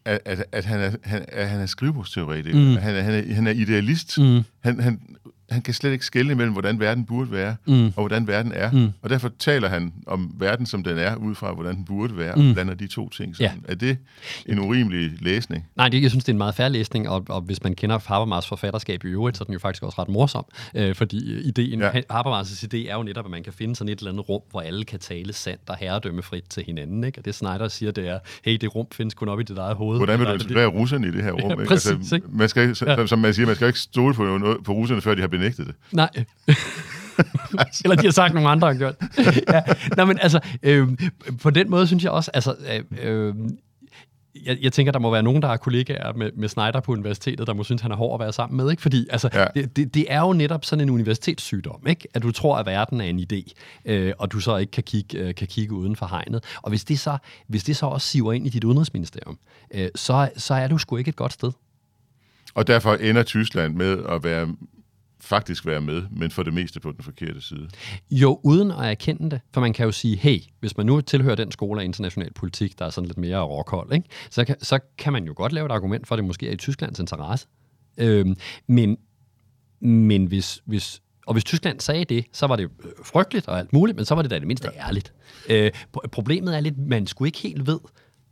at, 0.06 0.20
at, 0.26 0.46
at, 0.52 0.65
han, 0.65 0.80
er, 0.80 0.91
han, 1.04 1.26
at 1.28 1.50
han 1.50 1.62
er 1.62 1.65
skrivebordsteoretiker. 1.65 2.60
Mm. 2.60 2.78
Han, 2.78 2.96
er, 2.96 3.02
han, 3.02 3.13
er, 3.13 3.34
han 3.34 3.48
er 3.48 3.52
idealist. 3.52 4.17
Mm. 4.17 4.41
Han, 4.60 4.80
han, 4.80 5.02
han 5.49 5.62
kan 5.62 5.73
slet 5.73 5.91
ikke 5.91 6.05
skelne 6.05 6.36
mellem, 6.36 6.53
hvordan 6.53 6.79
verden 6.79 7.05
burde 7.05 7.31
være, 7.31 7.55
mm. 7.67 7.86
og 7.86 7.93
hvordan 7.93 8.27
verden 8.27 8.51
er. 8.55 8.71
Mm. 8.71 8.89
Og 9.01 9.10
derfor 9.10 9.31
taler 9.39 9.69
han 9.69 9.93
om 10.07 10.31
verden, 10.39 10.65
som 10.65 10.83
den 10.83 10.97
er, 10.97 11.15
ud 11.15 11.36
fra, 11.36 11.53
hvordan 11.53 11.75
den 11.75 11.86
burde 11.86 12.17
være, 12.17 12.36
mm. 12.36 12.49
og 12.49 12.53
blander 12.53 12.73
de 12.73 12.88
to 12.88 13.10
ting 13.10 13.36
sammen. 13.36 13.65
Ja. 13.67 13.71
Er 13.71 13.75
det 13.75 13.97
en 14.45 14.60
urimelig 14.60 15.12
læsning? 15.21 15.65
Nej, 15.75 15.89
det, 15.89 16.01
jeg 16.01 16.10
synes, 16.10 16.23
det 16.23 16.29
er 16.29 16.33
en 16.33 16.38
meget 16.38 16.55
færre 16.55 16.69
læsning, 16.69 17.10
og, 17.10 17.25
og 17.29 17.41
hvis 17.41 17.63
man 17.63 17.75
kender 17.75 17.99
Habermas 18.07 18.47
forfatterskab 18.47 19.03
i 19.03 19.07
øvrigt, 19.07 19.38
så 19.38 19.43
er 19.43 19.45
den 19.45 19.53
jo 19.53 19.60
faktisk 19.60 19.83
også 19.83 20.01
ret 20.01 20.10
morsom, 20.10 20.45
øh, 20.75 20.95
fordi 20.95 21.39
ideen, 21.41 21.79
ja. 21.79 21.91
Habermas' 21.91 22.65
idé 22.65 22.77
er 22.89 22.95
jo 22.95 23.03
netop, 23.03 23.25
at 23.25 23.31
man 23.31 23.43
kan 23.43 23.53
finde 23.53 23.75
sådan 23.75 23.93
et 23.93 23.99
eller 23.99 24.12
andet 24.12 24.29
rum, 24.29 24.41
hvor 24.51 24.62
alle 24.62 24.83
kan 24.83 24.99
tale 24.99 25.33
sandt 25.33 25.62
og 25.67 25.75
herredømmefrit 25.79 26.43
til 26.49 26.63
hinanden. 26.65 27.03
Ikke? 27.03 27.19
Og 27.19 27.25
det 27.25 27.36
Snyder 27.36 27.67
siger, 27.67 27.91
det 27.91 28.07
er, 28.07 28.19
hey, 28.45 28.57
det 28.62 28.75
rum 28.75 28.88
findes 28.91 29.13
kun 29.13 29.29
op 29.29 29.39
i 29.39 29.43
dit 29.43 29.57
eget 29.57 29.75
hoved. 29.75 29.97
Hvordan 29.97 30.19
vil 30.19 30.27
du 30.27 30.33
integrere 30.33 30.67
russerne 30.67 31.07
i 31.07 31.12
det 31.12 31.23
her 31.23 31.31
rum? 31.43 31.49
Ja, 31.49 31.65
præcis, 31.65 32.12
ikke? 32.12 32.15
Altså, 32.15 32.21
man 32.29 32.49
skal, 32.49 32.75
ja. 32.88 33.07
som 33.07 33.19
man 33.19 33.33
siger, 33.33 33.45
man 33.45 33.55
skal 33.55 33.67
ikke 33.67 33.79
stole 33.79 34.13
på, 34.13 34.39
på 34.63 34.73
russerne, 34.73 35.01
før 35.01 35.15
de 35.15 35.21
har 35.21 35.27
benægtet 35.38 35.67
det. 35.67 35.76
Nej. 35.91 36.10
Eller 37.84 37.95
de 37.95 38.06
har 38.06 38.12
sagt, 38.12 38.34
nogle 38.34 38.50
andre 38.50 38.67
har 38.67 38.76
gjort. 38.76 38.95
ja. 39.54 39.62
Nå, 39.97 40.06
men 40.06 40.19
altså, 40.21 40.39
øh, 40.63 40.88
på 41.41 41.50
den 41.50 41.69
måde 41.69 41.88
synes 41.88 42.04
jeg 42.04 42.12
også, 42.12 42.32
altså, 42.34 42.56
øh, 42.73 42.84
øh, 43.28 43.36
jeg, 44.45 44.58
jeg 44.62 44.73
tænker, 44.73 44.91
der 44.91 45.00
må 45.00 45.12
være 45.12 45.23
nogen, 45.23 45.41
der 45.41 45.47
har 45.47 45.58
kollegaer 45.58 46.13
med, 46.13 46.32
med 46.36 46.50
Snyder 46.50 46.80
på 46.80 46.91
universitetet, 46.91 47.47
der 47.47 47.54
må 47.54 47.63
synes, 47.63 47.82
han 47.82 47.91
er 47.91 47.95
hård 47.95 48.21
at 48.21 48.26
være 48.26 48.34
sammen 48.34 48.58
med. 48.58 48.71
Ikke? 48.71 48.82
Fordi 48.82 49.08
altså, 49.10 49.30
ja. 49.34 49.45
det, 49.56 49.76
det, 49.76 49.93
det 49.93 50.06
er 50.10 50.19
jo 50.19 50.34
netop 50.34 50.65
sådan 50.65 50.84
en 50.84 50.89
universitetssygdom, 50.89 51.88
ikke? 51.88 52.08
at 52.13 52.23
du 52.23 52.32
tror, 52.32 52.58
at 52.58 52.65
verden 52.65 53.02
er 53.02 53.06
en 53.06 53.19
idé, 53.19 53.54
øh, 53.86 54.13
og 54.17 54.32
du 54.32 54.39
så 54.39 54.58
ikke 54.58 54.71
kan 54.71 54.84
kigge, 54.84 55.17
øh, 55.17 55.36
kan 55.36 55.47
kigge 55.47 55.73
uden 55.73 55.95
for 55.95 56.06
hegnet. 56.06 56.43
Og 56.62 56.69
hvis 56.69 56.84
det, 56.86 57.00
så, 57.00 57.17
hvis 57.47 57.63
det 57.63 57.78
så 57.78 57.86
også 57.86 58.08
siver 58.08 58.34
ind 58.34 58.45
i 58.45 58.50
dit 58.50 58.63
udenrigsministerium, 58.63 59.38
øh, 59.73 59.89
så, 59.95 60.30
så 60.38 60.54
er 60.54 60.67
du 60.67 60.78
sgu 60.78 60.97
ikke 60.97 61.10
et 61.10 61.15
godt 61.15 61.34
sted. 61.34 61.52
Og 62.54 62.67
derfor 62.67 62.93
ender 62.95 63.23
Tyskland 63.23 63.76
med 63.76 64.04
at 64.10 64.23
være 64.23 64.47
faktisk 65.19 65.65
være 65.65 65.82
med, 65.82 66.03
men 66.12 66.32
for 66.32 66.43
det 66.43 66.53
meste 66.53 66.80
på 66.80 66.91
den 66.91 67.03
forkerte 67.03 67.41
side. 67.41 67.69
Jo, 68.12 68.39
uden 68.43 68.71
at 68.71 68.86
erkende 68.86 69.30
det. 69.30 69.41
For 69.53 69.62
man 69.62 69.73
kan 69.73 69.86
jo 69.86 69.91
sige, 69.91 70.17
hey, 70.17 70.39
hvis 70.60 70.77
man 70.77 70.86
nu 70.86 71.01
tilhører 71.01 71.36
den 71.36 71.51
skole 71.51 71.82
af 71.82 71.86
international 71.86 72.34
politik, 72.34 72.80
der 72.80 72.86
er 72.86 72.89
sådan 72.89 73.06
lidt 73.06 73.17
mere 73.17 73.41
råkold, 73.41 73.93
ikke? 73.93 74.10
Så, 74.30 74.45
kan, 74.45 74.56
så 74.62 74.80
kan 74.97 75.13
man 75.13 75.25
jo 75.25 75.34
godt 75.36 75.51
lave 75.53 75.65
et 75.65 75.71
argument 75.71 76.08
for, 76.08 76.15
at 76.15 76.17
det 76.17 76.25
måske 76.25 76.47
er 76.47 76.51
i 76.51 76.58
Tysklands 76.58 76.99
interesse. 76.99 77.47
Øhm, 77.97 78.36
men, 78.67 78.97
men 79.82 80.25
hvis, 80.25 80.62
hvis 80.65 81.01
og 81.27 81.34
hvis 81.34 81.43
Tyskland 81.43 81.80
sagde 81.80 82.06
det, 82.06 82.25
så 82.34 82.47
var 82.47 82.56
det 82.56 82.69
frygteligt 83.03 83.47
og 83.47 83.60
alt 83.60 83.73
muligt, 83.73 83.95
men 83.95 84.06
så 84.06 84.15
var 84.15 84.21
det 84.21 84.32
da 84.32 84.39
det 84.39 84.47
mindste 84.47 84.69
ja. 84.73 84.88
ærligt. 84.88 85.13
Øh, 85.49 85.71
problemet 86.12 86.56
er 86.56 86.60
lidt, 86.60 86.77
man 86.77 87.08
skulle 87.08 87.27
ikke 87.27 87.39
helt 87.39 87.67
ved, 87.67 87.80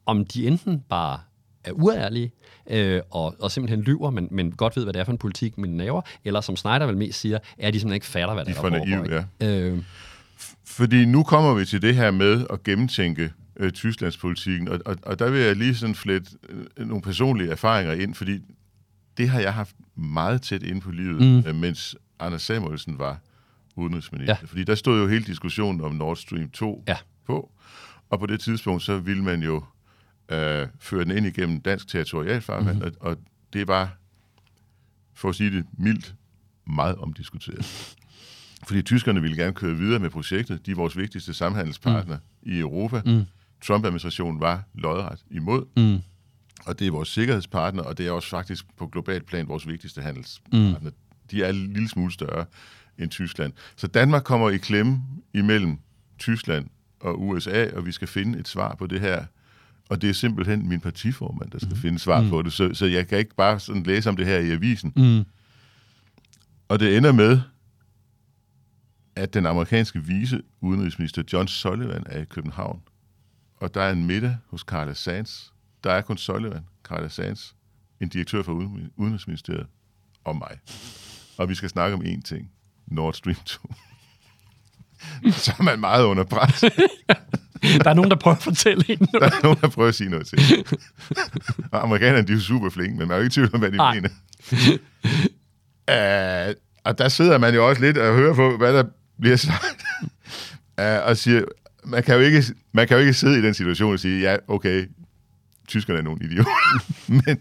om 0.06 0.26
de 0.26 0.48
enten 0.48 0.84
bare 0.90 1.20
er 1.66 1.72
uærlige, 1.72 2.32
øh, 2.70 3.02
og, 3.12 3.36
og 3.40 3.52
simpelthen 3.52 3.82
lyver, 3.82 4.10
men, 4.10 4.28
men 4.32 4.52
godt 4.52 4.76
ved, 4.76 4.84
hvad 4.84 4.94
det 4.94 5.00
er 5.00 5.04
for 5.04 5.12
en 5.12 5.18
politik, 5.18 5.58
man 5.58 5.78
laver, 5.78 6.02
eller 6.26 6.42
som 6.42 6.56
Snyder 6.56 6.86
vel 6.86 6.98
mest 6.98 7.20
siger, 7.20 7.40
er 7.58 7.72
de 7.72 7.80
simpelthen 7.80 7.94
ikke 7.94 8.06
fatter, 8.06 8.34
hvad 8.34 8.46
de 8.46 8.54
der, 8.54 8.70
der 8.70 8.70
foregår. 8.70 9.24
Ja. 9.42 9.60
Øh. 9.60 9.84
Fordi 10.66 11.06
nu 11.06 11.24
kommer 11.24 11.54
vi 11.54 11.66
til 11.66 11.82
det 11.82 11.96
her 11.96 12.12
med 12.12 12.46
at 12.50 12.64
gennemtænke 12.64 13.32
øh, 13.58 13.72
Tysklandspolitikken, 13.72 14.68
og, 14.68 14.80
og, 14.86 14.98
og 15.04 15.20
der 15.20 15.30
vil 15.30 15.42
jeg 15.42 15.56
lige 15.56 15.76
sådan 15.76 15.96
flette 15.96 16.32
øh, 16.78 16.88
nogle 16.88 17.02
personlige 17.02 17.52
erfaringer 17.52 17.94
ind, 17.94 18.16
fordi 18.16 18.40
det 19.18 19.30
har 19.30 19.40
jeg 19.40 19.54
haft 19.54 19.76
meget 19.96 20.42
tæt 20.42 20.64
inde 20.64 20.82
på 20.82 20.92
livet, 20.92 21.22
mm. 21.22 21.50
øh, 21.50 21.56
mens 21.56 21.96
Anders 22.20 22.42
Samuelsen 22.42 23.00
var 23.00 23.20
udenrigsminister. 23.76 24.36
Ja. 24.42 24.46
Fordi 24.46 24.64
der 24.64 24.76
stod 24.76 25.02
jo 25.02 25.08
hele 25.08 25.26
diskussionen 25.26 25.82
om 25.82 25.92
Nord 25.92 26.16
Stream 26.16 26.50
2 26.50 26.84
ja. 26.88 26.98
på, 27.28 27.52
og 28.10 28.20
på 28.20 28.26
det 28.26 28.40
tidspunkt, 28.40 28.84
så 28.84 28.98
ville 28.98 29.24
man 29.24 29.44
jo 29.44 29.64
øh, 30.30 30.68
føre 30.80 31.04
den 31.04 31.12
ind 31.18 31.26
igennem 31.26 31.62
dansk 31.62 31.88
territorialfarvand, 31.88 32.78
mm-hmm. 32.78 32.96
og, 33.02 33.12
og 33.12 33.18
det 33.54 33.68
var, 33.68 33.98
for 35.14 35.30
at 35.30 35.36
sige 35.36 35.52
det 35.52 35.66
mildt, 35.78 36.16
meget 36.68 36.96
omdiskuteret. 36.96 37.96
Fordi 38.68 38.82
tyskerne 38.82 39.22
ville 39.22 39.38
gerne 39.38 39.54
køre 39.54 39.76
videre 39.76 40.00
med 40.00 40.10
projektet. 40.10 40.66
De 40.66 40.72
er 40.72 40.76
vores 40.76 40.98
vigtigste 40.98 41.34
samhandelspartner 41.34 42.18
mm. 42.18 42.52
i 42.52 42.60
Europa. 42.60 43.02
Mm. 43.06 43.24
Trump-administrationen 43.64 44.42
var 44.42 44.64
lodret 44.74 45.20
imod. 45.32 45.66
Mm. 45.78 46.02
Og 46.66 46.80
det 46.80 46.88
er 46.88 46.92
vores 46.92 47.10
sikkerhedspartner, 47.10 47.84
og 47.84 47.98
det 47.98 48.08
er 48.08 48.12
også 48.12 48.30
faktisk 48.30 48.66
på 48.78 48.88
global 48.88 49.24
plan 49.24 49.48
vores 49.48 49.68
vigtigste 49.68 50.02
handelspartner. 50.02 50.80
Mm. 50.80 50.92
De 51.32 51.44
er 51.44 51.50
en 51.50 51.74
lille 51.74 51.90
smule 51.90 52.12
større 52.12 52.46
end 52.98 53.10
Tyskland. 53.12 53.54
Så 53.76 53.88
Danmark 53.88 54.24
kommer 54.24 54.50
i 54.50 54.58
klemme 54.58 55.02
imellem 55.34 55.78
Tyskland 56.20 56.68
og 57.00 57.22
USA, 57.22 57.68
og 57.76 57.86
vi 57.86 57.92
skal 57.92 58.08
finde 58.08 58.40
et 58.40 58.48
svar 58.48 58.76
på 58.76 58.88
det 58.88 59.02
her 59.02 59.26
og 59.90 60.02
det 60.02 60.10
er 60.10 60.14
simpelthen 60.14 60.70
min 60.70 60.80
partiformand, 60.80 61.52
der 61.52 61.60
skal 61.60 61.74
mm. 61.74 61.82
finde 61.82 62.00
svar 62.00 62.22
mm. 62.22 62.30
på 62.30 62.42
det. 62.42 62.54
Så, 62.54 62.74
så 62.74 62.86
jeg 62.86 63.08
kan 63.08 63.18
ikke 63.18 63.36
bare 63.36 63.60
sådan 63.60 63.84
læse 63.84 64.10
om 64.10 64.16
det 64.16 64.26
her 64.26 64.40
i 64.40 64.52
avisen. 64.52 64.94
Mm. 64.96 65.26
Og 66.68 66.80
det 66.80 66.98
ender 66.98 67.12
med, 67.12 67.40
at 69.16 69.34
den 69.34 69.46
amerikanske 69.46 70.04
vice 70.04 70.42
udenrigsminister 70.62 71.24
John 71.34 71.48
Sullivan 71.48 72.04
er 72.06 72.22
i 72.22 72.26
København. 72.26 72.82
Og 73.56 73.74
der 73.74 73.82
er 73.82 73.92
en 73.92 74.06
middag 74.08 74.38
hos 74.50 74.62
Carla 74.62 74.94
Sands. 74.94 75.54
Der 75.84 75.92
er 75.92 76.02
kun 76.02 76.18
Sullivan, 76.18 76.66
Carla 76.84 77.08
Sands, 77.08 77.56
en 78.02 78.10
direktør 78.10 78.44
for 78.44 78.52
Udenrigsministeriet 78.96 79.68
og 80.24 80.36
mig. 80.36 80.60
Og 81.38 81.50
vi 81.50 81.56
skal 81.56 81.70
snakke 81.70 81.94
om 81.94 82.02
én 82.02 82.22
ting. 82.22 82.52
Nord 82.88 83.14
Stream 83.14 83.38
2. 83.46 83.74
så 85.32 85.54
er 85.60 85.64
man 85.64 85.80
meget 85.80 86.06
under 86.06 86.24
pres. 86.24 86.64
Der 87.84 87.90
er 87.90 87.94
nogen, 87.94 88.12
der 88.12 88.18
prøver 88.18 88.36
at 88.36 88.44
fortælle 88.44 88.86
en 88.90 89.08
noget. 89.14 89.32
Der 89.32 89.38
er 89.38 89.44
nogen, 89.44 89.58
der 89.62 89.68
prøver 89.68 89.90
at 89.90 89.96
sige 89.96 90.10
noget 90.10 90.28
til 90.28 90.66
Og 91.72 91.84
amerikanerne, 91.84 92.28
de 92.28 92.34
er 92.34 92.40
super 92.40 92.70
flinke, 92.70 92.98
men 92.98 93.08
man 93.08 93.12
er 93.12 93.16
jo 93.16 93.24
ikke 93.24 93.34
tvivl 93.34 93.50
om, 93.54 93.60
hvad 93.60 93.72
de 93.72 93.78
Ej. 93.78 93.94
mener. 93.94 94.10
uh, 96.50 96.56
og 96.84 96.98
der 96.98 97.10
sidder 97.10 97.38
man 97.38 97.54
jo 97.54 97.70
også 97.70 97.82
lidt 97.82 97.98
og 97.98 98.16
hører 98.16 98.34
på, 98.34 98.58
hvad 98.58 98.74
der 98.74 98.84
bliver 99.20 99.36
sagt. 99.36 99.84
uh, 100.82 101.08
og 101.10 101.18
siger, 101.18 101.42
man 101.84 102.04
kan, 102.04 102.16
jo 102.16 102.22
ikke, 102.22 102.44
man 102.72 102.88
kan 102.88 102.98
jo 102.98 103.02
ikke 103.02 103.14
sidde 103.14 103.40
i 103.40 103.42
den 103.42 103.54
situation 103.54 103.94
og 103.94 104.00
sige, 104.00 104.22
ja, 104.22 104.38
okay, 104.48 104.86
tyskerne 105.68 106.00
er 106.00 106.04
nogle 106.04 106.26
idioter. 106.26 106.50
men 107.26 107.40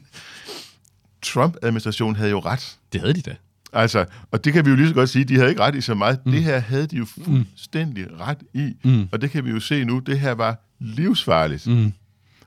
Trump-administrationen 1.23 2.17
havde 2.17 2.31
jo 2.31 2.39
ret. 2.39 2.77
Det 2.93 3.01
havde 3.01 3.15
de 3.15 3.23
da. 3.23 3.35
Altså, 3.75 4.05
og 4.31 4.45
det 4.45 4.53
kan 4.53 4.65
vi 4.65 4.71
jo 4.71 4.77
lige 4.77 4.89
så 4.89 4.95
godt 4.95 5.09
sige, 5.09 5.25
de 5.25 5.37
havde 5.37 5.49
ikke 5.49 5.63
ret 5.63 5.75
i 5.75 5.81
så 5.81 5.95
meget. 5.95 6.27
Mm. 6.27 6.33
Det 6.33 6.43
her 6.43 6.59
havde 6.59 6.87
de 6.87 6.97
jo 6.97 7.05
fuldstændig 7.05 8.07
mm. 8.11 8.17
ret 8.17 8.43
i. 8.55 8.77
Mm. 8.85 9.09
Og 9.13 9.21
det 9.21 9.31
kan 9.31 9.45
vi 9.45 9.51
jo 9.51 9.61
se 9.61 9.85
nu, 9.85 9.99
det 9.99 10.21
her 10.21 10.33
var 10.33 10.61
livsfarligt. 10.79 11.67
Mm. 11.67 11.93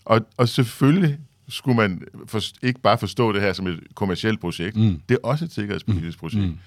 Og, 0.05 0.27
og 0.37 0.49
selvfølgelig 0.49 1.19
skulle 1.49 1.77
man 1.77 2.01
for, 2.27 2.41
ikke 2.63 2.81
bare 2.81 2.97
forstå 2.97 3.31
det 3.31 3.41
her 3.41 3.53
som 3.53 3.67
et 3.67 3.79
kommersielt 3.95 4.39
projekt. 4.39 4.75
Mm. 4.75 5.01
Det 5.09 5.15
er 5.15 5.27
også 5.27 5.45
et 5.45 5.51
sikkerhedspolitisk 5.51 6.17
mm. 6.17 6.19
projekt. 6.19 6.47
Mm. 6.47 6.57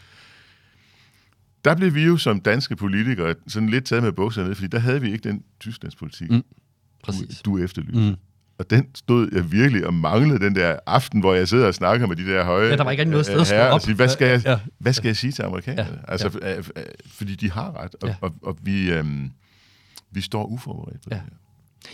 Der 1.64 1.75
blev 1.75 1.94
vi 1.94 2.05
jo 2.05 2.16
som 2.16 2.40
danske 2.40 2.77
politikere 2.77 3.35
sådan 3.49 3.68
lidt 3.68 3.85
taget 3.85 4.03
med 4.03 4.12
bukserne 4.12 4.49
ned, 4.49 4.55
fordi 4.55 4.68
der 4.68 4.79
havde 4.79 5.01
vi 5.01 5.12
ikke 5.12 5.29
den 5.29 5.42
Tysklandspolitik, 5.61 6.30
mm. 6.30 6.43
Præcis. 7.03 7.43
du, 7.45 7.51
du 7.51 7.64
efterlyste. 7.64 8.01
Mm. 8.01 8.16
Og 8.61 8.71
den 8.71 8.87
stod 8.95 9.29
jeg 9.33 9.53
virkelig 9.53 9.87
og 9.87 9.95
manglede 9.95 10.45
den 10.45 10.55
der 10.55 10.77
aften, 10.87 11.21
hvor 11.21 11.35
jeg 11.35 11.49
sidder 11.49 11.67
og 11.67 11.75
snakker 11.75 12.07
med 12.07 12.17
de 12.17 12.27
der 12.27 12.45
høje 12.45 12.69
Ja, 12.69 12.77
der 12.77 12.85
var 12.85 12.91
ikke 12.91 13.05
noget 13.05 13.27
sted 13.27 13.41
at 13.41 13.47
stå 13.47 13.57
op. 13.57 13.73
Og 13.73 13.83
sige, 13.83 13.95
hvad, 13.95 14.09
skal 14.09 14.29
jeg, 14.29 14.43
ja. 14.45 14.59
hvad 14.79 14.93
skal 14.93 15.09
jeg 15.09 15.17
sige 15.17 15.33
til 15.33 15.43
amerikanerne? 15.43 15.99
Ja. 16.07 16.13
Altså, 16.13 16.39
ja. 16.43 16.57
fordi 17.07 17.35
de 17.35 17.51
har 17.51 17.83
ret, 17.83 17.95
og, 18.03 18.09
ja. 18.09 18.15
og, 18.21 18.33
og 18.43 18.57
vi, 18.63 18.93
øhm, 18.93 19.31
vi 20.11 20.21
står 20.21 20.45
uforberedt 20.45 21.03
på 21.03 21.09
ja. 21.11 21.15
det 21.17 21.23
her. 21.25 21.37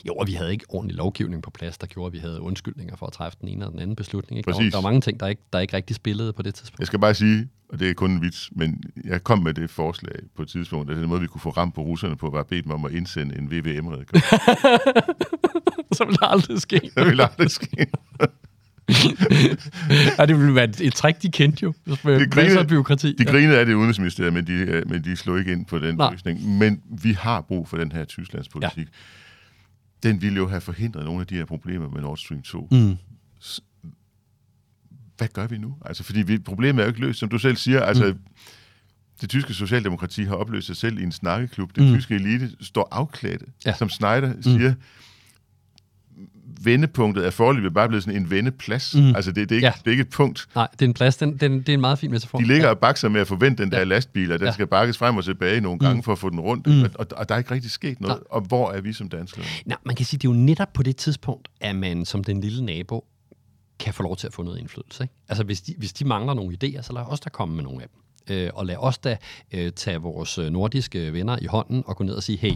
Jo, 0.07 0.15
og 0.15 0.27
vi 0.27 0.33
havde 0.33 0.53
ikke 0.53 0.65
ordentlig 0.69 0.97
lovgivning 0.97 1.43
på 1.43 1.51
plads, 1.51 1.79
der 1.79 1.87
gjorde, 1.87 2.07
at 2.07 2.13
vi 2.13 2.19
havde 2.19 2.41
undskyldninger 2.41 2.97
for 2.97 3.07
at 3.07 3.13
træffe 3.13 3.39
den 3.41 3.49
ene 3.49 3.57
eller 3.61 3.71
den 3.71 3.81
anden 3.81 3.97
beslutning. 3.97 4.39
Ikke? 4.39 4.51
Der, 4.53 4.59
der 4.59 4.71
var 4.77 4.81
mange 4.81 5.01
ting, 5.01 5.21
der 5.21 5.27
ikke, 5.27 5.43
der 5.53 5.59
ikke 5.59 5.77
rigtig 5.77 5.97
spillede 5.97 6.33
på 6.33 6.43
det 6.43 6.55
tidspunkt. 6.55 6.79
Jeg 6.81 6.87
skal 6.87 6.99
bare 6.99 7.15
sige, 7.15 7.49
og 7.69 7.79
det 7.81 7.91
er 7.91 7.95
kun 7.95 8.11
en 8.11 8.23
vits, 8.23 8.51
men 8.53 8.83
jeg 9.05 9.25
kom 9.25 9.39
med 9.39 9.55
det 9.55 9.71
forslag 9.71 10.15
på 10.37 10.43
et 10.43 10.49
tidspunkt, 10.49 10.91
at 10.91 10.97
den 10.97 11.09
måde, 11.09 11.21
vi 11.21 11.27
kunne 11.27 11.41
få 11.41 11.51
ramt 11.51 11.75
på 11.75 11.81
russerne 11.81 12.17
på, 12.17 12.31
var 12.31 12.41
at 12.41 12.47
bede 12.47 12.63
dem 12.63 12.71
om 12.71 12.85
at 12.85 12.93
indsende 12.93 13.39
en 13.39 13.51
VVM-redegørelse. 13.51 14.29
Så 15.93 16.05
ville 16.07 16.17
det 16.21 16.23
aldrig 16.23 16.61
ske. 16.61 16.81
Det 16.97 17.07
ville 17.07 17.23
aldrig 17.31 17.51
ske. 17.51 17.87
ja, 20.19 20.27
det 20.27 20.39
ville 20.39 20.55
være 20.55 20.65
et, 20.65 20.81
et 20.81 20.95
trick, 20.95 21.23
de 21.23 21.31
kendte 21.31 21.63
jo. 21.63 21.73
Med 21.87 21.95
Det 21.95 22.05
masser 22.05 22.21
af 22.21 22.31
grinede- 22.31 22.69
byråkrati. 22.69 23.13
De 23.19 23.25
grinede 23.25 23.59
af 23.59 23.67
det 23.67 23.75
udenrigsministeriet, 23.75 24.33
men 24.33 24.47
de, 24.47 24.53
øh, 24.53 24.91
men 24.91 25.05
de 25.05 25.17
slog 25.17 25.39
ikke 25.39 25.53
ind 25.53 25.67
på 25.67 25.79
den 25.79 25.95
Nej. 25.95 26.11
løsning. 26.11 26.59
Men 26.59 26.81
vi 27.03 27.13
har 27.13 27.41
brug 27.41 27.69
for 27.69 27.77
den 27.77 27.93
her 27.93 28.05
Tysklandspolitik. 28.05 28.79
Ja. 28.79 28.93
Den 30.03 30.23
ville 30.23 30.37
jo 30.37 30.49
have 30.49 30.61
forhindret 30.61 31.05
nogle 31.05 31.21
af 31.21 31.27
de 31.27 31.35
her 31.35 31.45
problemer 31.45 31.89
med 31.91 32.01
Nord 32.03 32.17
Stream 32.17 32.43
2. 32.43 32.69
Mm. 32.71 32.97
Hvad 35.17 35.29
gør 35.29 35.47
vi 35.47 35.59
nu? 35.59 35.77
Altså, 35.85 36.03
fordi 36.05 36.23
vi, 36.23 36.39
problemet 36.39 36.81
er 36.83 36.85
jo 36.87 36.89
ikke 36.89 37.01
løst, 37.01 37.19
som 37.19 37.29
du 37.29 37.39
selv 37.39 37.57
siger. 37.57 37.81
Altså, 37.83 38.05
mm. 38.07 38.19
det 39.21 39.31
tyske 39.31 39.55
socialdemokrati 39.55 40.25
har 40.25 40.35
opløst 40.35 40.67
sig 40.67 40.77
selv 40.77 40.99
i 40.99 41.03
en 41.03 41.13
snakkeklub. 41.13 41.75
Det 41.77 41.83
Mm. 41.85 41.89
mm. 41.91 41.95
tyske 41.97 42.15
elite 42.15 42.51
står 42.61 42.89
afklædt, 42.91 43.43
Ja. 43.67 43.75
som 43.75 43.89
Schneider 43.89 44.35
siger. 44.43 44.75
Vendepunktet 46.63 47.27
er 47.27 47.31
foreløbig 47.31 47.75
bare 47.75 47.89
blevet 47.89 48.05
sådan 48.05 48.21
en 48.23 48.31
vendeplads. 48.31 48.95
Mm. 48.95 49.01
Mm. 49.03 49.15
Altså, 49.17 49.33
det, 49.33 49.49
det, 49.49 49.55
er 49.55 49.57
ikke, 49.57 49.67
Ja. 49.67 49.73
ja. 49.77 49.81
det 49.81 49.87
er 49.87 49.91
ikke 49.91 50.01
et 50.01 50.11
punkt. 50.11 50.49
Nej, 50.55 50.69
det 50.73 50.83
er 50.83 50.87
en 50.87 50.95
plads. 50.95 51.17
Den, 51.17 51.37
den, 51.37 51.59
det 51.59 51.69
er 51.69 51.75
en 51.75 51.81
meget 51.81 51.99
fin 51.99 52.11
metafor. 52.11 52.39
De 52.39 52.45
ligger 52.47 52.69
og 52.69 52.79
bakser 52.79 53.09
med 53.09 53.21
at 53.21 53.27
forvente 53.29 53.63
den 53.63 53.71
der 53.71 53.77
Ja. 53.77 53.83
ja. 53.83 53.89
lastbil, 53.89 54.33
og 54.33 54.39
den 54.39 54.45
Ja. 54.45 54.49
ja. 54.49 54.53
skal 54.55 54.67
bakkes 54.67 54.99
frem 54.99 55.17
og 55.17 55.25
tilbage 55.25 55.61
nogle 55.61 55.79
gange 55.79 55.93
Mm. 55.95 55.99
mm. 55.99 56.03
for 56.03 56.13
at 56.13 56.19
få 56.19 56.31
den 56.31 56.41
rundt. 56.41 56.67
Mm. 56.67 56.73
Mm. 56.73 56.83
Og, 56.95 57.07
og, 57.17 57.29
der 57.29 57.35
er 57.35 57.39
ikke 57.39 57.51
rigtig 57.51 57.71
sket 57.71 58.01
noget. 58.01 58.19
Og 58.31 58.41
hvor 58.41 58.71
er 58.73 58.81
vi 58.81 58.93
som 58.93 59.09
danskere? 59.09 59.45
Nej, 59.67 59.79
man 59.85 59.97
kan 59.97 60.07
sige, 60.07 60.19
det 60.19 60.29
er 60.29 60.33
jo 60.33 60.39
netop 60.39 60.73
på 60.73 60.83
det 60.83 60.97
tidspunkt, 60.97 61.49
at 61.61 61.77
man 61.77 62.05
som 62.05 62.25
den 62.25 62.41
lille 62.41 62.65
nabo 62.65 63.05
kan 63.79 63.95
få 63.95 64.03
lov 64.03 64.17
til 64.17 64.27
at 64.27 64.33
få 64.35 64.43
noget 64.43 64.59
indflydelse. 64.59 65.05
Ikke? 65.05 65.15
Altså 65.29 65.45
hvis 65.45 65.61
de, 65.61 65.75
hvis 65.79 65.93
de 65.93 66.05
mangler 66.05 66.35
nogle 66.35 66.57
idéer, 66.65 66.83
så 66.83 66.93
lad 66.93 67.03
os 67.03 67.21
da 67.21 67.29
komme 67.31 67.55
med 67.57 67.65
nogle 67.65 67.83
af 67.83 67.89
dem. 67.89 68.01
Øh, 68.37 68.51
og 68.55 68.67
lad 68.67 68.77
os 68.79 68.99
da 68.99 69.17
øh, 69.55 69.73
tage 69.73 69.99
vores 69.99 70.39
øh, 70.39 70.51
nordiske 70.51 71.13
venner 71.13 71.39
i 71.43 71.47
hånden 71.47 71.83
og 71.87 71.97
gå 71.97 72.05
ned 72.05 72.15
og 72.15 72.23
sige, 72.23 72.39
hey, 72.39 72.53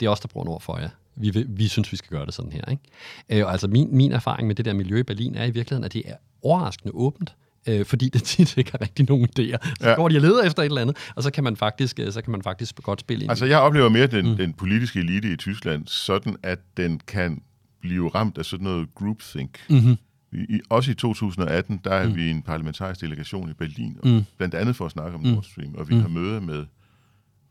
det 0.00 0.06
er 0.06 0.10
os, 0.10 0.20
der 0.20 0.28
bruger 0.28 0.44
nord 0.44 0.60
for 0.60 0.78
jer. 0.78 0.88
Vi, 1.16 1.30
vil, 1.30 1.46
vi 1.48 1.68
synes, 1.68 1.92
vi 1.92 1.96
skal 1.96 2.10
gøre 2.10 2.26
det 2.26 2.34
sådan 2.34 2.52
her. 2.52 2.64
Ikke? 2.70 2.82
Øh, 3.28 3.46
og 3.46 3.52
altså 3.52 3.68
min, 3.68 3.96
min 3.96 4.12
erfaring 4.12 4.46
med 4.46 4.54
det 4.54 4.64
der 4.64 4.72
miljø 4.74 4.98
i 4.98 5.02
Berlin 5.02 5.34
er 5.34 5.44
i 5.44 5.50
virkeligheden, 5.50 5.84
at 5.84 5.92
det 5.92 6.02
er 6.04 6.14
overraskende 6.42 6.94
åbent, 6.94 7.34
øh, 7.66 7.84
fordi 7.86 8.08
det 8.08 8.22
tit 8.30 8.56
ikke 8.56 8.70
har 8.70 8.80
rigtig 8.80 9.08
nogen 9.08 9.28
idéer. 9.38 9.74
Så 9.80 9.88
ja. 9.88 9.94
Går 9.94 10.08
de 10.08 10.16
og 10.16 10.20
leder 10.22 10.42
efter 10.42 10.62
et 10.62 10.66
eller 10.66 10.80
andet, 10.80 10.96
og 11.16 11.22
så 11.22 11.30
kan 11.30 11.44
man 11.44 11.56
faktisk, 11.56 11.98
øh, 12.00 12.12
så 12.12 12.22
kan 12.22 12.30
man 12.30 12.42
faktisk 12.42 12.82
godt 12.82 13.00
spille 13.00 13.22
ind. 13.24 13.30
Altså, 13.30 13.46
jeg 13.46 13.58
oplever 13.58 13.88
mere 13.88 14.06
den, 14.06 14.30
mm. 14.30 14.36
den 14.36 14.52
politiske 14.52 14.98
elite 14.98 15.32
i 15.32 15.36
Tyskland, 15.36 15.86
sådan 15.86 16.36
at 16.42 16.58
den 16.76 17.00
kan 17.06 17.42
blive 17.80 18.08
ramt 18.08 18.38
af 18.38 18.44
sådan 18.44 18.64
noget 18.64 18.94
groupthink. 18.94 19.58
mm-hmm. 19.70 19.96
I, 20.32 20.60
også 20.70 20.90
i 20.90 20.94
2018, 20.94 21.80
der 21.84 21.90
er 21.94 22.08
Mm. 22.08 22.16
vi 22.16 22.30
en 22.30 22.42
parlamentarisk 22.42 23.00
delegation 23.00 23.50
i 23.50 23.52
Berlin, 23.52 23.96
og 24.02 24.08
Mm. 24.08 24.22
blandt 24.36 24.54
andet 24.54 24.76
for 24.76 24.84
at 24.86 24.90
snakke 24.92 25.14
om 25.14 25.20
Mm. 25.20 25.26
Nord 25.30 25.42
Stream, 25.42 25.74
og 25.74 25.88
vi 25.88 25.94
Mm. 25.94 26.00
har 26.00 26.08
møder 26.08 26.40
med 26.40 26.64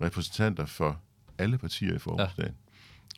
repræsentanter 0.03 0.65
for 0.65 0.99
alle 1.37 1.57
partier 1.57 1.95
i 1.95 1.99
forbundsdagen. 1.99 2.53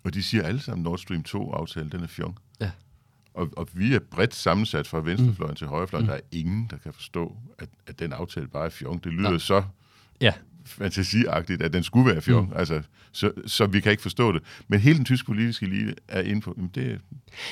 Og 0.03 0.13
de 0.13 0.23
siger 0.23 0.43
alle 0.43 0.59
sammen, 0.61 0.83
Nord 0.83 0.97
Stream 0.97 1.23
2-aftalen, 1.27 1.89
den 1.91 2.03
er 2.03 2.07
fjong. 2.07 2.37
Ja. 2.61 2.71
Og, 3.33 3.49
og 3.57 3.67
vi 3.73 3.93
er 3.95 3.99
bredt 4.11 4.35
sammensat 4.35 4.87
fra 4.87 4.99
venstrefløjen 4.99 5.51
mm. 5.51 5.55
til 5.55 5.67
højrefløjen. 5.67 6.05
Mm. 6.05 6.11
Mm. 6.11 6.11
Der 6.11 6.15
er 6.17 6.39
ingen, 6.39 6.67
der 6.69 6.77
kan 6.77 6.93
forstå, 6.93 7.35
at, 7.59 7.69
at 7.87 7.99
den 7.99 8.13
aftale 8.13 8.47
bare 8.47 8.65
er 8.65 8.69
fjong. 8.69 9.03
Det 9.03 9.13
lyder 9.13 9.29
Nej. 9.29 9.37
så 9.37 9.63
Ja. 10.21 10.33
fantasiagtigt, 10.65 11.61
at 11.61 11.73
den 11.73 11.83
skulle 11.83 12.11
være 12.11 12.21
fjong. 12.21 12.47
Mm. 12.49 12.57
Altså, 12.57 12.81
så, 13.11 13.31
så 13.45 13.65
vi 13.67 13.79
kan 13.79 13.91
ikke 13.91 14.01
forstå 14.01 14.31
det. 14.31 14.43
Men 14.67 14.79
hele 14.79 14.97
den 14.97 15.05
tyske 15.05 15.25
politiske 15.25 15.65
elite 15.65 15.95
er 16.07 16.21
inde 16.21 16.41
på, 16.41 16.53
jamen 16.57 16.71
det, 16.75 16.75
det 16.75 16.91
er 16.91 16.99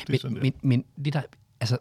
men, 0.10 0.20
sådan, 0.20 0.38
men, 0.42 0.54
men 0.62 0.86
det 1.06 1.14
der, 1.14 1.22
altså, 1.60 1.78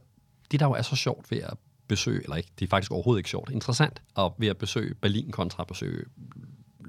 det 0.50 0.60
der 0.60 0.66
jo 0.66 0.72
er 0.72 0.82
så 0.82 0.96
sjovt 0.96 1.30
ved 1.30 1.38
at 1.38 1.54
besøge, 1.88 2.22
eller 2.22 2.36
ikke, 2.36 2.50
det 2.58 2.66
er 2.66 2.70
faktisk 2.70 2.92
overhovedet 2.92 3.18
ikke 3.20 3.30
sjovt, 3.30 3.50
interessant, 3.50 4.02
og 4.14 4.34
ved 4.38 4.48
at 4.48 4.56
besøge 4.58 4.94
Berlin 4.94 5.30
kontra 5.30 5.62
at 5.62 5.66
besøge 5.66 6.04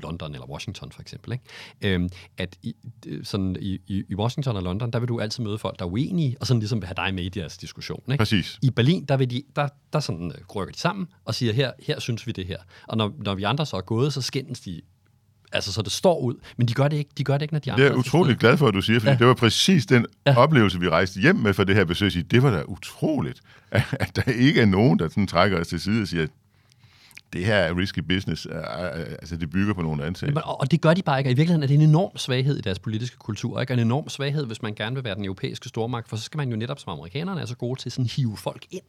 London 0.02 0.34
eller 0.34 0.50
Washington 0.50 0.92
for 0.92 1.02
eksempel, 1.02 1.32
ikke? 1.32 1.44
Øhm, 1.82 2.10
at 2.38 2.58
i, 2.64 2.76
sådan 3.24 3.58
i, 3.60 3.80
i, 3.88 4.04
i 4.10 4.16
Washington 4.16 4.56
og 4.56 4.64
London, 4.64 4.92
der 4.92 5.00
vil 5.00 5.08
du 5.08 5.20
altid 5.20 5.44
møde 5.44 5.58
folk, 5.58 5.80
der 5.80 5.86
er 5.86 5.90
uenige, 5.90 6.38
og 6.40 6.48
sådan 6.48 6.60
ligesom 6.60 6.82
vil 6.82 6.88
have 6.88 6.96
dig 6.96 7.14
med 7.14 7.24
i 7.24 7.30
deres 7.30 7.58
diskussion. 7.58 8.04
Ikke? 8.08 8.18
Præcis. 8.18 8.60
I 8.62 8.70
Berlin, 8.70 9.06
der, 9.06 9.18
vil 9.18 9.30
de, 9.30 9.44
der, 9.56 9.68
der 9.94 10.00
sådan, 10.00 10.32
øh, 10.32 10.56
rykker 10.56 10.72
de 10.74 10.80
sammen 10.80 11.08
og 11.26 11.36
siger, 11.36 11.54
her, 11.54 11.72
her 11.86 12.00
synes 12.00 12.28
vi 12.28 12.32
det 12.32 12.46
her. 12.46 12.58
Og 12.88 12.98
når, 12.98 13.14
når 13.18 13.36
vi 13.36 13.44
andre 13.44 13.66
så 13.66 13.78
er 13.78 13.82
gået, 13.82 14.14
så 14.14 14.22
skændes 14.22 14.60
de 14.60 14.82
Altså, 15.54 15.74
så 15.74 15.82
det 15.82 15.92
står 15.92 16.20
ud. 16.20 16.36
Men 16.58 16.68
de 16.68 16.74
gør 16.74 16.88
det 16.88 16.98
ikke, 16.98 17.10
de 17.18 17.24
gør 17.24 17.34
det 17.34 17.42
ikke 17.42 17.54
når 17.54 17.60
de 17.60 17.72
andre 17.72 17.84
Det 17.84 17.92
er 17.92 17.96
utroligt 17.96 18.40
glad 18.40 18.58
for, 18.58 18.68
at 18.68 18.74
du 18.74 18.82
siger, 18.82 19.00
fordi 19.00 19.12
Ja. 19.12 19.18
det 19.18 19.28
var 19.28 19.34
præcis 19.34 19.86
den 19.86 20.06
Ja. 20.28 20.38
oplevelse, 20.38 20.80
vi 20.80 20.90
rejste 20.90 21.22
hjem 21.22 21.36
med 21.36 21.54
for 21.54 21.64
det 21.64 21.76
her 21.76 21.86
besøg. 21.86 22.32
Det 22.32 22.44
var 22.44 22.52
da 22.52 22.64
utroligt, 22.68 23.42
at, 23.72 23.84
at 24.00 24.16
der 24.16 24.32
ikke 24.32 24.62
er 24.62 24.66
nogen, 24.66 25.00
der 25.00 25.10
sådan 25.10 25.28
trækker 25.28 25.60
os 25.60 25.68
til 25.68 25.80
side 25.80 26.02
og 26.02 26.08
siger, 26.08 26.28
det 27.34 27.46
her 27.46 27.56
er 27.56 27.78
risky 27.78 28.00
business. 28.00 28.48
Altså, 28.52 29.36
det 29.36 29.50
bygger 29.50 29.74
på 29.74 29.82
nogle 29.82 30.04
antagelser. 30.06 30.34
Men, 30.34 30.44
og 30.46 30.60
og 30.62 30.72
det 30.72 30.82
gør 30.82 30.94
de 30.94 31.02
bare 31.02 31.20
ikke. 31.20 31.28
Og 31.28 31.32
i 31.32 31.36
virkeligheden 31.36 31.64
er 31.64 31.68
det 31.68 31.74
en 31.74 31.82
enorm 31.82 32.18
svaghed 32.18 32.58
i 32.58 32.62
deres 32.62 32.80
politiske 32.80 33.18
kultur. 33.18 33.62
Ikke? 33.62 33.74
Og 33.74 33.80
en 33.80 33.86
enorm 33.86 34.10
svaghed, 34.10 34.46
hvis 34.46 34.62
man 34.62 34.76
gerne 34.76 34.96
vil 34.96 35.04
være 35.04 35.16
den 35.16 35.26
europæiske 35.26 35.70
stormagt. 35.70 36.10
For 36.10 36.16
så 36.16 36.24
skal 36.24 36.38
man 36.38 36.50
jo 36.50 36.56
netop, 36.56 36.80
som 36.80 36.94
amerikanerne 36.94 37.42
er 37.42 37.46
så 37.46 37.56
gode 37.56 37.80
til, 37.80 37.92
sådan 37.92 38.06
hive 38.06 38.38
folk 38.38 38.66
ind, 38.72 38.82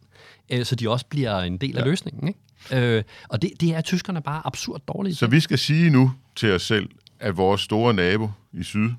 øh, 0.52 0.64
så 0.64 0.74
de 0.74 0.90
også 0.90 1.06
bliver 1.06 1.38
en 1.38 1.56
del 1.58 1.76
af 1.78 1.80
Ja. 1.82 1.86
løsningen. 1.88 2.28
Ikke? 2.28 2.96
Øh, 2.96 3.02
og 3.28 3.42
det, 3.42 3.50
det 3.60 3.74
er 3.74 3.80
tyskerne 3.80 4.22
bare 4.22 4.42
absurd 4.46 4.80
dårlige 4.88 5.14
Så 5.14 5.26
til. 5.26 5.32
vi 5.32 5.40
skal 5.40 5.58
sige 5.58 5.90
nu 5.90 6.12
til 6.36 6.52
os 6.52 6.62
selv, 6.62 6.88
at 7.20 7.36
vores 7.36 7.60
store 7.60 7.94
nabo 7.94 8.30
i 8.52 8.62
syd, 8.62 8.90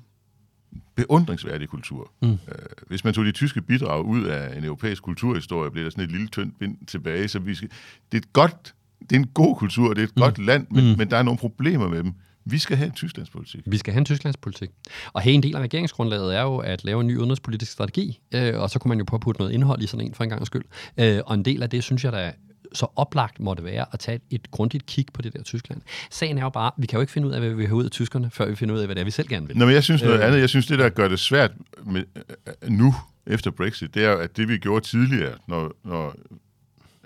beundringsværdig 0.94 1.68
kultur. 1.68 2.10
Mm. 2.22 2.28
Øh, 2.32 2.38
hvis 2.86 3.04
man 3.04 3.14
tog 3.14 3.24
de 3.24 3.32
tyske 3.32 3.60
bidrag 3.62 4.04
ud 4.04 4.24
af 4.24 4.56
en 4.58 4.64
europæisk 4.64 5.02
kulturhistorie, 5.02 5.70
blev 5.70 5.84
der 5.84 5.90
sådan 5.90 6.04
et 6.04 6.10
lille 6.10 6.28
tyndt 6.28 6.58
bind 6.58 6.76
tilbage. 6.86 7.28
Så 7.28 7.38
vi 7.38 7.54
skal, 7.54 7.68
det 8.12 8.18
er 8.18 8.22
et 8.22 8.32
godt, 8.32 8.74
det 9.10 9.16
er 9.16 9.20
en 9.20 9.26
god 9.34 9.56
kultur, 9.56 9.94
det 9.94 9.98
er 10.02 10.06
et 10.06 10.16
mm. 10.16 10.20
godt 10.22 10.38
land, 10.46 10.66
men, 10.70 10.90
Mm. 10.90 10.98
men 10.98 11.10
der 11.10 11.16
er 11.16 11.22
nogle 11.22 11.38
problemer 11.38 11.88
med 11.88 11.98
dem. 12.02 12.12
Vi 12.46 12.58
skal 12.58 12.76
have 12.76 12.86
en 12.86 12.92
Tysklandspolitik. 12.92 13.60
Vi 13.66 13.76
skal 13.76 13.92
have 13.92 13.98
en 13.98 14.04
Tysklandspolitik. 14.04 14.70
Og 15.12 15.20
hey, 15.20 15.32
en 15.32 15.42
del 15.42 15.56
af 15.56 15.60
regeringsgrundlaget 15.60 16.36
er 16.36 16.42
jo 16.42 16.56
at 16.56 16.84
lave 16.84 17.00
en 17.00 17.06
ny 17.06 17.16
udenrigspolitisk 17.18 17.72
strategi, 17.72 18.20
øh, 18.34 18.60
og 18.60 18.70
så 18.70 18.78
kunne 18.78 18.88
man 18.88 18.98
jo 18.98 19.04
påputte 19.04 19.40
noget 19.40 19.52
indhold 19.52 19.82
i 19.82 19.86
sådan 19.86 20.06
en 20.06 20.14
for 20.14 20.24
en 20.24 20.30
gang 20.30 20.46
skyld. 20.46 20.64
Øh, 20.98 21.20
og 21.26 21.34
en 21.34 21.44
del 21.44 21.62
af 21.62 21.70
det, 21.70 21.84
synes 21.84 22.04
jeg, 22.04 22.12
der 22.12 22.30
så 22.72 22.86
oplagt 22.96 23.40
måtte 23.40 23.64
være 23.64 23.86
at 23.92 23.98
tage 23.98 24.20
et, 24.30 24.50
grundigt 24.50 24.86
kig 24.86 25.06
på 25.12 25.22
det 25.22 25.32
der 25.32 25.42
Tyskland. 25.42 25.80
Sagen 26.10 26.38
er 26.38 26.42
jo 26.42 26.50
bare, 26.50 26.70
vi 26.78 26.86
kan 26.86 26.96
jo 26.96 27.00
ikke 27.00 27.12
finde 27.12 27.28
ud 27.28 27.32
af, 27.32 27.40
hvad 27.40 27.48
vi 27.50 27.56
vil 27.56 27.66
have 27.66 27.76
ud 27.76 27.84
af 27.84 27.90
tyskerne, 27.90 28.30
før 28.30 28.46
vi 28.48 28.54
finder 28.54 28.74
ud 28.74 28.80
af, 28.80 28.86
hvad 28.86 28.94
det 28.94 29.00
er, 29.00 29.04
vi 29.04 29.10
selv 29.10 29.28
gerne 29.28 29.46
vil. 29.46 29.56
Nå, 29.56 29.64
men 29.66 29.74
jeg 29.74 29.84
synes 29.84 30.02
noget 30.02 30.14
Øh. 30.14 30.20
øh. 30.20 30.26
andet. 30.26 30.40
Jeg 30.40 30.48
synes, 30.48 30.66
det 30.66 30.78
der 30.78 30.88
gør 30.88 31.08
det 31.08 31.18
svært 31.20 31.50
med, 31.86 32.02
øh, 32.16 32.70
nu, 32.70 32.94
efter 33.26 33.50
Brexit, 33.50 33.94
det 33.94 34.04
er 34.04 34.16
at 34.16 34.36
det 34.36 34.48
vi 34.48 34.58
gjorde 34.58 34.84
tidligere, 34.84 35.32
når, 35.48 35.72
når 35.84 36.14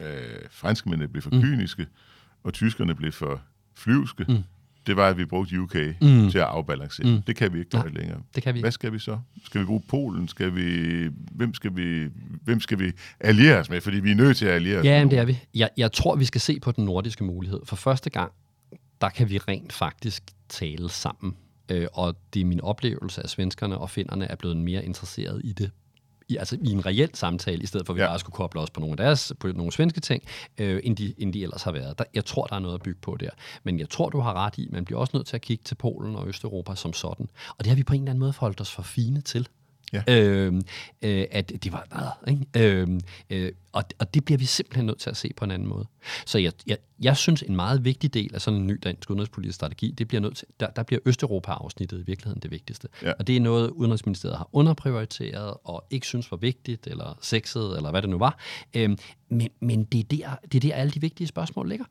øh, 0.01 0.39
franskmændene 0.51 1.09
blev 1.09 1.23
for 1.23 1.31
Mm. 1.31 1.41
kyniske, 1.43 1.87
og 2.45 2.53
tyskerne 2.53 2.95
blev 2.95 3.13
for 3.13 3.41
flyvske, 3.75 4.25
Mm. 4.29 4.43
det 4.87 4.97
var, 4.97 5.09
at 5.09 5.19
vi 5.19 5.25
brugte 5.25 5.61
UK 5.61 5.75
Mm. 5.75 6.31
til 6.31 6.39
at 6.39 6.45
afbalancere. 6.45 7.07
Mm. 7.17 7.23
Det 7.23 7.37
kan 7.37 7.53
vi 7.53 7.59
ikke 7.59 7.71
gøre 7.71 7.89
længere. 7.95 8.21
Det 8.35 8.43
kan 8.43 8.55
vi 8.55 8.61
Hvad 8.61 8.73
skal 8.73 8.93
vi 8.93 8.99
så? 8.99 9.19
Skal 9.45 9.61
vi 9.61 9.67
bruge 9.67 9.83
Polen? 9.89 10.29
Skal 10.29 10.55
vi, 10.55 11.09
hvem, 11.33 11.55
skal 11.55 11.77
vi, 11.77 12.09
hvem 12.45 12.61
skal 12.61 12.79
vi 12.79 12.93
alliere 13.21 13.59
os 13.59 13.71
med? 13.71 13.81
Fordi 13.81 14.01
vi 14.01 14.11
er 14.11 14.15
nødt 14.15 14.37
til 14.37 14.47
at 14.47 14.53
alliere 14.55 14.79
os 14.79 14.85
Ja, 14.85 14.91
jamen, 14.99 15.11
det 15.11 15.19
er 15.19 15.25
vi. 15.25 15.39
Jeg, 15.55 15.71
jeg 15.77 15.93
tror, 15.93 16.17
vi 16.17 16.25
skal 16.25 16.41
se 16.41 16.61
på 16.61 16.73
den 16.73 16.85
nordiske 16.85 17.25
mulighed. 17.25 17.61
For 17.65 17.77
første 17.77 18.11
gang, 18.11 18.33
der 19.01 19.09
kan 19.09 19.31
vi 19.31 19.39
rent 19.39 19.73
faktisk 19.73 20.23
tale 20.49 20.89
sammen. 20.89 21.37
Øh, 21.69 21.87
og 21.93 22.17
det 22.35 22.41
er 22.41 22.45
min 22.45 22.61
oplevelse, 22.61 23.23
at 23.23 23.31
svenskerne 23.31 23.79
og 23.79 23.91
finnerne 23.91 24.25
er 24.31 24.37
blevet 24.37 24.57
mere 24.57 24.85
interesseret 24.85 25.41
i 25.45 25.53
det. 25.53 25.71
I, 26.29 26.37
altså 26.37 26.59
i 26.63 26.71
en 26.73 26.87
reel 26.87 27.11
samtale, 27.15 27.63
i 27.63 27.67
stedet 27.67 27.87
for 27.87 27.93
at 27.93 27.97
vi 27.97 28.03
ja. 28.03 28.09
Bare 28.09 28.19
skulle 28.19 28.35
koble 28.35 28.61
os 28.61 28.71
på 28.71 28.81
nogle, 28.81 28.93
af 28.93 28.97
deres, 28.97 29.33
på 29.41 29.49
nogle 29.49 29.73
svenske 29.73 30.01
ting, 30.01 30.23
øh, 30.59 30.81
end, 30.85 30.97
de, 30.97 31.15
end 31.19 31.33
de 31.33 31.43
ellers 31.43 31.63
har 31.63 31.73
været. 31.73 31.99
Der, 31.99 32.05
jeg 32.15 32.25
tror, 32.25 32.47
der 32.47 32.57
er 32.57 32.61
noget 32.61 32.75
at 32.75 32.83
bygge 32.83 33.01
på 33.01 33.17
der. 33.21 33.31
Men 33.63 33.79
jeg 33.79 33.91
tror, 33.91 34.09
du 34.09 34.21
har 34.21 34.35
ret 34.35 34.59
i, 34.59 34.69
man 34.73 34.85
bliver 34.85 35.01
også 35.01 35.11
nødt 35.17 35.27
til 35.27 35.37
at 35.37 35.43
kigge 35.43 35.65
til 35.65 35.75
Polen 35.75 36.17
og 36.17 36.29
Østeuropa 36.29 36.75
som 36.75 36.93
sådan. 36.93 37.29
Og 37.51 37.65
det 37.65 37.67
har 37.67 37.77
vi 37.77 37.83
på 37.83 37.95
en 37.95 38.01
eller 38.01 38.11
anden 38.11 38.21
måde 38.21 38.33
forholdt 38.33 38.61
os 38.61 38.71
for 38.71 38.83
fine 38.83 39.21
til. 39.21 39.49
Ja. 39.93 40.03
Øhm, 40.09 40.63
øh, 41.03 41.27
at 41.31 41.53
det 41.65 41.73
var 41.73 42.15
øh, 42.27 42.33
ikke? 42.33 42.81
Øhm, 42.81 43.01
øh, 43.31 43.53
og, 43.73 43.85
og 43.99 44.15
det 44.15 44.25
bliver 44.25 44.39
vi 44.39 44.45
simpelthen 44.45 44.87
nødt 44.87 44.99
til 44.99 45.11
at 45.11 45.17
se 45.17 45.31
på 45.37 45.45
en 45.45 45.51
anden 45.51 45.69
måde. 45.69 45.87
Så 46.27 46.39
jeg, 46.39 46.53
jeg, 46.67 46.77
jeg 47.01 47.17
synes, 47.17 47.43
en 47.43 47.57
meget 47.57 47.85
vigtig 47.85 48.15
del 48.15 48.35
af 48.35 48.41
sådan 48.41 48.61
en 48.61 48.67
ny 48.67 48.81
dansk 48.83 49.11
udenrigspolitisk 49.11 49.55
strategi, 49.55 49.91
det 49.91 50.09
bliver 50.09 50.21
nødt 50.21 50.37
til, 50.37 50.47
der, 50.61 50.71
der 50.71 50.83
bliver 50.83 51.01
Østeuropa-afsnittet 51.05 52.01
i 52.01 52.03
virkeligheden 52.03 52.43
det 52.43 52.51
vigtigste. 52.51 52.89
Ja. 53.03 53.13
Og 53.19 53.27
det 53.27 53.37
er 53.37 53.41
noget, 53.41 53.71
Udenrigsministeriet 53.71 54.37
har 54.37 54.49
underprioriteret 54.53 55.55
og 55.65 55.85
ikke 55.91 56.07
synes 56.07 56.31
var 56.31 56.37
vigtigt, 56.37 56.87
eller 56.87 57.19
sexet, 57.23 57.77
eller 57.77 57.91
hvad 57.91 58.03
det 58.03 58.11
nu 58.11 58.19
var. 58.19 58.39
Øhm, 58.75 58.99
men 59.29 59.49
men 59.61 59.85
det, 59.85 60.01
er 60.01 60.05
der, 60.05 60.37
det 60.53 60.65
er 60.65 60.69
der, 60.69 60.75
alle 60.75 60.91
de 60.91 61.01
vigtige 61.01 61.27
spørgsmål 61.27 61.69
ligger. 61.69 61.85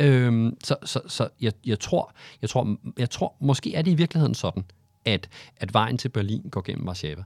Øhm, 0.00 0.56
så 0.64 0.76
så, 0.84 1.00
så 1.08 1.28
jeg, 1.40 1.52
jeg, 1.66 1.80
tror, 1.80 2.14
jeg, 2.42 2.50
tror, 2.50 2.76
jeg 2.98 3.10
tror, 3.10 3.36
måske 3.40 3.74
er 3.74 3.82
det 3.82 3.90
i 3.90 3.94
virkeligheden 3.94 4.34
sådan, 4.34 4.64
at, 5.04 5.28
at 5.56 5.74
vejen 5.74 5.98
til 5.98 6.08
Berlin 6.08 6.42
går 6.50 6.62
gennem 6.62 6.86
Warszawa. 6.86 7.22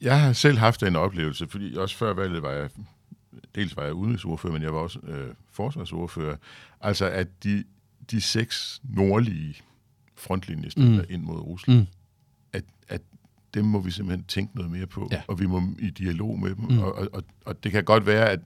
Jeg 0.00 0.20
har 0.20 0.32
selv 0.32 0.58
haft 0.58 0.82
en 0.82 0.96
oplevelse, 0.96 1.48
fordi 1.48 1.74
også 1.76 1.96
før 1.96 2.14
valget 2.14 2.42
var 2.42 2.50
jeg, 2.50 2.68
dels 3.54 3.76
var 3.76 3.82
jeg 3.82 3.92
udenrigsordfører, 3.92 4.52
men 4.52 4.62
jeg 4.62 4.74
var 4.74 4.78
også 4.80 4.98
øh, 5.02 5.34
forsvarsordfører. 5.52 6.36
Altså, 6.80 7.04
at 7.06 7.28
de, 7.44 7.64
de 8.10 8.20
seks 8.20 8.80
nordlige 8.84 9.54
frontlinjesteder 10.16 11.02
Mm. 11.02 11.06
ind 11.10 11.22
mod 11.22 11.40
Rusland, 11.40 11.78
Mm. 11.78 11.86
at, 12.52 12.64
at 12.88 13.02
dem 13.54 13.64
må 13.64 13.80
vi 13.80 13.90
simpelthen 13.90 14.24
tænke 14.24 14.56
noget 14.56 14.70
mere 14.70 14.86
på, 14.86 15.08
Ja. 15.12 15.22
og 15.28 15.40
vi 15.40 15.46
må 15.46 15.62
i 15.78 15.90
dialog 15.90 16.38
med 16.38 16.54
dem. 16.54 16.64
Mm. 16.70 16.78
Og, 16.78 17.08
og, 17.12 17.22
og 17.44 17.64
det 17.64 17.72
kan 17.72 17.84
godt 17.84 18.06
være, 18.06 18.30
at 18.30 18.40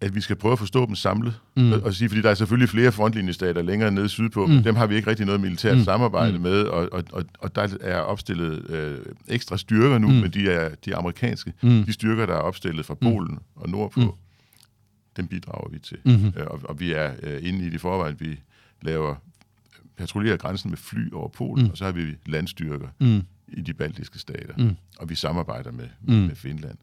at 0.00 0.14
vi 0.14 0.20
skal 0.20 0.36
prøve 0.36 0.52
at 0.52 0.58
forstå 0.58 0.86
dem 0.86 0.94
samlet. 0.94 1.40
Mm. 1.56 1.72
Og, 1.72 1.80
og 1.80 1.94
sige, 1.94 2.08
fordi 2.08 2.22
der 2.22 2.30
er 2.30 2.34
selvfølgelig 2.34 2.68
flere 2.68 2.92
frontlinjestater 2.92 3.62
længere 3.62 3.90
nede 3.90 4.08
sydpå, 4.08 4.46
mm. 4.46 4.52
men 4.52 4.64
dem 4.64 4.76
har 4.76 4.86
vi 4.86 4.96
ikke 4.96 5.10
rigtig 5.10 5.26
noget 5.26 5.40
militært 5.40 5.78
mm. 5.78 5.84
samarbejde 5.84 6.36
mm. 6.36 6.42
med, 6.42 6.62
og, 6.62 6.88
og, 6.92 7.04
og, 7.12 7.24
og 7.38 7.54
der 7.54 7.68
er 7.80 7.98
opstillet 7.98 8.70
øh, 8.70 8.98
ekstra 9.28 9.56
styrker 9.56 9.98
nu, 9.98 10.08
mm. 10.08 10.14
men 10.14 10.30
de 10.30 10.50
er 10.50 10.74
de 10.84 10.96
amerikanske. 10.96 11.52
Mm. 11.62 11.84
De 11.84 11.92
styrker, 11.92 12.26
der 12.26 12.34
er 12.34 12.38
opstillet 12.38 12.86
fra 12.86 12.94
Polen 12.94 13.34
mm. 13.34 13.40
og 13.54 13.68
nordpå, 13.68 14.00
mm. 14.00 14.10
dem 15.16 15.26
bidrager 15.26 15.70
vi 15.70 15.78
til. 15.78 15.98
Mm-hmm. 16.04 16.32
Og, 16.36 16.60
og 16.64 16.80
vi 16.80 16.92
er 16.92 17.12
øh, 17.22 17.38
inde 17.42 17.66
i 17.66 17.70
det 17.70 17.80
forvejen, 17.80 18.16
vi 18.20 18.40
laver 18.82 19.14
patruljerer 19.96 20.36
grænsen 20.36 20.70
med 20.70 20.78
fly 20.78 21.12
over 21.12 21.28
Polen, 21.28 21.64
mm. 21.64 21.70
og 21.70 21.76
så 21.76 21.84
har 21.84 21.92
vi 21.92 22.16
landstyrker 22.26 22.88
mm. 22.98 23.22
i 23.48 23.60
de 23.60 23.74
baltiske 23.74 24.18
stater, 24.18 24.54
mm. 24.58 24.76
og 24.98 25.10
vi 25.10 25.14
samarbejder 25.14 25.72
med, 25.72 25.88
med, 26.00 26.16
mm. 26.16 26.26
med 26.26 26.36
Finland. 26.36 26.78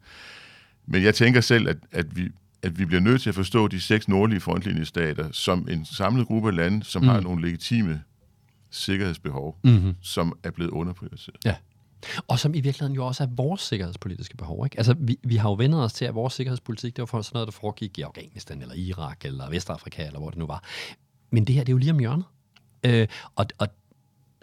Men 0.86 1.04
jeg 1.04 1.16
tænker 1.16 1.42
selv, 1.42 1.70
at, 1.70 1.78
at 1.92 2.16
vi 2.16 2.32
at 2.64 2.80
vi 2.80 2.86
bliver 2.86 3.02
nødt 3.02 3.22
til 3.22 3.30
at 3.30 3.36
forstå 3.36 3.68
de 3.68 3.82
seks 3.82 4.08
nordlige 4.08 4.40
frontlinjestater 4.40 5.32
som 5.32 5.68
en 5.72 5.86
samlet 5.86 6.28
gruppe 6.28 6.50
af 6.50 6.56
lande, 6.56 6.84
som 6.84 7.02
mm. 7.02 7.08
har 7.08 7.20
nogle 7.20 7.42
legitime 7.42 8.04
sikkerhedsbehov, 8.72 9.60
mm-hmm. 9.64 9.96
som 10.02 10.38
er 10.44 10.52
blevet 10.52 10.72
underprioriteret. 10.72 11.38
Ja. 11.46 11.56
Og 12.28 12.40
som 12.40 12.54
i 12.54 12.62
virkeligheden 12.62 12.96
jo 12.96 13.06
også 13.06 13.24
er 13.24 13.28
vores 13.28 13.62
sikkerhedspolitiske 13.62 14.38
behov. 14.38 14.66
Ikke? 14.66 14.78
Altså, 14.78 14.96
vi, 15.00 15.18
vi 15.24 15.36
har 15.36 15.50
jo 15.50 15.54
vendt 15.54 15.76
os 15.76 15.94
til, 15.94 16.06
at 16.06 16.16
vores 16.16 16.34
sikkerhedspolitik, 16.34 16.96
det 16.96 17.02
var 17.02 17.06
for 17.06 17.22
sådan 17.22 17.36
noget, 17.36 17.48
der 17.48 17.52
foregik 17.52 17.98
i 17.98 18.02
Afghanistan, 18.02 18.62
eller 18.62 18.76
Irak, 18.76 19.26
eller 19.26 19.50
Vestafrika, 19.50 20.06
eller 20.06 20.20
hvor 20.20 20.30
det 20.30 20.40
nu 20.40 20.46
var. 20.46 20.64
Men 21.30 21.46
det 21.46 21.56
her, 21.56 21.64
det 21.64 21.70
er 21.70 21.74
jo 21.74 21.78
lige 21.78 21.92
om 21.92 22.00
hjørnet. 22.00 22.26
Øh, 22.84 23.08
og, 23.36 23.46
og 23.58 23.68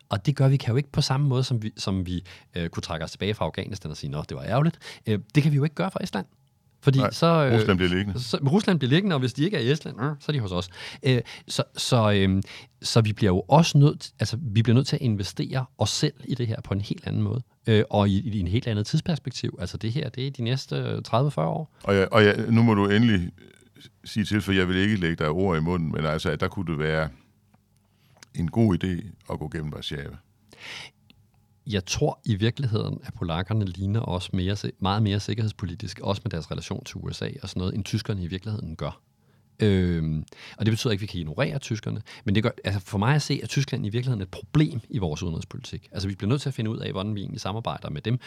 og 0.09 0.27
det 0.27 0.37
gør 0.37 0.49
vi 0.49 0.57
kan 0.57 0.71
jo 0.71 0.77
ikke 0.77 0.93
på 0.93 1.01
samme 1.01 1.29
måde, 1.29 1.45
som 1.45 1.63
vi, 1.63 1.73
som 1.77 2.07
vi 2.07 2.25
øh, 2.55 2.69
kunne 2.69 2.83
trække 2.83 3.05
os 3.05 3.11
tilbage 3.11 3.35
fra 3.35 3.45
Afghanistan 3.45 3.91
og 3.91 3.97
sige, 3.97 4.19
at 4.19 4.29
det 4.29 4.37
var 4.37 4.45
ærgerligt. 4.45 4.79
Øh, 5.07 5.19
det 5.35 5.43
kan 5.43 5.53
vi 5.53 5.57
jo 5.57 5.65
ikke 5.65 5.75
gøre 5.75 5.91
for 5.91 6.01
Estland. 6.03 6.27
Fordi 6.85 6.99
Nej, 6.99 7.11
så, 7.11 7.27
øh, 7.27 7.55
Rusland 7.55 7.79
bliver 7.79 7.95
liggende. 7.95 8.21
Så, 8.21 8.39
Rusland 8.53 8.79
bliver 8.79 8.91
liggende, 8.91 9.17
og 9.17 9.21
hvis 9.21 9.33
de 9.33 9.45
ikke 9.45 9.57
er 9.57 9.61
i 9.61 9.71
Estland, 9.71 10.01
øh, 10.01 10.11
så 10.21 10.25
er 10.29 10.33
de 10.33 10.41
hos 10.41 10.53
os. 10.53 10.69
Øh, 11.03 11.21
så, 11.49 11.63
så, 11.77 12.13
øh, 12.13 12.43
så 12.83 13.01
vi 13.01 13.13
bliver 13.13 13.33
jo 13.33 13.41
også 13.49 13.79
nødt, 13.79 14.13
altså, 14.21 14.39
vi 14.41 14.63
bliver 14.63 14.75
nødt 14.75 14.87
til 14.87 14.97
at 14.97 15.03
investere 15.03 15.65
os 15.79 15.91
selv 15.91 16.15
i 16.25 16.35
det 16.35 16.47
her 16.47 16.61
på 16.61 16.75
en 16.75 16.81
helt 16.81 17.07
anden 17.07 17.23
måde. 17.23 17.43
Øh, 17.67 17.85
og 17.91 18.09
i, 18.09 18.31
i 18.31 18.41
en 18.41 18.49
helt 18.49 18.67
andet 18.67 18.87
tidsperspektiv. 18.87 19.59
Altså 19.61 19.77
det 19.77 19.93
her, 19.93 20.09
det 20.09 20.27
er 20.27 20.31
de 20.31 20.43
næste 20.43 20.97
30-40 21.09 21.41
år. 21.41 21.75
Og, 21.85 21.95
ja, 21.95 22.05
og 22.05 22.25
ja, 22.25 22.33
nu 22.51 22.63
må 22.63 22.75
du 22.75 22.89
endelig 22.89 23.31
sige 24.05 24.25
til, 24.25 24.41
for 24.41 24.53
jeg 24.53 24.69
vil 24.69 24.77
ikke 24.77 24.97
lægge 24.97 25.17
dig 25.17 25.29
ord 25.29 25.59
i 25.59 25.61
munden, 25.61 25.93
men 25.93 26.05
altså, 26.05 26.37
der 26.37 26.49
kunne 26.49 26.73
det 26.73 26.79
være 26.79 27.09
en 28.35 28.51
god 28.51 28.85
idé 28.85 29.07
at 29.33 29.39
gå 29.39 29.49
gennem 29.49 29.73
Warszawa 29.73 30.17
jeg 31.67 31.87
tror 31.87 32.21
i 32.25 32.35
virkeligheden, 32.35 33.01
at 33.05 33.15
polakkerne 33.15 33.65
ligner 33.65 34.01
også 34.01 34.31
mere, 34.33 34.57
meget 34.79 35.03
mere 35.03 35.21
sikkerhedspolitisk, 35.21 36.01
også 36.01 36.23
med 36.25 36.31
deres 36.31 36.51
relation 36.51 36.85
til 36.85 36.97
USA 36.97 37.29
og 37.43 37.49
sådan 37.49 37.61
noget, 37.61 37.75
end 37.75 37.85
tyskerne 37.85 38.23
i 38.23 38.27
virkeligheden 38.27 38.77
gør. 38.77 39.01
Øhm, 39.61 40.25
og 40.59 40.67
det 40.67 40.73
betyder 40.73 40.93
ikke, 40.93 41.01
at 41.01 41.03
vi 41.03 41.07
kan 41.07 41.21
ignorere 41.21 41.59
tyskerne, 41.59 42.03
men 42.25 42.35
det 42.35 42.43
gør, 42.43 42.51
altså 42.65 42.81
for 42.81 42.99
mig 42.99 43.15
at 43.15 43.23
se, 43.23 43.41
at 43.43 43.49
Tyskland 43.49 43.87
i 43.87 43.89
virkeligheden 43.89 44.21
er 44.21 44.25
et 44.25 44.31
problem 44.31 44.81
i 44.89 44.99
vores 44.99 45.23
udenrigspolitik. 45.23 45.89
Altså 45.93 46.09
vi 46.09 46.15
bliver 46.15 46.29
nødt 46.29 46.41
til 46.43 46.49
at 46.49 46.55
finde 46.55 46.71
ud 46.71 46.79
af, 46.79 46.93
hvordan 46.93 47.15
vi 47.15 47.21
egentlig 47.21 47.41
samarbejder 47.41 47.91
med 47.91 48.03
dem, 48.03 48.19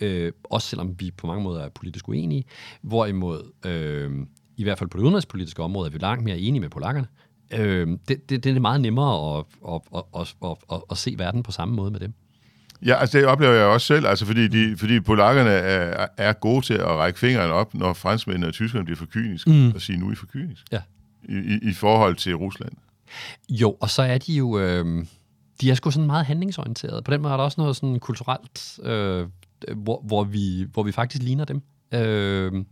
øh, 0.00 0.32
også 0.44 0.68
selvom 0.68 1.00
vi 1.00 1.10
på 1.10 1.26
mange 1.26 1.42
måder 1.42 1.62
er 1.62 1.68
politisk 1.68 2.08
uenige, 2.08 2.44
hvorimod 2.82 3.52
øh, 3.66 4.26
i 4.56 4.62
hvert 4.62 4.78
fald 4.78 4.90
på 4.90 4.98
det 4.98 5.04
udenrigspolitiske 5.04 5.62
område 5.62 5.88
er 5.88 5.92
vi 5.92 5.98
langt 5.98 6.24
mere 6.24 6.38
enige 6.38 6.60
med 6.60 6.68
polakkerne. 6.68 7.08
Øh, 7.52 7.98
det, 8.08 8.30
det, 8.30 8.44
det 8.44 8.56
er 8.56 8.60
meget 8.60 8.80
nemmere 8.80 9.38
at, 9.38 9.44
at, 9.68 9.80
at, 9.94 10.02
at, 10.20 10.34
at, 10.44 10.56
at, 10.72 10.82
at 10.90 10.98
se 10.98 11.14
verden 11.18 11.42
på 11.42 11.52
samme 11.52 11.74
måde 11.74 11.90
med 11.90 12.00
dem. 12.00 12.14
Ja, 12.86 12.94
altså 12.94 13.18
det 13.18 13.26
oplever 13.26 13.52
jeg 13.52 13.66
også 13.66 13.86
selv, 13.86 14.06
altså 14.06 14.26
fordi, 14.26 14.48
de, 14.48 14.76
fordi 14.76 15.00
polakkerne 15.00 15.50
er, 15.50 16.06
er 16.16 16.32
gode 16.32 16.66
til 16.66 16.74
at 16.74 16.86
række 16.86 17.18
fingeren 17.18 17.50
op, 17.50 17.74
når 17.74 17.92
franskmændene 17.92 18.46
og 18.46 18.52
tyskerne 18.52 18.84
bliver 18.84 18.96
for 18.96 19.06
kyniske, 19.06 19.50
mm. 19.50 19.72
og 19.74 19.80
sige, 19.80 19.98
nu 19.98 20.08
er 20.08 20.12
I 20.12 20.14
for 20.14 20.26
kynisk. 20.26 20.64
Ja. 20.72 20.80
I, 21.28 21.34
i, 21.34 21.70
I 21.70 21.72
forhold 21.72 22.16
til 22.16 22.36
Rusland. 22.36 22.72
Jo, 23.48 23.76
og 23.80 23.90
så 23.90 24.02
er 24.02 24.18
de 24.18 24.32
jo... 24.34 24.58
Øh, 24.58 25.04
de 25.60 25.70
er 25.70 25.74
sgu 25.74 25.90
sådan 25.90 26.06
meget 26.06 26.26
handlingsorienterede. 26.26 27.02
På 27.02 27.10
den 27.10 27.22
måde 27.22 27.32
er 27.32 27.36
der 27.36 27.44
også 27.44 27.60
noget 27.60 27.76
sådan 27.76 28.00
kulturelt, 28.00 28.78
øh, 28.82 29.26
hvor, 29.76 30.02
hvor, 30.04 30.24
vi, 30.24 30.66
hvor 30.72 30.82
vi 30.82 30.92
faktisk 30.92 31.22
ligner 31.22 31.44
dem. 31.44 31.62
Øh, 31.94 32.64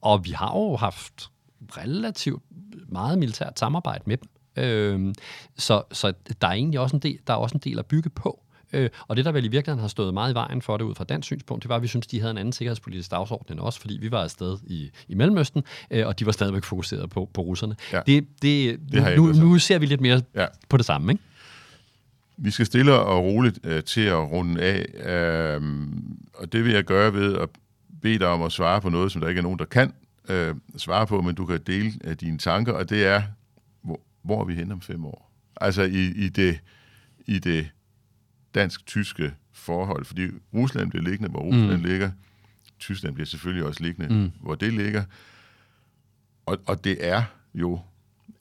og 0.00 0.24
vi 0.24 0.30
har 0.30 0.58
jo 0.58 0.76
haft 0.76 1.30
relativt 1.70 2.42
meget 2.88 3.18
militært 3.18 3.58
samarbejde 3.58 4.04
med 4.06 4.16
dem. 4.16 4.28
Øh, 4.64 5.14
så, 5.56 5.82
så 5.92 6.12
der 6.40 6.48
er 6.48 6.52
egentlig 6.52 6.80
også 6.80 6.96
en 6.96 7.02
del, 7.02 7.18
der 7.26 7.32
er 7.32 7.36
også 7.36 7.54
en 7.54 7.60
del 7.64 7.78
at 7.78 7.86
bygge 7.86 8.10
på. 8.10 8.44
Øh, 8.72 8.90
og 9.08 9.16
det, 9.16 9.24
der 9.24 9.32
vel 9.32 9.44
i 9.44 9.48
virkeligheden 9.48 9.80
har 9.80 9.88
stået 9.88 10.14
meget 10.14 10.32
i 10.32 10.34
vejen 10.34 10.62
for 10.62 10.76
det 10.76 10.84
ud 10.84 10.94
fra 10.94 11.04
dansk 11.04 11.26
synspunkt, 11.26 11.62
det 11.62 11.68
var, 11.68 11.76
at 11.76 11.82
vi 11.82 11.88
synes, 11.88 12.06
de 12.06 12.20
havde 12.20 12.30
en 12.30 12.38
anden 12.38 12.52
sikkerhedspolitisk 12.52 13.10
dagsorden 13.10 13.52
end 13.52 13.60
os, 13.60 13.78
fordi 13.78 13.98
vi 14.00 14.10
var 14.10 14.22
afsted 14.22 14.58
i, 14.66 14.90
i 15.08 15.14
Mellemøsten, 15.14 15.62
øh, 15.90 16.06
og 16.06 16.18
de 16.18 16.26
var 16.26 16.32
stadigvæk 16.32 16.64
fokuseret 16.64 17.10
på, 17.10 17.30
på 17.34 17.40
russerne. 17.40 17.76
Ja. 17.92 18.00
Det, 18.06 18.26
det, 18.42 18.80
det 18.92 19.16
nu, 19.16 19.26
nu 19.26 19.58
ser 19.58 19.78
vi 19.78 19.86
lidt 19.86 20.00
mere 20.00 20.22
ja. 20.34 20.46
på 20.68 20.76
det 20.76 20.86
samme, 20.86 21.12
ikke? 21.12 21.24
Vi 22.36 22.50
skal 22.50 22.66
stille 22.66 22.94
og 22.94 23.24
roligt 23.24 23.58
øh, 23.64 23.82
til 23.82 24.00
at 24.00 24.16
runde 24.16 24.62
af, 24.62 24.84
øh, 25.10 25.62
og 26.34 26.52
det 26.52 26.64
vil 26.64 26.72
jeg 26.72 26.84
gøre 26.84 27.14
ved 27.14 27.36
at 27.36 27.48
bede 28.02 28.18
dig 28.18 28.28
om 28.28 28.42
at 28.42 28.52
svare 28.52 28.80
på 28.80 28.88
noget, 28.88 29.12
som 29.12 29.20
der 29.20 29.28
ikke 29.28 29.38
er 29.38 29.42
nogen, 29.42 29.58
der 29.58 29.64
kan 29.64 29.92
øh, 30.28 30.54
svare 30.76 31.06
på, 31.06 31.20
men 31.20 31.34
du 31.34 31.46
kan 31.46 31.60
dele 31.66 31.92
øh, 32.04 32.16
dine 32.20 32.38
tanker, 32.38 32.72
og 32.72 32.90
det 32.90 33.06
er, 33.06 33.22
hvor, 33.82 34.00
hvor 34.22 34.40
er 34.40 34.44
vi 34.44 34.54
hen 34.54 34.72
om 34.72 34.80
fem 34.80 35.04
år? 35.04 35.32
Altså 35.60 35.82
i, 35.82 36.12
i 36.16 36.28
det, 36.28 36.58
i 37.26 37.38
det 37.38 37.68
dansk-tyske 38.54 39.34
forhold, 39.52 40.04
fordi 40.04 40.28
Rusland 40.54 40.90
bliver 40.90 41.02
liggende, 41.02 41.30
hvor 41.30 41.40
Rusland 41.40 41.78
mm. 41.78 41.84
ligger. 41.84 42.10
Tyskland 42.78 43.14
bliver 43.14 43.26
selvfølgelig 43.26 43.64
også 43.64 43.82
liggende, 43.82 44.14
mm. 44.14 44.30
hvor 44.40 44.54
det 44.54 44.72
ligger. 44.72 45.04
Og, 46.46 46.58
og 46.66 46.84
det 46.84 47.06
er 47.06 47.22
jo 47.54 47.80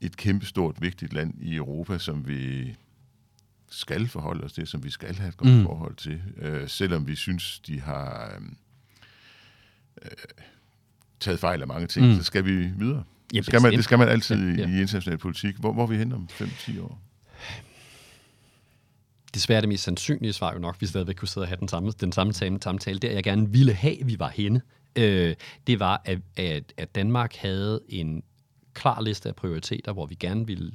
et 0.01 0.18
kæmpestort, 0.18 0.82
vigtigt 0.82 1.14
land 1.14 1.34
i 1.41 1.55
Europa, 1.55 1.97
som 1.97 2.28
vi 2.28 2.76
skal 3.70 4.07
forholde 4.07 4.43
os 4.43 4.53
til, 4.53 4.68
som 4.68 4.84
vi 4.84 4.89
skal 4.89 5.16
have 5.16 5.30
et 5.30 5.38
godt 5.38 5.51
mm. 5.51 5.64
forhold 5.64 5.95
til, 5.95 6.22
øh, 6.38 6.70
selvom 6.70 7.07
vi 7.07 7.16
synes, 7.16 7.59
de 7.59 7.82
har 7.82 8.34
øh, 8.36 8.41
øh, 10.01 10.12
taget 11.20 11.39
fejl 11.39 11.62
af 11.62 11.68
mange 11.68 11.88
ting, 11.88 12.07
mm. 12.07 12.16
så 12.16 12.24
skal 12.24 12.45
vi 12.45 12.55
videre. 12.55 13.03
Ja, 13.34 13.38
det, 13.38 13.45
skal 13.45 13.62
man, 13.62 13.72
det 13.72 13.84
skal 13.84 13.97
man 13.97 14.09
altid 14.09 14.55
ja, 14.55 14.62
ja. 14.62 14.68
i 14.68 14.82
international 14.82 15.18
politik. 15.18 15.55
Hvor, 15.55 15.74
hvor 15.74 15.84
er 15.84 15.88
vi 15.88 15.97
hen 15.97 16.12
om 16.12 16.30
5-10 16.32 16.82
år? 16.82 17.01
Desværre 19.34 19.62
det 19.62 19.70
mest 19.70 19.84
sandsynlige 19.84 20.34
svar 20.34 20.54
jo 20.54 20.60
nok, 20.60 20.76
vi 20.80 20.86
stadigvæk 20.86 21.16
kunne 21.16 21.28
sidde 21.28 21.44
og 21.44 21.48
have 21.48 21.60
den 21.60 21.68
samme, 21.68 21.92
den 21.92 22.12
samme 22.12 22.34
samtale, 22.34 23.00
der 23.00 23.12
jeg 23.12 23.24
gerne 23.24 23.50
ville 23.50 23.74
have, 23.74 23.98
vi 24.06 24.20
var 24.20 24.30
henne, 24.30 24.62
øh, 24.96 25.36
det 25.68 25.80
var, 25.80 26.02
at, 26.06 26.20
at, 26.38 26.74
at 26.78 26.96
Danmark 26.96 27.36
havde 27.36 27.82
en 27.90 28.24
klar 28.74 29.02
liste 29.02 29.30
af 29.30 29.36
prioriteter, 29.36 29.94
hvor 29.94 30.06
vi 30.06 30.16
gerne 30.16 30.48
ville 30.48 30.72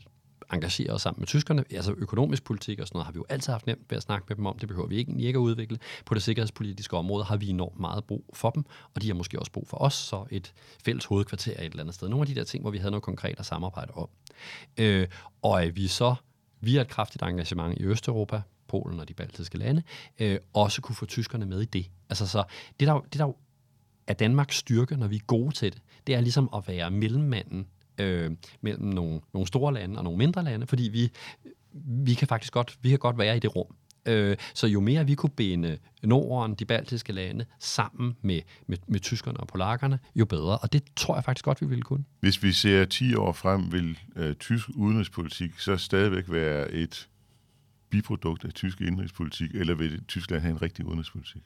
engagere 0.53 0.91
os 0.93 1.03
sammen 1.03 1.21
med 1.21 1.27
tyskerne. 1.27 1.65
Altså 1.71 1.95
økonomisk 1.97 2.45
politik 2.45 2.81
og 2.81 2.87
sådan 2.87 2.97
noget 2.97 3.05
har 3.05 3.13
vi 3.13 3.17
jo 3.17 3.25
altid 3.29 3.53
haft 3.53 3.67
nemt 3.67 3.91
ved 3.91 3.97
at 3.97 4.03
snakke 4.03 4.27
med 4.29 4.37
dem 4.37 4.47
om. 4.47 4.59
Det 4.59 4.69
behøver 4.69 4.89
vi 4.89 4.97
ikke, 4.97 5.13
ikke 5.19 5.37
at 5.37 5.41
udvikle. 5.41 5.79
På 6.05 6.15
det 6.15 6.23
sikkerhedspolitiske 6.23 6.97
område 6.97 7.25
har 7.25 7.37
vi 7.37 7.49
enormt 7.49 7.81
meget 7.81 8.05
brug 8.05 8.25
for 8.35 8.51
dem, 8.51 8.65
og 8.95 9.03
de 9.03 9.07
har 9.07 9.15
måske 9.15 9.39
også 9.39 9.53
brug 9.53 9.69
for 9.69 9.77
os, 9.77 9.95
så 9.95 10.25
et 10.31 10.53
fælles 10.85 11.05
hovedkvarter 11.05 11.53
et 11.53 11.65
eller 11.65 11.81
andet 11.81 11.95
sted. 11.95 12.09
Nogle 12.09 12.23
af 12.23 12.27
de 12.27 12.35
der 12.35 12.45
ting, 12.45 12.63
hvor 12.63 12.71
vi 12.71 12.79
havde 12.79 12.91
noget 12.91 13.03
konkret 13.03 13.35
at 13.39 13.47
samarbejde 13.47 13.93
om. 13.93 14.09
Øh, 14.79 15.09
og 15.43 15.63
at 15.63 15.77
vi 15.77 15.87
så 15.87 16.15
via 16.61 16.81
et 16.81 16.89
kraftigt 16.89 17.23
engagement 17.23 17.79
i 17.81 17.85
Østeuropa, 17.85 18.43
Polen 18.69 19.01
og 19.01 19.09
de 19.09 19.15
baltiske 19.15 19.59
lande, 19.59 19.83
øh, 20.19 20.39
også 20.53 20.83
kunne 20.83 20.97
få 20.97 21.07
tyskerne 21.07 21.47
med 21.47 21.61
i 21.61 21.65
det. 21.65 21.91
Altså 22.11 22.27
så 22.27 22.45
det 22.81 22.89
der, 22.89 23.01
det 23.01 23.19
der 23.19 23.33
er 24.07 24.15
Danmarks 24.15 24.57
styrke, 24.57 24.97
når 24.97 25.07
vi 25.07 25.17
er 25.17 25.25
gode 25.27 25.55
til 25.55 25.73
det, 25.73 25.83
det 26.07 26.15
er 26.15 26.21
ligesom 26.21 26.51
at 26.55 26.69
være 26.69 26.91
mellemmanden 26.91 27.67
øh, 27.99 28.31
mellem 28.61 28.85
nogle, 28.85 29.21
nogle 29.33 29.47
store 29.47 29.75
lande 29.75 29.99
og 29.99 30.05
nogle 30.05 30.19
mindre 30.19 30.45
lande, 30.45 30.67
fordi 30.67 30.83
vi, 30.83 31.11
vi 32.05 32.15
kan 32.15 32.29
faktisk 32.29 32.53
godt, 32.53 32.79
vi 32.83 32.89
kan 32.89 32.99
godt 32.99 33.19
være 33.19 33.37
i 33.37 33.41
det 33.41 33.57
rum. 33.57 33.77
Øh, 34.07 34.37
så 34.55 34.67
jo 34.67 34.81
mere 34.81 35.07
vi 35.07 35.15
kunne 35.15 35.31
binde 35.31 35.79
Norden, 36.03 36.55
de 36.55 36.65
baltiske 36.65 37.13
lande, 37.13 37.45
sammen 37.61 38.17
med, 38.23 38.41
med, 38.67 38.79
med 38.87 39.01
tyskerne 39.01 39.41
og 39.41 39.47
polakkerne, 39.47 39.99
jo 40.15 40.25
bedre. 40.25 40.59
Og 40.59 40.73
det 40.73 40.83
tror 40.97 41.15
jeg 41.15 41.25
faktisk 41.25 41.45
godt, 41.45 41.61
vi 41.61 41.67
ville 41.67 41.83
kunne. 41.83 42.05
Hvis 42.21 42.43
vi 42.43 42.53
ser 42.53 42.85
10 42.85 43.15
år 43.15 43.33
frem, 43.33 43.73
vil 43.73 43.99
øh, 44.17 44.35
tysk 44.35 44.69
udenrigspolitik 44.75 45.59
så 45.59 45.77
stadigvæk 45.77 46.25
være 46.29 46.71
et 46.71 47.09
biprodukt 47.91 48.45
af 48.45 48.53
tysk 48.53 48.81
indrigspolitik, 48.81 49.51
eller 49.55 49.75
vil 49.75 50.05
Tyskland 50.05 50.43
have 50.43 50.51
en 50.51 50.63
rigtig 50.63 50.87
udenrigspolitik? 50.87 51.43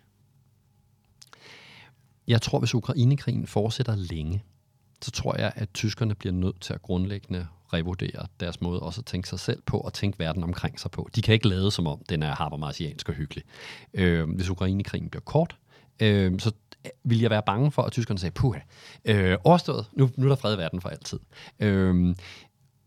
Jeg 2.29 2.43
tror, 2.43 2.59
hvis 2.59 2.75
Ukrainekrigen 2.75 3.47
fortsætter 3.47 3.97
længe, 3.97 4.43
så 5.03 5.11
tror 5.11 5.41
jeg, 5.41 5.53
at 5.55 5.69
tyskerne 5.75 6.15
bliver 6.15 6.33
nødt 6.33 6.61
til 6.61 6.73
at 6.73 6.83
grundlæggende 6.83 7.47
revurdere 7.73 8.27
deres 8.41 8.61
måde 8.61 8.81
også 8.81 9.01
at 9.01 9.05
tænke 9.07 9.29
sig 9.29 9.41
selv 9.41 9.63
på 9.63 9.79
og 9.79 9.93
tænke 9.93 10.19
verden 10.19 10.43
omkring 10.43 10.81
sig 10.81 10.91
på. 10.91 11.09
De 11.15 11.23
kan 11.23 11.35
ikke 11.35 11.49
lade 11.49 11.71
som 11.71 11.87
om, 11.87 12.03
den 12.09 12.23
er 12.23 12.35
habermarsiansk 12.35 13.09
og 13.09 13.15
hyggelig. 13.15 13.45
Øh, 13.95 14.31
hvis 14.31 14.51
Ukrainekrigen 14.51 15.11
bliver 15.11 15.23
kort, 15.23 15.57
øh, 16.01 16.41
så 16.41 16.53
vil 17.05 17.21
jeg 17.21 17.31
være 17.31 17.43
bange 17.47 17.71
for, 17.71 17.83
at 17.83 17.93
tyskerne 17.93 18.19
sagde, 18.19 18.33
puha, 18.33 18.61
øh, 19.05 19.39
overstået, 19.45 19.87
nu, 19.93 20.11
nu 20.17 20.25
er 20.25 20.29
der 20.29 20.37
fred 20.37 20.55
i 20.55 20.59
verden 20.59 20.81
for 20.81 20.89
altid. 20.89 21.19
Øh, 21.61 22.15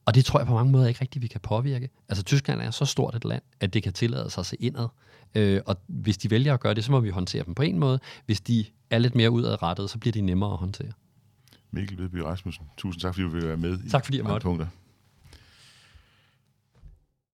og 0.06 0.16
det 0.16 0.26
tror 0.26 0.40
jeg 0.40 0.48
på 0.48 0.54
mange 0.54 0.72
måder 0.72 0.88
ikke 0.88 1.02
rigtigt, 1.02 1.24
vi 1.24 1.28
kan 1.28 1.42
påvirke. 1.42 1.90
Altså 2.10 2.24
Tyskland 2.24 2.62
er 2.62 2.72
så 2.72 2.86
stort 2.86 3.16
et 3.16 3.26
land, 3.26 3.44
at 3.60 3.74
det 3.74 3.84
kan 3.84 3.94
tillade 3.94 4.30
sig 4.30 4.42
at 4.42 4.46
se 4.46 4.56
indad. 4.60 4.88
Øh, 5.36 5.62
og 5.66 5.78
hvis 5.88 6.18
de 6.18 6.32
vælger 6.32 6.54
at 6.54 6.60
gøre 6.60 6.74
det, 6.74 6.84
så 6.84 6.92
må 6.92 7.00
vi 7.00 7.10
håndtere 7.10 7.44
dem 7.44 7.56
på 7.56 7.62
en 7.62 7.80
måde. 7.80 8.00
Hvis 8.26 8.42
de 8.42 8.66
er 8.90 8.98
lidt 8.98 9.16
mere 9.16 9.32
udadrettet, 9.32 9.90
så 9.90 9.98
bliver 9.98 10.12
de 10.12 10.22
nemmere 10.22 10.52
at 10.52 10.58
håndtere. 10.58 10.92
Mikkel 11.74 11.98
Vedby 11.98 12.18
Rasmussen, 12.18 12.66
tusind 12.78 13.02
tak, 13.02 13.14
fordi 13.14 13.24
du 13.24 13.30
ville 13.30 13.48
være 13.48 13.58
med 13.58 13.90
Tak 13.90 14.06
fordi 14.06 14.18
jeg 14.18 14.26
i 14.26 14.28
måtte. 14.28 14.46
punkter. 14.46 14.68